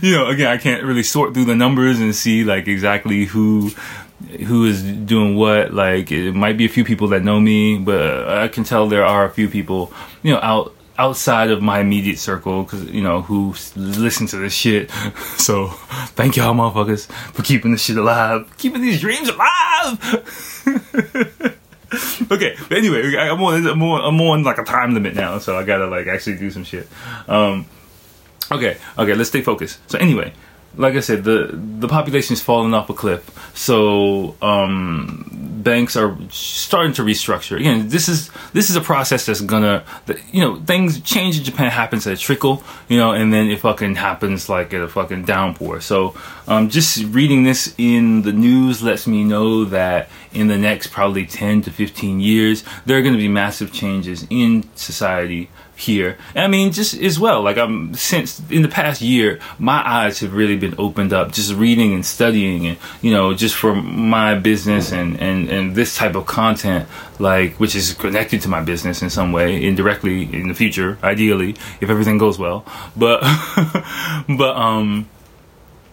You 0.00 0.12
know 0.12 0.28
again 0.28 0.46
i 0.46 0.56
can't 0.56 0.84
really 0.84 1.02
sort 1.02 1.34
through 1.34 1.46
the 1.46 1.56
numbers 1.56 1.98
and 1.98 2.14
see 2.14 2.44
like 2.44 2.68
exactly 2.68 3.24
who 3.24 3.72
who 4.46 4.64
is 4.66 4.82
doing 4.82 5.36
what. 5.36 5.74
Like 5.74 6.12
it 6.12 6.32
might 6.32 6.56
be 6.56 6.64
a 6.64 6.68
few 6.68 6.84
people 6.84 7.08
that 7.08 7.24
know 7.24 7.40
me 7.40 7.78
but 7.78 8.28
i 8.28 8.46
can 8.48 8.62
tell 8.62 8.88
there 8.88 9.04
are 9.04 9.24
a 9.24 9.30
few 9.30 9.48
people 9.48 9.92
you 10.22 10.32
know 10.32 10.40
out 10.40 10.74
outside 10.98 11.50
of 11.50 11.62
my 11.62 11.78
immediate 11.80 12.18
circle 12.18 12.64
because 12.64 12.84
you 12.90 13.00
know 13.00 13.22
who 13.22 13.54
listen 13.76 14.26
to 14.26 14.36
this 14.36 14.52
shit. 14.52 14.90
So 15.38 15.68
thank 16.14 16.36
y'all 16.36 16.52
motherfuckers 16.52 17.06
for 17.32 17.42
keeping 17.42 17.70
this 17.70 17.82
shit 17.82 17.96
alive. 17.96 18.52
Keeping 18.58 18.82
these 18.82 19.00
dreams 19.00 19.28
alive 19.30 19.98
okay, 22.30 22.56
but 22.68 22.78
anyway, 22.78 23.16
I'm 23.16 23.42
on, 23.42 23.66
I'm 23.66 23.82
on, 23.82 24.00
I'm 24.04 24.20
on 24.20 24.42
like 24.42 24.58
a 24.58 24.64
time 24.64 24.92
limit 24.94 25.14
now, 25.14 25.38
so 25.38 25.56
I 25.56 25.64
gotta 25.64 25.86
like 25.86 26.06
actually 26.06 26.36
do 26.36 26.50
some 26.50 26.64
shit. 26.64 26.86
Um, 27.26 27.66
okay, 28.52 28.76
okay, 28.98 29.14
let's 29.14 29.30
stay 29.30 29.40
focused. 29.40 29.78
So 29.90 29.98
anyway, 29.98 30.32
like 30.76 30.94
I 30.94 31.00
said, 31.00 31.24
the 31.24 31.50
the 31.52 31.88
population 31.88 32.34
is 32.34 32.42
falling 32.42 32.74
off 32.74 32.88
a 32.90 32.94
cliff. 32.94 33.24
So 33.54 34.36
um, 34.40 35.28
banks 35.62 35.96
are 35.96 36.16
starting 36.30 36.92
to 36.94 37.02
restructure. 37.02 37.58
Again, 37.58 37.88
this 37.88 38.08
is 38.08 38.30
this 38.52 38.70
is 38.70 38.76
a 38.76 38.80
process 38.80 39.26
that's 39.26 39.40
gonna, 39.40 39.84
you 40.30 40.40
know, 40.40 40.56
things 40.60 41.00
change 41.00 41.38
in 41.38 41.44
Japan 41.44 41.70
happens 41.70 42.06
at 42.06 42.12
a 42.12 42.16
trickle, 42.16 42.62
you 42.88 42.96
know, 42.96 43.12
and 43.12 43.32
then 43.32 43.48
it 43.48 43.60
fucking 43.60 43.96
happens 43.96 44.48
like 44.48 44.72
at 44.72 44.80
a 44.80 44.88
fucking 44.88 45.24
downpour. 45.24 45.80
So 45.80 46.14
um, 46.46 46.68
just 46.68 47.02
reading 47.06 47.42
this 47.42 47.74
in 47.78 48.22
the 48.22 48.32
news 48.32 48.82
lets 48.82 49.06
me 49.06 49.24
know 49.24 49.64
that 49.64 50.08
in 50.32 50.46
the 50.48 50.58
next 50.58 50.88
probably 50.88 51.26
ten 51.26 51.62
to 51.62 51.70
fifteen 51.70 52.20
years, 52.20 52.62
there 52.86 52.96
are 52.98 53.02
going 53.02 53.14
to 53.14 53.20
be 53.20 53.28
massive 53.28 53.72
changes 53.72 54.26
in 54.30 54.68
society 54.76 55.50
here. 55.78 56.18
And 56.34 56.44
I 56.44 56.48
mean, 56.48 56.72
just 56.72 56.94
as 56.94 57.20
well, 57.20 57.42
like 57.42 57.56
I'm 57.56 57.94
since 57.94 58.42
in 58.50 58.62
the 58.62 58.68
past 58.68 59.00
year, 59.00 59.38
my 59.58 59.80
eyes 59.86 60.18
have 60.20 60.34
really 60.34 60.56
been 60.56 60.74
opened 60.76 61.12
up 61.12 61.32
just 61.32 61.54
reading 61.54 61.94
and 61.94 62.04
studying 62.04 62.66
and, 62.66 62.78
you 63.00 63.12
know, 63.12 63.32
just 63.32 63.54
for 63.54 63.74
my 63.74 64.34
business 64.34 64.90
and, 64.92 65.18
and, 65.20 65.48
and 65.48 65.76
this 65.76 65.96
type 65.96 66.16
of 66.16 66.26
content, 66.26 66.88
like, 67.20 67.54
which 67.60 67.76
is 67.76 67.94
connected 67.94 68.42
to 68.42 68.48
my 68.48 68.60
business 68.60 69.02
in 69.02 69.10
some 69.10 69.30
way, 69.30 69.64
indirectly 69.64 70.24
in 70.34 70.48
the 70.48 70.54
future, 70.54 70.98
ideally, 71.02 71.50
if 71.80 71.88
everything 71.88 72.18
goes 72.18 72.38
well. 72.38 72.64
But, 72.96 73.20
but, 74.28 74.56
um, 74.56 75.08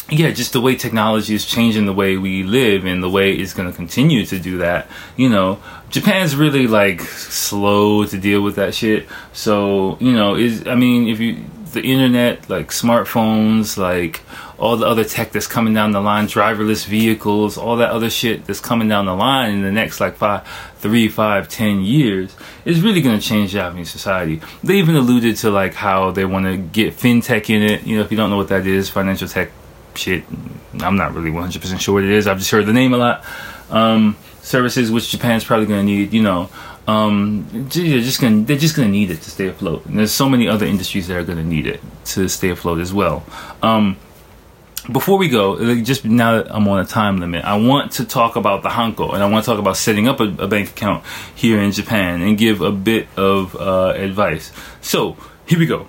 yeah, 0.10 0.32
just 0.32 0.54
the 0.54 0.62
way 0.62 0.76
technology 0.76 1.34
is 1.34 1.46
changing 1.46 1.86
the 1.86 1.94
way 1.94 2.18
we 2.18 2.44
live 2.44 2.86
and 2.86 3.02
the 3.02 3.10
way 3.10 3.34
it's 3.34 3.54
going 3.54 3.70
to 3.70 3.76
continue 3.76 4.26
to 4.26 4.38
do 4.38 4.60
that. 4.60 4.88
You 5.18 5.30
know, 5.30 5.60
Japan's 5.90 6.36
really 6.36 6.68
like 6.68 7.02
slow 7.02 8.06
to 8.06 8.18
deal 8.18 8.42
with 8.42 8.56
that 8.56 8.76
shit. 8.76 9.08
So, 9.34 9.98
you 10.00 10.14
know, 10.14 10.36
is 10.36 10.68
I 10.68 10.76
mean, 10.76 11.08
if 11.08 11.20
you 11.20 11.44
the 11.76 11.82
internet, 11.82 12.50
like 12.50 12.70
smartphones, 12.70 13.78
like 13.78 14.22
all 14.58 14.78
the 14.78 14.88
other 14.88 15.04
tech 15.04 15.32
that's 15.32 15.48
coming 15.48 15.74
down 15.74 15.92
the 15.92 16.02
line, 16.02 16.28
driverless 16.28 16.86
vehicles, 16.86 17.58
all 17.58 17.76
that 17.78 17.90
other 17.90 18.10
shit 18.10 18.46
that's 18.46 18.62
coming 18.62 18.88
down 18.88 19.06
the 19.06 19.14
line 19.14 19.52
in 19.52 19.62
the 19.62 19.72
next 19.72 20.00
like 20.00 20.16
five, 20.16 20.48
three, 20.78 21.08
five, 21.08 21.50
ten 21.50 21.82
years 21.82 22.36
is 22.64 22.82
really 22.82 23.02
going 23.02 23.20
to 23.20 23.26
change 23.26 23.52
Japanese 23.52 23.92
society. 23.92 24.40
They 24.64 24.76
even 24.76 24.96
alluded 24.96 25.36
to 25.38 25.52
like 25.52 25.74
how 25.74 26.12
they 26.12 26.26
want 26.26 26.46
to 26.46 26.58
get 26.58 26.94
fintech 26.94 27.50
in 27.50 27.62
it. 27.62 27.84
You 27.86 27.98
know, 27.98 28.04
if 28.04 28.12
you 28.12 28.18
don't 28.18 28.30
know 28.30 28.38
what 28.38 28.50
that 28.50 28.66
is, 28.66 28.90
financial 28.90 29.28
tech 29.28 29.52
shit. 29.98 30.24
I'm 30.82 30.98
not 30.98 31.14
really 31.14 31.32
100% 31.32 31.80
sure 31.80 31.96
what 31.96 32.04
it 32.04 32.12
is. 32.12 32.28
I've 32.28 32.40
just 32.40 32.52
heard 32.52 32.66
the 32.66 32.74
name 32.74 32.94
a 32.94 32.98
lot. 32.98 33.24
Um, 33.70 34.18
services 34.42 34.92
which 34.92 35.10
Japan's 35.10 35.44
probably 35.44 35.66
going 35.66 35.86
to 35.86 35.92
need, 35.92 36.14
you 36.14 36.22
know. 36.22 36.50
Um, 36.88 37.48
they're 37.52 38.00
just 38.00 38.22
gonna 38.22 38.44
they're 38.44 38.58
just 38.58 38.76
gonna 38.76 38.90
need 38.90 39.10
it 39.10 39.22
to 39.22 39.32
stay 39.32 39.48
afloat. 39.48 39.86
And 39.88 39.98
there's 39.98 40.12
so 40.12 40.30
many 40.30 40.48
other 40.48 40.68
industries 40.68 41.08
that 41.08 41.18
are 41.18 41.24
gonna 41.24 41.44
need 41.44 41.66
it 41.66 41.82
to 42.06 42.30
stay 42.30 42.50
afloat 42.50 42.80
as 42.80 42.94
well. 42.94 43.26
Um, 43.64 43.98
before 44.92 45.18
we 45.18 45.30
go, 45.30 45.82
just 45.82 46.06
now 46.06 46.44
that 46.44 46.56
I'm 46.56 46.68
on 46.68 46.80
a 46.80 46.86
time 46.86 47.18
limit, 47.18 47.44
I 47.44 47.58
want 47.58 47.94
to 47.94 48.06
talk 48.06 48.36
about 48.36 48.62
the 48.62 48.70
Hanko 48.70 49.16
and 49.16 49.24
I 49.24 49.30
want 49.30 49.44
to 49.46 49.50
talk 49.50 49.60
about 49.60 49.78
setting 49.78 50.08
up 50.08 50.20
a, 50.20 50.26
a 50.26 50.48
bank 50.48 50.70
account 50.70 51.04
here 51.34 51.60
in 51.60 51.72
Japan 51.72 52.22
and 52.22 52.38
give 52.38 52.62
a 52.62 52.72
bit 52.72 53.08
of 53.18 53.56
uh, 53.56 53.94
advice. 53.96 54.52
So, 54.82 55.18
here 55.48 55.58
we 55.58 55.66
go. 55.66 55.88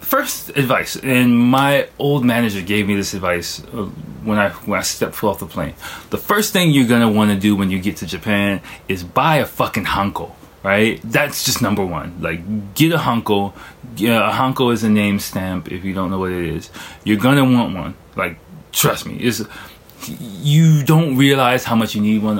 First 0.00 0.50
advice, 0.50 0.96
and 0.96 1.36
my 1.36 1.88
old 1.98 2.24
manager 2.24 2.62
gave 2.62 2.86
me 2.86 2.94
this 2.94 3.14
advice 3.14 3.62
uh, 3.64 3.84
when 4.24 4.38
I 4.38 4.50
when 4.50 4.78
I 4.78 4.82
stepped 4.82 5.14
foot 5.14 5.30
off 5.30 5.38
the 5.40 5.46
plane. 5.46 5.74
The 6.10 6.18
first 6.18 6.52
thing 6.52 6.70
you're 6.70 6.88
gonna 6.88 7.10
want 7.10 7.30
to 7.30 7.36
do 7.38 7.56
when 7.56 7.70
you 7.70 7.78
get 7.78 7.96
to 7.98 8.06
Japan 8.06 8.60
is 8.88 9.02
buy 9.02 9.36
a 9.36 9.46
fucking 9.46 9.84
Hanko 9.84 10.32
right? 10.62 11.00
That's 11.04 11.44
just 11.44 11.62
number 11.62 11.84
one. 11.84 12.20
Like, 12.20 12.74
get 12.74 12.92
a 12.92 12.98
Hanko. 12.98 13.52
Yeah, 13.96 14.28
a 14.28 14.32
Hanko 14.32 14.72
is 14.72 14.84
a 14.84 14.90
name 14.90 15.18
stamp. 15.18 15.70
If 15.72 15.84
you 15.84 15.94
don't 15.94 16.10
know 16.10 16.18
what 16.18 16.32
it 16.32 16.44
is, 16.44 16.70
you're 17.04 17.18
gonna 17.18 17.44
want 17.44 17.74
one. 17.74 17.94
Like, 18.16 18.38
trust 18.72 19.06
me, 19.06 19.16
it's 19.16 19.42
you 20.08 20.84
don't 20.84 21.16
realize 21.16 21.64
how 21.64 21.74
much 21.74 21.94
you 21.94 22.00
need 22.00 22.22
one 22.22 22.38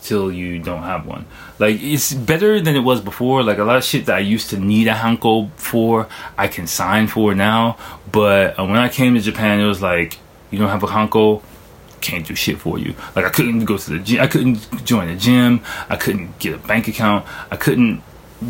until 0.00 0.32
you 0.32 0.58
don't 0.58 0.82
have 0.82 1.06
one. 1.06 1.26
Like, 1.58 1.80
it's 1.80 2.12
better 2.12 2.60
than 2.60 2.74
it 2.74 2.80
was 2.80 3.00
before. 3.00 3.42
Like 3.42 3.58
a 3.58 3.64
lot 3.64 3.76
of 3.76 3.84
shit 3.84 4.06
that 4.06 4.16
I 4.16 4.20
used 4.20 4.50
to 4.50 4.58
need 4.58 4.88
a 4.88 4.94
Hanko 4.94 5.50
for, 5.56 6.08
I 6.38 6.48
can 6.48 6.66
sign 6.66 7.06
for 7.06 7.34
now. 7.34 7.76
But 8.10 8.58
uh, 8.58 8.64
when 8.64 8.78
I 8.78 8.88
came 8.88 9.14
to 9.14 9.20
Japan, 9.20 9.60
it 9.60 9.66
was 9.66 9.82
like, 9.82 10.18
you 10.50 10.58
don't 10.58 10.70
have 10.70 10.82
a 10.82 10.88
Hanko 10.88 11.42
can't 12.00 12.26
do 12.26 12.34
shit 12.34 12.58
for 12.58 12.78
you. 12.78 12.94
Like 13.14 13.26
I 13.26 13.28
couldn't 13.28 13.66
go 13.66 13.76
to 13.76 13.90
the 13.90 13.98
gym, 13.98 14.22
I 14.22 14.26
couldn't 14.26 14.84
join 14.86 15.10
a 15.10 15.16
gym, 15.16 15.60
I 15.90 15.96
couldn't 15.96 16.38
get 16.38 16.54
a 16.54 16.58
bank 16.58 16.88
account, 16.88 17.26
I 17.50 17.56
couldn't 17.56 18.02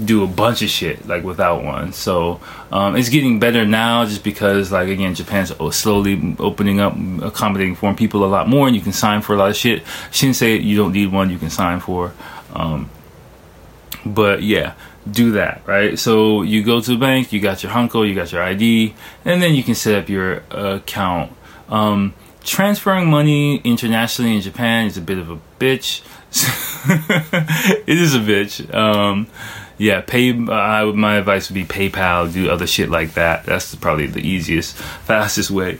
do 0.04 0.22
a 0.22 0.26
bunch 0.26 0.62
of 0.62 0.68
shit 0.68 1.06
like 1.06 1.24
without 1.24 1.64
one. 1.64 1.92
So 1.92 2.40
um, 2.70 2.96
it's 2.96 3.08
getting 3.08 3.40
better 3.40 3.66
now, 3.66 4.04
just 4.04 4.22
because 4.22 4.70
like 4.70 4.88
again, 4.88 5.14
Japan's 5.14 5.52
slowly 5.74 6.36
opening 6.38 6.80
up, 6.80 6.94
accommodating 7.22 7.74
foreign 7.74 7.96
people 7.96 8.24
a 8.24 8.26
lot 8.26 8.48
more, 8.48 8.66
and 8.66 8.76
you 8.76 8.82
can 8.82 8.92
sign 8.92 9.20
for 9.20 9.34
a 9.34 9.36
lot 9.36 9.50
of 9.50 9.56
shit. 9.56 9.82
shouldn't 10.10 10.40
you 10.40 10.76
don't 10.76 10.92
need 10.92 11.12
one, 11.12 11.30
you 11.30 11.38
can 11.38 11.50
sign 11.50 11.80
for. 11.80 12.12
Um, 12.54 12.88
but 14.06 14.42
yeah, 14.42 14.74
do 15.10 15.32
that, 15.32 15.62
right? 15.66 15.98
So 15.98 16.42
you 16.42 16.62
go 16.62 16.80
to 16.80 16.90
the 16.90 16.96
bank, 16.96 17.32
you 17.32 17.40
got 17.40 17.62
your 17.62 17.72
Hanko, 17.72 18.08
you 18.08 18.14
got 18.14 18.32
your 18.32 18.42
ID, 18.42 18.94
and 19.24 19.42
then 19.42 19.54
you 19.54 19.62
can 19.62 19.74
set 19.74 19.94
up 20.00 20.08
your 20.08 20.42
account. 20.50 21.32
Um, 21.68 22.14
transferring 22.42 23.08
money 23.08 23.56
internationally 23.58 24.36
in 24.36 24.40
Japan 24.40 24.86
is 24.86 24.96
a 24.96 25.00
bit 25.00 25.18
of 25.18 25.30
a 25.30 25.38
bitch. 25.58 26.02
it 27.86 27.98
is 27.98 28.14
a 28.14 28.18
bitch. 28.18 28.72
Um, 28.74 29.26
yeah, 29.80 30.02
pay. 30.02 30.32
Uh, 30.32 30.92
my 30.92 31.16
advice 31.16 31.48
would 31.48 31.54
be 31.54 31.64
PayPal. 31.64 32.30
Do 32.30 32.50
other 32.50 32.66
shit 32.66 32.90
like 32.90 33.14
that. 33.14 33.46
That's 33.46 33.74
probably 33.74 34.06
the 34.06 34.20
easiest, 34.20 34.76
fastest 35.06 35.50
way. 35.50 35.78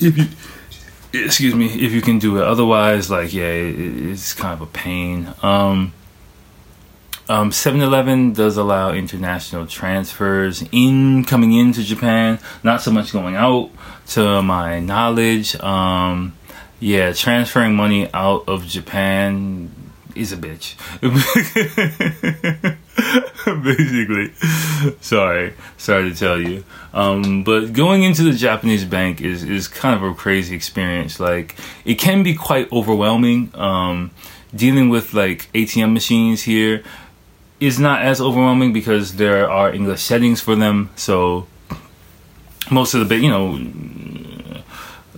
If 0.00 0.16
you, 0.16 1.24
excuse 1.26 1.54
me, 1.54 1.66
if 1.66 1.92
you 1.92 2.00
can 2.00 2.18
do 2.18 2.38
it. 2.38 2.44
Otherwise, 2.44 3.10
like, 3.10 3.34
yeah, 3.34 3.50
it, 3.50 3.78
it's 3.78 4.32
kind 4.32 4.54
of 4.54 4.62
a 4.62 4.66
pain. 4.72 5.34
Um, 5.42 5.92
um, 7.28 7.50
7-Eleven 7.50 8.32
does 8.32 8.56
allow 8.56 8.92
international 8.92 9.66
transfers 9.66 10.64
in 10.72 11.22
coming 11.26 11.52
into 11.52 11.82
Japan, 11.82 12.38
not 12.62 12.80
so 12.80 12.90
much 12.90 13.12
going 13.12 13.36
out. 13.36 13.70
To 14.08 14.40
my 14.42 14.80
knowledge, 14.80 15.54
um, 15.56 16.36
yeah, 16.80 17.12
transferring 17.12 17.76
money 17.76 18.08
out 18.14 18.44
of 18.48 18.66
Japan 18.66 19.70
is 20.14 20.32
a 20.32 20.36
bitch. 20.38 20.76
Basically, 23.46 24.32
sorry, 25.00 25.54
sorry 25.78 26.10
to 26.10 26.16
tell 26.16 26.40
you. 26.40 26.64
Um, 26.92 27.42
but 27.42 27.72
going 27.72 28.02
into 28.02 28.22
the 28.22 28.32
Japanese 28.32 28.84
bank 28.84 29.20
is 29.20 29.42
is 29.42 29.66
kind 29.66 29.96
of 29.96 30.02
a 30.02 30.14
crazy 30.14 30.54
experience. 30.54 31.18
Like 31.18 31.56
it 31.84 31.94
can 31.94 32.22
be 32.22 32.34
quite 32.34 32.70
overwhelming. 32.70 33.50
Um, 33.54 34.10
dealing 34.54 34.90
with 34.90 35.14
like 35.14 35.50
ATM 35.54 35.92
machines 35.92 36.42
here 36.42 36.82
is 37.60 37.78
not 37.78 38.02
as 38.02 38.20
overwhelming 38.20 38.72
because 38.72 39.16
there 39.16 39.48
are 39.50 39.72
English 39.72 40.02
settings 40.02 40.40
for 40.40 40.54
them. 40.54 40.90
So 40.96 41.46
most 42.70 42.94
of 42.94 43.08
the 43.08 43.16
you 43.16 43.30
know 43.30 44.62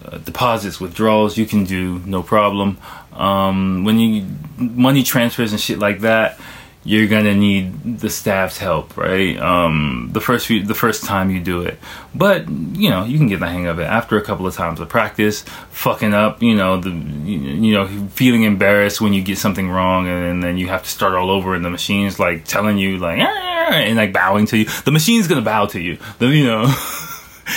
uh, 0.05 0.19
deposits, 0.19 0.81
withdrawals, 0.81 1.37
you 1.37 1.47
can 1.47 1.65
do 1.65 2.01
no 2.07 2.23
problem. 2.23 2.79
Um, 3.13 3.85
when 3.85 3.99
you 3.99 4.27
money 4.59 5.03
transfers 5.03 5.53
and 5.53 5.61
shit 5.61 5.79
like 5.79 6.01
that, 6.01 6.39
you're 6.87 7.09
gonna 7.09 7.35
need 7.35 7.99
the 7.99 8.11
staff's 8.11 8.59
help, 8.59 8.97
right? 8.97 9.39
Um, 9.39 10.11
the 10.13 10.21
first 10.21 10.47
few, 10.47 10.63
the 10.63 10.75
first 10.75 11.05
time 11.05 11.31
you 11.31 11.41
do 11.41 11.63
it, 11.63 11.79
but 12.15 12.49
you 12.49 12.91
know 12.91 13.05
you 13.05 13.17
can 13.17 13.27
get 13.27 13.41
the 13.41 13.49
hang 13.49 13.67
of 13.67 13.79
it 13.79 13.85
after 13.85 14.19
a 14.19 14.23
couple 14.23 14.47
of 14.47 14.55
times 14.55 14.81
of 14.81 14.89
practice. 14.91 15.43
Fucking 15.71 16.13
up, 16.13 16.43
you 16.43 16.55
know 16.55 16.79
the 16.79 16.91
you 16.91 17.73
know 17.73 17.87
feeling 18.09 18.43
embarrassed 18.43 19.01
when 19.01 19.15
you 19.15 19.23
get 19.23 19.39
something 19.39 19.71
wrong, 19.71 20.09
and, 20.09 20.45
then 20.45 20.59
you 20.59 20.69
have 20.69 20.83
to 20.83 20.91
start 20.91 21.15
all 21.15 21.31
over, 21.31 21.55
and 21.55 21.65
the 21.65 21.71
machine's 21.71 22.19
like 22.19 22.45
telling 22.45 22.77
you 22.77 22.99
like 22.99 23.19
and 23.19 23.97
like 23.97 24.13
bowing 24.13 24.45
to 24.47 24.59
you. 24.59 24.67
The 24.85 24.91
machine's 24.91 25.27
gonna 25.27 25.43
bow 25.43 25.67
to 25.67 25.81
you. 25.81 25.99
The 26.19 26.27
you 26.27 26.45
know. 26.45 26.73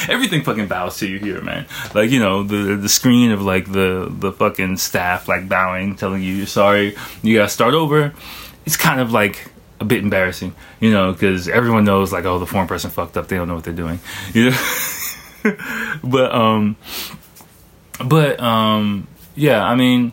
everything 0.09 0.43
fucking 0.43 0.67
bows 0.67 0.97
to 0.97 1.07
you 1.07 1.17
here, 1.17 1.41
man. 1.41 1.65
Like 1.93 2.11
you 2.11 2.19
know 2.19 2.43
the 2.43 2.75
the 2.75 2.89
screen 2.89 3.31
of 3.31 3.41
like 3.41 3.71
the 3.71 4.07
the 4.09 4.31
fucking 4.31 4.77
staff 4.77 5.27
like 5.27 5.49
bowing, 5.49 5.95
telling 5.95 6.21
you 6.21 6.33
you're 6.33 6.47
sorry, 6.47 6.95
you 7.21 7.37
gotta 7.37 7.49
start 7.49 7.73
over 7.73 8.13
it's 8.67 8.75
kind 8.75 8.99
of 8.99 9.13
like 9.13 9.49
a 9.79 9.85
bit 9.85 10.03
embarrassing, 10.03 10.53
you 10.81 10.91
know, 10.91 11.13
because 11.13 11.47
everyone 11.47 11.85
knows 11.85 12.11
like, 12.11 12.25
oh, 12.25 12.37
the 12.37 12.45
foreign 12.45 12.67
person 12.67 12.89
fucked 12.89 13.15
up. 13.15 13.29
They 13.29 13.37
don't 13.37 13.47
know 13.47 13.55
what 13.55 13.63
they're 13.63 13.73
doing, 13.73 14.01
you 14.33 14.51
know. 14.51 14.57
but 16.03 16.35
um, 16.35 16.75
but 18.03 18.41
um, 18.41 19.07
yeah. 19.35 19.63
I 19.63 19.75
mean, 19.75 20.11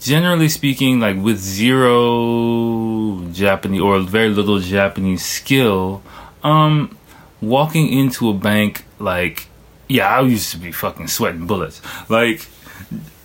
generally 0.00 0.48
speaking, 0.48 0.98
like 0.98 1.16
with 1.16 1.38
zero 1.38 3.20
Japanese 3.30 3.80
or 3.80 4.00
very 4.00 4.30
little 4.30 4.58
Japanese 4.58 5.24
skill, 5.24 6.02
um, 6.42 6.98
walking 7.40 7.88
into 7.88 8.28
a 8.30 8.34
bank 8.34 8.84
like, 8.98 9.46
yeah, 9.88 10.08
I 10.08 10.22
used 10.22 10.50
to 10.50 10.58
be 10.58 10.72
fucking 10.72 11.06
sweating 11.06 11.46
bullets. 11.46 11.80
Like, 12.08 12.48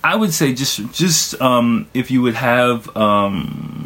I 0.04 0.14
would 0.14 0.32
say 0.32 0.54
just 0.54 0.92
just 0.92 1.40
um, 1.40 1.88
if 1.94 2.12
you 2.12 2.22
would 2.22 2.34
have 2.34 2.96
um 2.96 3.81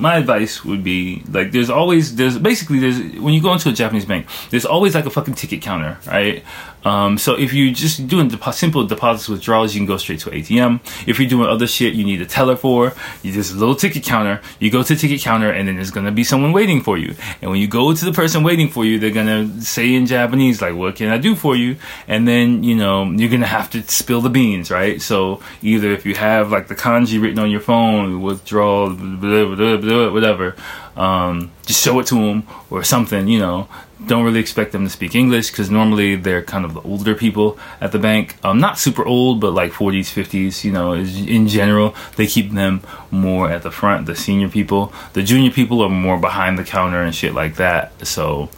my 0.00 0.16
advice 0.16 0.64
would 0.64 0.82
be 0.82 1.22
like 1.30 1.52
there's 1.52 1.70
always 1.70 2.16
there's 2.16 2.38
basically 2.38 2.78
there's 2.78 2.98
when 3.20 3.34
you 3.34 3.42
go 3.42 3.52
into 3.52 3.68
a 3.68 3.72
Japanese 3.72 4.06
bank 4.06 4.26
there's 4.50 4.64
always 4.64 4.94
like 4.94 5.06
a 5.06 5.10
fucking 5.10 5.34
ticket 5.34 5.60
counter 5.60 5.98
right 6.06 6.42
um, 6.84 7.18
so 7.18 7.34
if 7.38 7.52
you're 7.52 7.74
just 7.74 8.06
doing 8.08 8.30
simple 8.52 8.86
deposits 8.86 9.28
withdrawals, 9.28 9.74
you 9.74 9.80
can 9.80 9.86
go 9.86 9.96
straight 9.96 10.20
to 10.20 10.30
ATM. 10.30 10.80
If 11.06 11.18
you're 11.18 11.28
doing 11.28 11.48
other 11.48 11.66
shit, 11.66 11.94
you 11.94 12.04
need 12.04 12.20
a 12.20 12.26
teller 12.26 12.56
for. 12.56 12.92
You 13.22 13.32
just 13.32 13.52
a 13.52 13.56
little 13.56 13.74
ticket 13.74 14.04
counter. 14.04 14.40
You 14.58 14.70
go 14.70 14.82
to 14.82 14.96
ticket 14.96 15.20
counter, 15.20 15.50
and 15.50 15.68
then 15.68 15.76
there's 15.76 15.90
gonna 15.90 16.12
be 16.12 16.24
someone 16.24 16.52
waiting 16.52 16.82
for 16.82 16.96
you. 16.96 17.14
And 17.42 17.50
when 17.50 17.60
you 17.60 17.68
go 17.68 17.92
to 17.92 18.04
the 18.04 18.12
person 18.12 18.42
waiting 18.42 18.68
for 18.68 18.84
you, 18.84 18.98
they're 18.98 19.10
gonna 19.10 19.60
say 19.60 19.94
in 19.94 20.06
Japanese 20.06 20.62
like, 20.62 20.74
"What 20.74 20.96
can 20.96 21.08
I 21.08 21.18
do 21.18 21.34
for 21.34 21.56
you?" 21.56 21.76
And 22.08 22.26
then 22.26 22.64
you 22.64 22.74
know 22.74 23.04
you're 23.10 23.30
gonna 23.30 23.46
have 23.46 23.70
to 23.70 23.82
spill 23.82 24.20
the 24.20 24.30
beans, 24.30 24.70
right? 24.70 25.00
So 25.02 25.40
either 25.62 25.90
if 25.92 26.06
you 26.06 26.14
have 26.14 26.50
like 26.50 26.68
the 26.68 26.76
kanji 26.76 27.20
written 27.20 27.38
on 27.38 27.50
your 27.50 27.60
phone, 27.60 28.22
withdrawal, 28.22 28.90
blah, 28.90 29.44
blah, 29.54 29.76
blah, 29.76 30.12
whatever, 30.12 30.56
um, 30.96 31.50
just 31.66 31.82
show 31.82 31.98
it 32.00 32.06
to 32.08 32.14
them 32.14 32.46
or 32.70 32.84
something, 32.84 33.28
you 33.28 33.38
know 33.38 33.68
don't 34.06 34.24
really 34.24 34.40
expect 34.40 34.72
them 34.72 34.84
to 34.84 34.90
speak 34.90 35.14
English 35.14 35.50
because 35.50 35.70
normally 35.70 36.16
they're 36.16 36.42
kind 36.42 36.64
of 36.64 36.74
the 36.74 36.80
older 36.82 37.14
people 37.14 37.58
at 37.80 37.92
the 37.92 37.98
bank. 37.98 38.36
Um, 38.44 38.58
not 38.58 38.78
super 38.78 39.04
old, 39.04 39.40
but 39.40 39.52
like 39.52 39.72
40s, 39.72 40.12
50s. 40.12 40.64
You 40.64 40.72
know, 40.72 40.94
in 40.94 41.48
general, 41.48 41.94
they 42.16 42.26
keep 42.26 42.52
them 42.52 42.82
more 43.10 43.50
at 43.50 43.62
the 43.62 43.70
front. 43.70 44.06
The 44.06 44.16
senior 44.16 44.48
people, 44.48 44.92
the 45.12 45.22
junior 45.22 45.50
people 45.50 45.82
are 45.82 45.90
more 45.90 46.18
behind 46.18 46.58
the 46.58 46.64
counter 46.64 47.02
and 47.02 47.14
shit 47.14 47.34
like 47.34 47.56
that. 47.56 48.06
So 48.06 48.48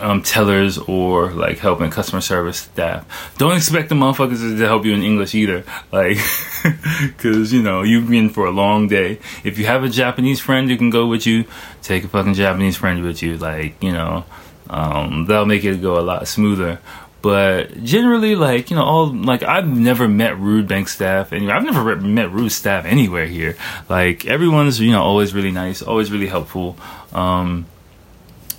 um, 0.00 0.22
tellers 0.22 0.78
or 0.78 1.30
like 1.32 1.58
helping 1.58 1.90
customer 1.90 2.20
service 2.20 2.58
staff. 2.58 3.34
Don't 3.38 3.56
expect 3.56 3.88
the 3.88 3.94
motherfuckers 3.94 4.58
to 4.58 4.66
help 4.66 4.84
you 4.84 4.94
in 4.94 5.02
English 5.02 5.34
either. 5.34 5.64
Like, 5.92 6.18
cause 7.18 7.52
you 7.52 7.62
know, 7.62 7.82
you've 7.82 8.08
been 8.08 8.30
for 8.30 8.46
a 8.46 8.50
long 8.50 8.88
day. 8.88 9.18
If 9.44 9.58
you 9.58 9.66
have 9.66 9.84
a 9.84 9.88
Japanese 9.88 10.40
friend 10.40 10.70
who 10.70 10.76
can 10.76 10.90
go 10.90 11.06
with 11.06 11.26
you, 11.26 11.44
take 11.82 12.04
a 12.04 12.08
fucking 12.08 12.34
Japanese 12.34 12.76
friend 12.76 13.02
with 13.02 13.22
you. 13.22 13.36
Like, 13.38 13.82
you 13.82 13.92
know, 13.92 14.24
um, 14.70 15.26
that'll 15.26 15.46
make 15.46 15.64
it 15.64 15.80
go 15.82 15.98
a 15.98 16.02
lot 16.02 16.28
smoother. 16.28 16.80
But 17.20 17.82
generally, 17.82 18.36
like, 18.36 18.70
you 18.70 18.76
know, 18.76 18.84
all, 18.84 19.12
like, 19.12 19.42
I've 19.42 19.66
never 19.66 20.06
met 20.06 20.38
rude 20.38 20.68
bank 20.68 20.88
staff 20.88 21.32
anywhere. 21.32 21.56
I've 21.56 21.64
never 21.64 21.96
met 21.96 22.30
rude 22.30 22.52
staff 22.52 22.84
anywhere 22.84 23.26
here. 23.26 23.56
Like, 23.88 24.24
everyone's, 24.26 24.78
you 24.78 24.92
know, 24.92 25.02
always 25.02 25.34
really 25.34 25.50
nice, 25.50 25.82
always 25.82 26.12
really 26.12 26.28
helpful. 26.28 26.76
Um, 27.12 27.66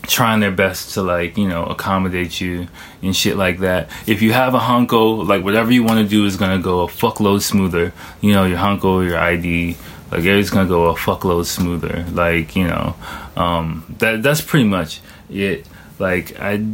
trying 0.10 0.40
their 0.40 0.52
best 0.52 0.94
to 0.96 1.02
like 1.02 1.38
you 1.38 1.48
know 1.48 1.64
accommodate 1.66 2.42
you 2.42 2.68
and 3.02 3.16
shit 3.16 3.38
like 3.38 3.60
that. 3.60 3.90
If 4.08 4.22
you 4.22 4.34
have 4.34 4.54
a 4.56 4.60
hanko 4.60 5.26
like 5.26 5.44
whatever 5.44 5.72
you 5.72 5.84
want 5.84 6.00
to 6.00 6.08
do 6.08 6.26
is 6.26 6.36
gonna 6.36 6.62
go 6.62 6.82
a 6.82 6.88
fuckload 6.88 7.42
smoother. 7.42 7.94
You 8.22 8.34
know 8.34 8.46
your 8.46 8.58
hanko 8.58 9.08
your 9.08 9.18
id 9.18 9.78
like 10.12 10.20
everything's 10.20 10.50
gonna 10.50 10.68
go 10.68 10.86
a 10.90 10.96
fuckload 10.96 11.46
smoother. 11.46 12.06
Like 12.12 12.56
you 12.56 12.66
know 12.66 12.96
um 13.36 13.86
that 14.00 14.24
that's 14.24 14.42
pretty 14.42 14.68
much 14.68 15.02
it. 15.30 15.66
Like 16.00 16.40
i 16.40 16.66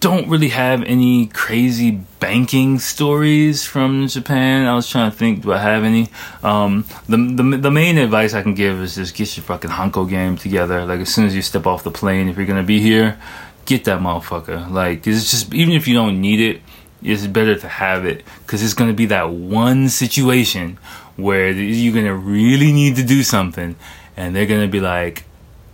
don't 0.00 0.28
really 0.28 0.48
have 0.50 0.82
any 0.82 1.26
crazy 1.26 2.02
banking 2.20 2.78
stories 2.78 3.64
from 3.64 4.08
Japan. 4.08 4.66
I 4.66 4.74
was 4.74 4.88
trying 4.88 5.10
to 5.10 5.16
think, 5.16 5.42
do 5.42 5.52
I 5.52 5.58
have 5.58 5.84
any? 5.84 6.08
Um, 6.42 6.84
the, 7.08 7.16
the 7.16 7.56
the 7.58 7.70
main 7.70 7.98
advice 7.98 8.34
I 8.34 8.42
can 8.42 8.54
give 8.54 8.80
is 8.80 8.96
just 8.96 9.14
get 9.14 9.36
your 9.36 9.44
fucking 9.44 9.70
Hanko 9.70 10.08
game 10.08 10.36
together. 10.36 10.84
Like 10.84 11.00
as 11.00 11.12
soon 11.12 11.26
as 11.26 11.34
you 11.34 11.42
step 11.42 11.66
off 11.66 11.82
the 11.82 11.90
plane, 11.90 12.28
if 12.28 12.36
you're 12.36 12.46
gonna 12.46 12.62
be 12.62 12.80
here, 12.80 13.18
get 13.64 13.84
that 13.84 14.00
motherfucker. 14.00 14.70
Like 14.70 15.06
it's 15.06 15.30
just 15.30 15.54
even 15.54 15.74
if 15.74 15.88
you 15.88 15.94
don't 15.94 16.20
need 16.20 16.40
it, 16.40 16.62
it's 17.02 17.26
better 17.26 17.56
to 17.56 17.68
have 17.68 18.04
it 18.04 18.24
because 18.42 18.62
it's 18.62 18.74
gonna 18.74 18.92
be 18.92 19.06
that 19.06 19.30
one 19.30 19.88
situation 19.88 20.78
where 21.16 21.50
you're 21.50 21.94
gonna 21.94 22.14
really 22.14 22.72
need 22.72 22.96
to 22.96 23.02
do 23.02 23.22
something, 23.22 23.76
and 24.16 24.36
they're 24.36 24.46
gonna 24.46 24.68
be 24.68 24.80
like, 24.80 25.24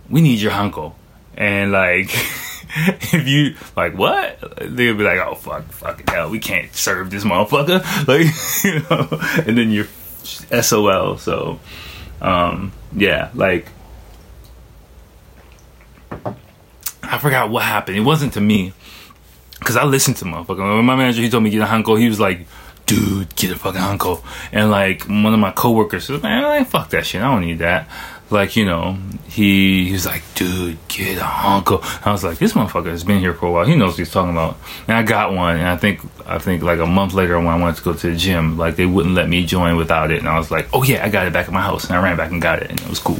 "We 0.09 0.21
need 0.21 0.39
your 0.39 0.51
Hanko," 0.51 0.93
and 1.35 1.71
like. 1.71 2.15
if 3.13 3.27
you 3.27 3.55
like 3.75 3.95
what? 3.95 4.39
They'll 4.61 4.95
be 4.95 5.03
like 5.03 5.19
oh 5.19 5.35
fuck 5.35 5.63
fucking 5.65 6.07
hell 6.07 6.29
we 6.29 6.39
can't 6.39 6.73
serve 6.75 7.11
this 7.11 7.23
motherfucker. 7.23 7.83
Like 8.07 8.27
you 8.63 8.79
know? 8.89 9.19
And 9.47 9.57
then 9.57 9.71
you're 9.71 9.87
sol 10.63 11.17
so 11.17 11.59
um 12.21 12.71
yeah 12.95 13.29
like 13.33 13.67
i 17.03 17.17
forgot 17.17 17.49
what 17.49 17.63
happened. 17.63 17.97
It 17.97 18.01
wasn't 18.01 18.33
to 18.33 18.41
me 18.41 18.73
because 19.59 19.75
i 19.75 19.83
listened 19.83 20.17
to 20.17 20.25
motherfucker. 20.25 20.83
My 20.83 20.95
manager 20.95 21.21
he 21.21 21.29
told 21.29 21.43
me 21.43 21.51
get 21.51 21.61
a 21.61 21.65
hanko 21.65 21.99
he 21.99 22.09
was 22.09 22.19
like 22.19 22.47
dude 22.87 23.35
get 23.35 23.51
a 23.51 23.55
fucking 23.55 23.81
hanko. 23.81 24.23
And 24.51 24.71
like 24.71 25.03
one 25.03 25.33
of 25.33 25.39
my 25.39 25.51
coworkers 25.51 26.05
said 26.05 26.23
man 26.23 26.65
fuck 26.65 26.89
that 26.89 27.05
shit 27.05 27.21
i 27.21 27.25
don't 27.25 27.41
need 27.41 27.59
that 27.59 27.87
like 28.33 28.55
you 28.55 28.65
know 28.65 28.97
he, 29.27 29.85
he 29.85 29.93
was 29.93 30.05
like 30.05 30.23
dude 30.35 30.77
get 30.87 31.17
a 31.17 31.21
hanko 31.21 31.81
i 32.05 32.11
was 32.11 32.23
like 32.23 32.37
this 32.37 32.53
motherfucker 32.53 32.87
has 32.87 33.03
been 33.03 33.19
here 33.19 33.33
for 33.33 33.47
a 33.47 33.51
while. 33.51 33.65
He 33.65 33.75
knows 33.75 33.91
what 33.91 33.99
he's 33.99 34.11
talking 34.11 34.31
about. 34.31 34.57
And 34.87 34.97
i 34.97 35.03
got 35.03 35.33
one 35.33 35.57
and 35.57 35.67
i 35.67 35.77
think 35.77 36.01
i 36.25 36.37
think 36.39 36.63
like 36.63 36.79
a 36.79 36.85
month 36.85 37.13
later 37.13 37.37
when 37.37 37.47
i 37.47 37.57
wanted 37.57 37.77
to 37.77 37.83
go 37.83 37.93
to 37.93 38.09
the 38.09 38.15
gym 38.15 38.57
like 38.57 38.75
they 38.75 38.85
wouldn't 38.85 39.15
let 39.15 39.29
me 39.29 39.45
join 39.45 39.77
without 39.77 40.11
it 40.11 40.19
and 40.19 40.27
i 40.27 40.37
was 40.37 40.51
like 40.51 40.67
oh 40.73 40.83
yeah 40.83 41.05
i 41.05 41.09
got 41.09 41.25
it 41.27 41.33
back 41.33 41.47
at 41.47 41.53
my 41.53 41.61
house 41.61 41.85
and 41.85 41.93
i 41.93 42.01
ran 42.01 42.17
back 42.17 42.31
and 42.31 42.41
got 42.41 42.61
it 42.61 42.69
and 42.69 42.81
it 42.81 42.89
was 42.89 42.99
cool. 42.99 43.19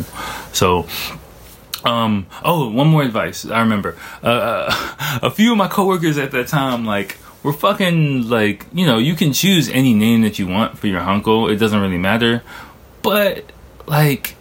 So 0.52 0.88
um 1.86 2.28
oh 2.44 2.70
one 2.70 2.88
more 2.88 3.04
advice. 3.04 3.46
I 3.46 3.62
remember 3.62 3.98
uh, 4.24 4.28
uh 4.28 5.20
a 5.24 5.32
few 5.32 5.52
of 5.52 5.58
my 5.58 5.68
coworkers 5.68 6.18
at 6.18 6.32
that 6.32 6.48
time 6.48 6.86
like 6.86 7.18
we're 7.44 7.54
fucking 7.54 8.30
like 8.30 8.66
you 8.74 8.86
know 8.86 8.98
you 8.98 9.16
can 9.16 9.34
choose 9.34 9.70
any 9.70 9.94
name 9.94 10.22
that 10.22 10.40
you 10.40 10.48
want 10.48 10.78
for 10.78 10.88
your 10.88 11.02
hanko 11.02 11.52
it 11.52 11.58
doesn't 11.58 11.80
really 11.80 11.98
matter. 11.98 12.44
But 13.02 13.52
like 13.86 14.36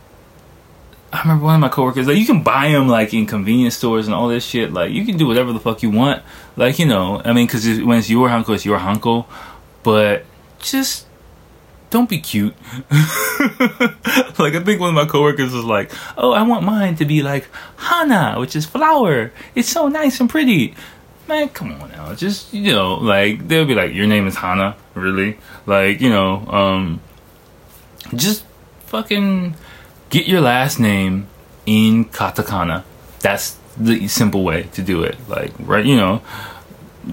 I 1.13 1.21
remember 1.23 1.45
one 1.45 1.57
of 1.57 1.61
my 1.61 1.69
coworkers 1.69 2.07
like 2.07 2.17
you 2.17 2.25
can 2.25 2.43
buy 2.43 2.71
them 2.71 2.89
like 2.89 3.13
in 3.13 3.27
convenience 3.27 3.77
stores 3.77 4.07
and 4.07 4.15
all 4.15 4.29
this 4.29 4.45
shit. 4.45 4.73
Like 4.73 4.93
you 4.93 5.05
can 5.05 5.19
do 5.19 5.27
whatever 5.27 5.53
the 5.53 5.61
fuck 5.61 5.83
you 5.83 5.91
want. 5.91 6.23
Like 6.57 6.79
you 6.79 6.87
know, 6.87 7.21
I 7.23 7.35
mean, 7.35 7.47
because 7.47 7.67
when 7.83 7.99
it's 7.99 8.09
your 8.09 8.29
hanko, 8.29 8.55
it's 8.55 8.65
your 8.65 8.79
hanko. 8.79 9.27
But 9.83 10.25
just 10.59 11.07
don't 11.91 12.09
be 12.09 12.19
cute. 12.19 12.55
like 12.91 14.55
I 14.55 14.63
think 14.65 14.81
one 14.81 14.89
of 14.89 14.95
my 14.95 15.05
coworkers 15.05 15.53
was 15.53 15.65
like, 15.65 15.93
"Oh, 16.17 16.33
I 16.33 16.43
want 16.43 16.65
mine 16.65 16.97
to 16.97 17.05
be 17.05 17.23
like 17.23 17.49
Hana, 17.77 18.41
which 18.41 18.57
is 18.57 18.65
flower. 18.65 19.33
It's 19.55 19.69
so 19.69 19.89
nice 19.89 20.19
and 20.19 20.31
pretty." 20.31 20.75
Man, 21.29 21.51
come 21.51 21.73
on 21.73 21.91
now. 21.91 22.15
Just 22.15 22.55
you 22.55 22.73
know, 22.73 22.95
like 22.95 23.47
they'll 23.47 23.67
be 23.67 23.75
like, 23.75 23.93
"Your 23.93 24.07
name 24.07 24.27
is 24.27 24.37
Hana, 24.37 24.77
really?" 24.95 25.39
Like 25.67 26.01
you 26.01 26.09
know, 26.09 26.47
um, 26.49 27.01
just 28.15 28.45
fucking 28.87 29.55
get 30.13 30.27
your 30.29 30.43
last 30.43 30.79
name 30.79 31.27
in 31.65 32.05
katakana. 32.05 32.85
That's 33.21 33.57
the 33.79 34.07
simple 34.07 34.45
way 34.45 34.65
to 34.75 34.83
do 34.83 35.03
it. 35.03 35.17
Like, 35.27 35.53
right, 35.59 35.85
you 35.85 35.97
know, 35.97 36.23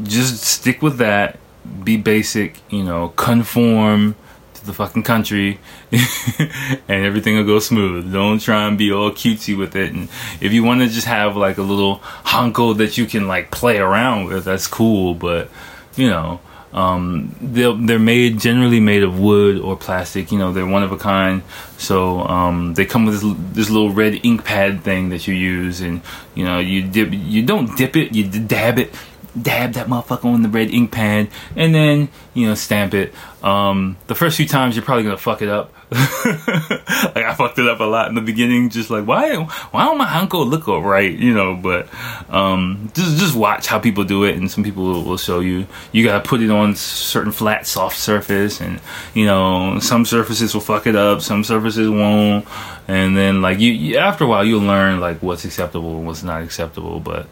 just 0.04 0.44
stick 0.44 0.82
with 0.84 0.98
that. 0.98 1.40
Be 1.84 1.98
basic, 1.98 2.58
you 2.70 2.84
know, 2.84 3.10
conform 3.10 4.16
to 4.56 4.66
the 4.66 4.74
fucking 4.74 5.04
country 5.04 5.60
and 5.92 7.06
everything 7.06 7.38
will 7.38 7.46
go 7.46 7.60
smooth. 7.60 8.12
Don't 8.12 8.40
try 8.40 8.68
and 8.68 8.78
be 8.78 8.92
all 8.92 9.12
cutesy 9.12 9.58
with 9.58 9.76
it. 9.76 9.94
And 9.94 10.10
if 10.42 10.52
you 10.52 10.64
want 10.64 10.82
to 10.82 10.88
just 10.88 11.08
have 11.08 11.38
like 11.38 11.58
a 11.58 11.62
little 11.62 12.00
hanko 12.26 12.76
that 12.78 12.98
you 12.98 13.06
can 13.06 13.28
like 13.28 13.50
play 13.50 13.78
around 13.78 14.26
with, 14.26 14.46
that's 14.46 14.68
cool. 14.68 15.14
But, 15.14 15.50
you 15.96 16.10
know, 16.10 16.42
um, 16.72 17.36
they're 17.42 18.00
made 18.00 18.40
generally 18.40 18.80
made 18.80 19.04
of 19.04 19.20
wood 19.20 19.60
or 19.60 19.76
plastic. 19.76 20.32
You 20.32 20.38
know, 20.38 20.54
they're 20.54 20.68
one 20.68 20.84
of 20.84 20.92
a 20.92 20.98
kind. 20.98 21.42
So 21.78 22.20
um, 22.22 22.76
they 22.76 22.86
come 22.86 23.06
with 23.06 23.22
this, 23.22 23.36
this 23.54 23.70
little 23.70 23.92
red 23.92 24.20
ink 24.24 24.46
pad 24.46 24.84
thing 24.84 25.10
that 25.10 25.28
you 25.28 25.34
use, 25.34 25.82
and 25.82 26.02
you 26.36 26.46
know 26.46 26.60
you 26.60 26.84
dip. 26.84 27.10
You 27.12 27.44
don't 27.44 27.76
dip 27.76 27.96
it. 27.96 28.14
You 28.14 28.30
dab 28.30 28.78
it. 28.78 28.94
Dab 29.40 29.74
that 29.74 29.88
motherfucker 29.88 30.26
on 30.26 30.42
the 30.42 30.50
red 30.50 30.72
ink 30.72 30.92
pad, 30.92 31.30
and 31.56 31.74
then 31.74 32.10
you 32.34 32.48
know 32.48 32.56
stamp 32.56 32.94
it. 32.94 33.14
Um, 33.44 33.98
the 34.08 34.16
first 34.16 34.38
few 34.38 34.48
times 34.48 34.76
you're 34.76 34.86
probably 34.86 35.04
gonna 35.04 35.18
fuck 35.18 35.42
it 35.42 35.50
up 35.50 35.74
like 35.92 37.18
I 37.18 37.34
fucked 37.36 37.58
it 37.58 37.68
up 37.68 37.80
a 37.80 37.84
lot 37.84 38.10
in 38.10 38.16
the 38.16 38.22
beginning, 38.22 38.70
just 38.70 38.92
like 38.92 39.08
why 39.08 39.36
why 39.36 39.86
don't 39.86 39.98
my 39.98 40.06
hanko 40.06 40.48
look 40.48 40.68
right, 40.68 41.12
you 41.12 41.34
know? 41.34 41.56
But 41.56 41.90
um, 42.30 42.92
just 42.94 43.18
just 43.18 43.36
watch 43.36 43.66
how 43.66 43.80
people 43.80 44.04
do 44.04 44.24
it, 44.24 44.36
and 44.38 44.52
some 44.52 44.64
people 44.64 44.84
will, 44.84 45.04
will 45.04 45.18
show 45.18 45.40
you. 45.40 45.66
You 45.92 46.04
gotta 46.04 46.28
put 46.28 46.42
it 46.42 46.52
on 46.52 46.76
certain 46.76 47.32
flat, 47.32 47.66
soft 47.66 47.98
surface, 47.98 48.62
and 48.62 48.80
you 49.16 49.26
know 49.26 49.80
some 49.80 50.06
surfaces 50.06 50.54
will 50.54 50.62
fuck 50.62 50.86
it 50.86 50.96
up, 50.96 51.22
some 51.22 51.44
surfaces 51.44 51.90
won't, 51.90 52.46
and 52.88 53.18
then 53.18 53.42
like 53.42 53.60
you, 53.60 53.72
you 53.72 53.98
after 53.98 54.26
a 54.26 54.28
while 54.28 54.46
you'll 54.46 54.62
learn 54.62 55.00
like 55.00 55.24
what's 55.24 55.44
acceptable 55.44 55.98
and 55.98 56.06
what's 56.06 56.22
not 56.22 56.44
acceptable. 56.44 57.00
But 57.00 57.28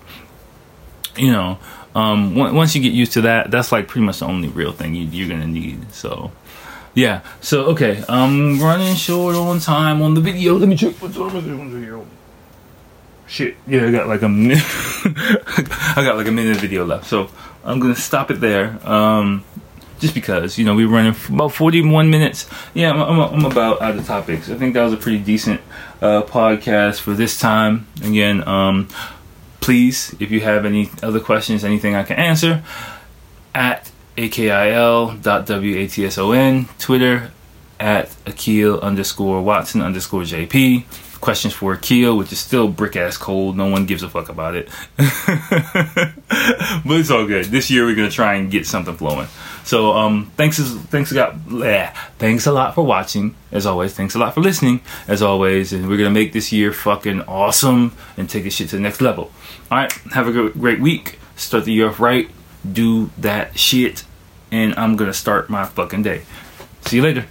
you 1.16 1.32
know, 1.32 1.60
um, 1.98 2.36
once 2.36 2.76
you 2.76 2.82
get 2.84 2.94
used 2.94 3.14
to 3.14 3.22
that, 3.22 3.50
that's 3.50 3.72
like 3.72 3.88
pretty 3.88 4.06
much 4.06 4.20
the 4.20 4.28
only 4.28 4.50
real 4.50 4.72
thing 4.72 4.94
you, 4.94 5.26
are 5.26 5.30
gonna 5.30 5.48
need. 5.48 5.92
So 5.92 6.32
yeah. 6.94 7.22
So 7.42 7.66
okay, 7.72 8.04
I'm 8.08 8.62
running 8.62 8.96
short 8.96 9.36
on 9.36 9.60
time 9.60 10.04
on 10.04 10.14
the 10.14 10.22
video. 10.22 10.58
Let 10.58 10.70
me 10.70 10.78
check 10.78 10.94
what's 11.02 11.18
on 11.18 11.34
the 11.34 11.42
video. 11.42 12.06
Shit. 13.26 13.58
Yeah, 13.66 13.88
I 13.88 13.92
got 13.92 14.08
like 14.08 14.22
a 14.22 14.30
minute. 14.30 14.64
I 15.98 16.04
got 16.06 16.18
like 16.18 16.28
a 16.28 16.32
minute 16.32 16.58
video 16.58 16.86
left, 16.86 17.08
so 17.08 17.32
I'm 17.64 17.80
gonna 17.80 17.96
stop 17.96 18.30
it 18.30 18.42
there. 18.42 18.78
Um, 18.88 19.44
just 19.98 20.14
because 20.14 20.60
you 20.60 20.66
know 20.66 20.76
we 20.76 20.86
are 20.86 20.90
running 20.90 21.16
about 21.30 21.52
41 21.54 22.12
minutes. 22.12 22.48
Yeah, 22.76 22.92
I'm, 22.92 23.02
I'm, 23.02 23.20
I'm, 23.20 23.46
about 23.46 23.82
out 23.82 23.96
of 23.96 24.06
topics. 24.06 24.52
I 24.52 24.56
think 24.56 24.76
that 24.76 24.84
was 24.84 24.94
a 24.94 24.98
pretty 24.98 25.18
decent 25.18 25.62
uh, 26.00 26.22
podcast 26.22 27.00
for 27.00 27.14
this 27.14 27.40
time. 27.40 27.88
Again, 28.04 28.48
um, 28.48 28.88
please, 29.68 30.16
if 30.22 30.32
you 30.32 30.40
have 30.40 30.64
any 30.64 30.90
other 31.04 31.20
questions, 31.20 31.66
anything 31.66 31.94
I 31.94 32.04
can 32.04 32.16
answer, 32.16 32.64
at 33.54 33.92
akil.watson, 34.16 35.20
Twitter 36.80 37.32
at 37.78 38.16
Akil 38.26 38.80
underscore 38.80 39.42
Watson 39.42 39.82
underscore 39.82 40.22
JP. 40.22 40.86
Questions 41.20 41.54
for 41.54 41.74
Akil, 41.74 42.16
which 42.16 42.32
is 42.32 42.40
still 42.40 42.70
brick 42.70 42.96
ass 42.96 43.18
cold. 43.18 43.58
No 43.58 43.68
one 43.68 43.86
gives 43.86 44.04
a 44.04 44.10
fuck 44.10 44.30
about 44.30 44.56
it. 44.56 44.70
but 44.98 45.10
it's 46.98 47.12
all 47.12 47.28
good. 47.28 47.46
This 47.48 47.70
year 47.70 47.86
we're 47.86 47.96
gonna 47.96 48.10
try 48.10 48.36
and 48.36 48.50
get 48.50 48.66
something 48.66 48.96
flowing. 48.96 49.28
So 49.66 49.92
um, 49.92 50.32
thanks 50.38 50.60
thanks 50.60 51.12
bleh, 51.12 51.94
thanks 52.20 52.46
a 52.46 52.54
lot 52.54 52.74
for 52.74 52.86
watching. 52.86 53.36
As 53.52 53.66
always, 53.66 53.94
thanks 53.94 54.16
a 54.16 54.20
lot 54.20 54.34
for 54.34 54.40
listening. 54.40 54.80
As 55.10 55.22
always, 55.22 55.74
and 55.74 55.90
we're 55.90 55.98
gonna 55.98 56.10
make 56.10 56.32
this 56.32 56.54
year 56.54 56.72
fucking 56.72 57.24
awesome 57.24 57.92
and 58.16 58.30
take 58.30 58.46
this 58.46 58.54
shit 58.54 58.70
to 58.70 58.78
the 58.78 58.82
next 58.82 59.02
level. 59.02 59.30
All 59.70 59.78
right, 59.78 59.92
have 60.14 60.28
a 60.28 60.50
great 60.50 60.80
week. 60.80 61.20
Start 61.36 61.66
the 61.66 61.74
year 61.74 61.90
off 61.90 62.00
right. 62.00 62.30
Do 62.70 63.12
that 63.18 63.60
shit 63.60 64.06
and 64.52 64.74
I'm 64.76 64.96
gonna 64.96 65.14
start 65.14 65.50
my 65.50 65.66
fucking 65.66 66.04
day. 66.04 66.24
See 66.86 66.98
you 66.98 67.04
later. 67.04 67.26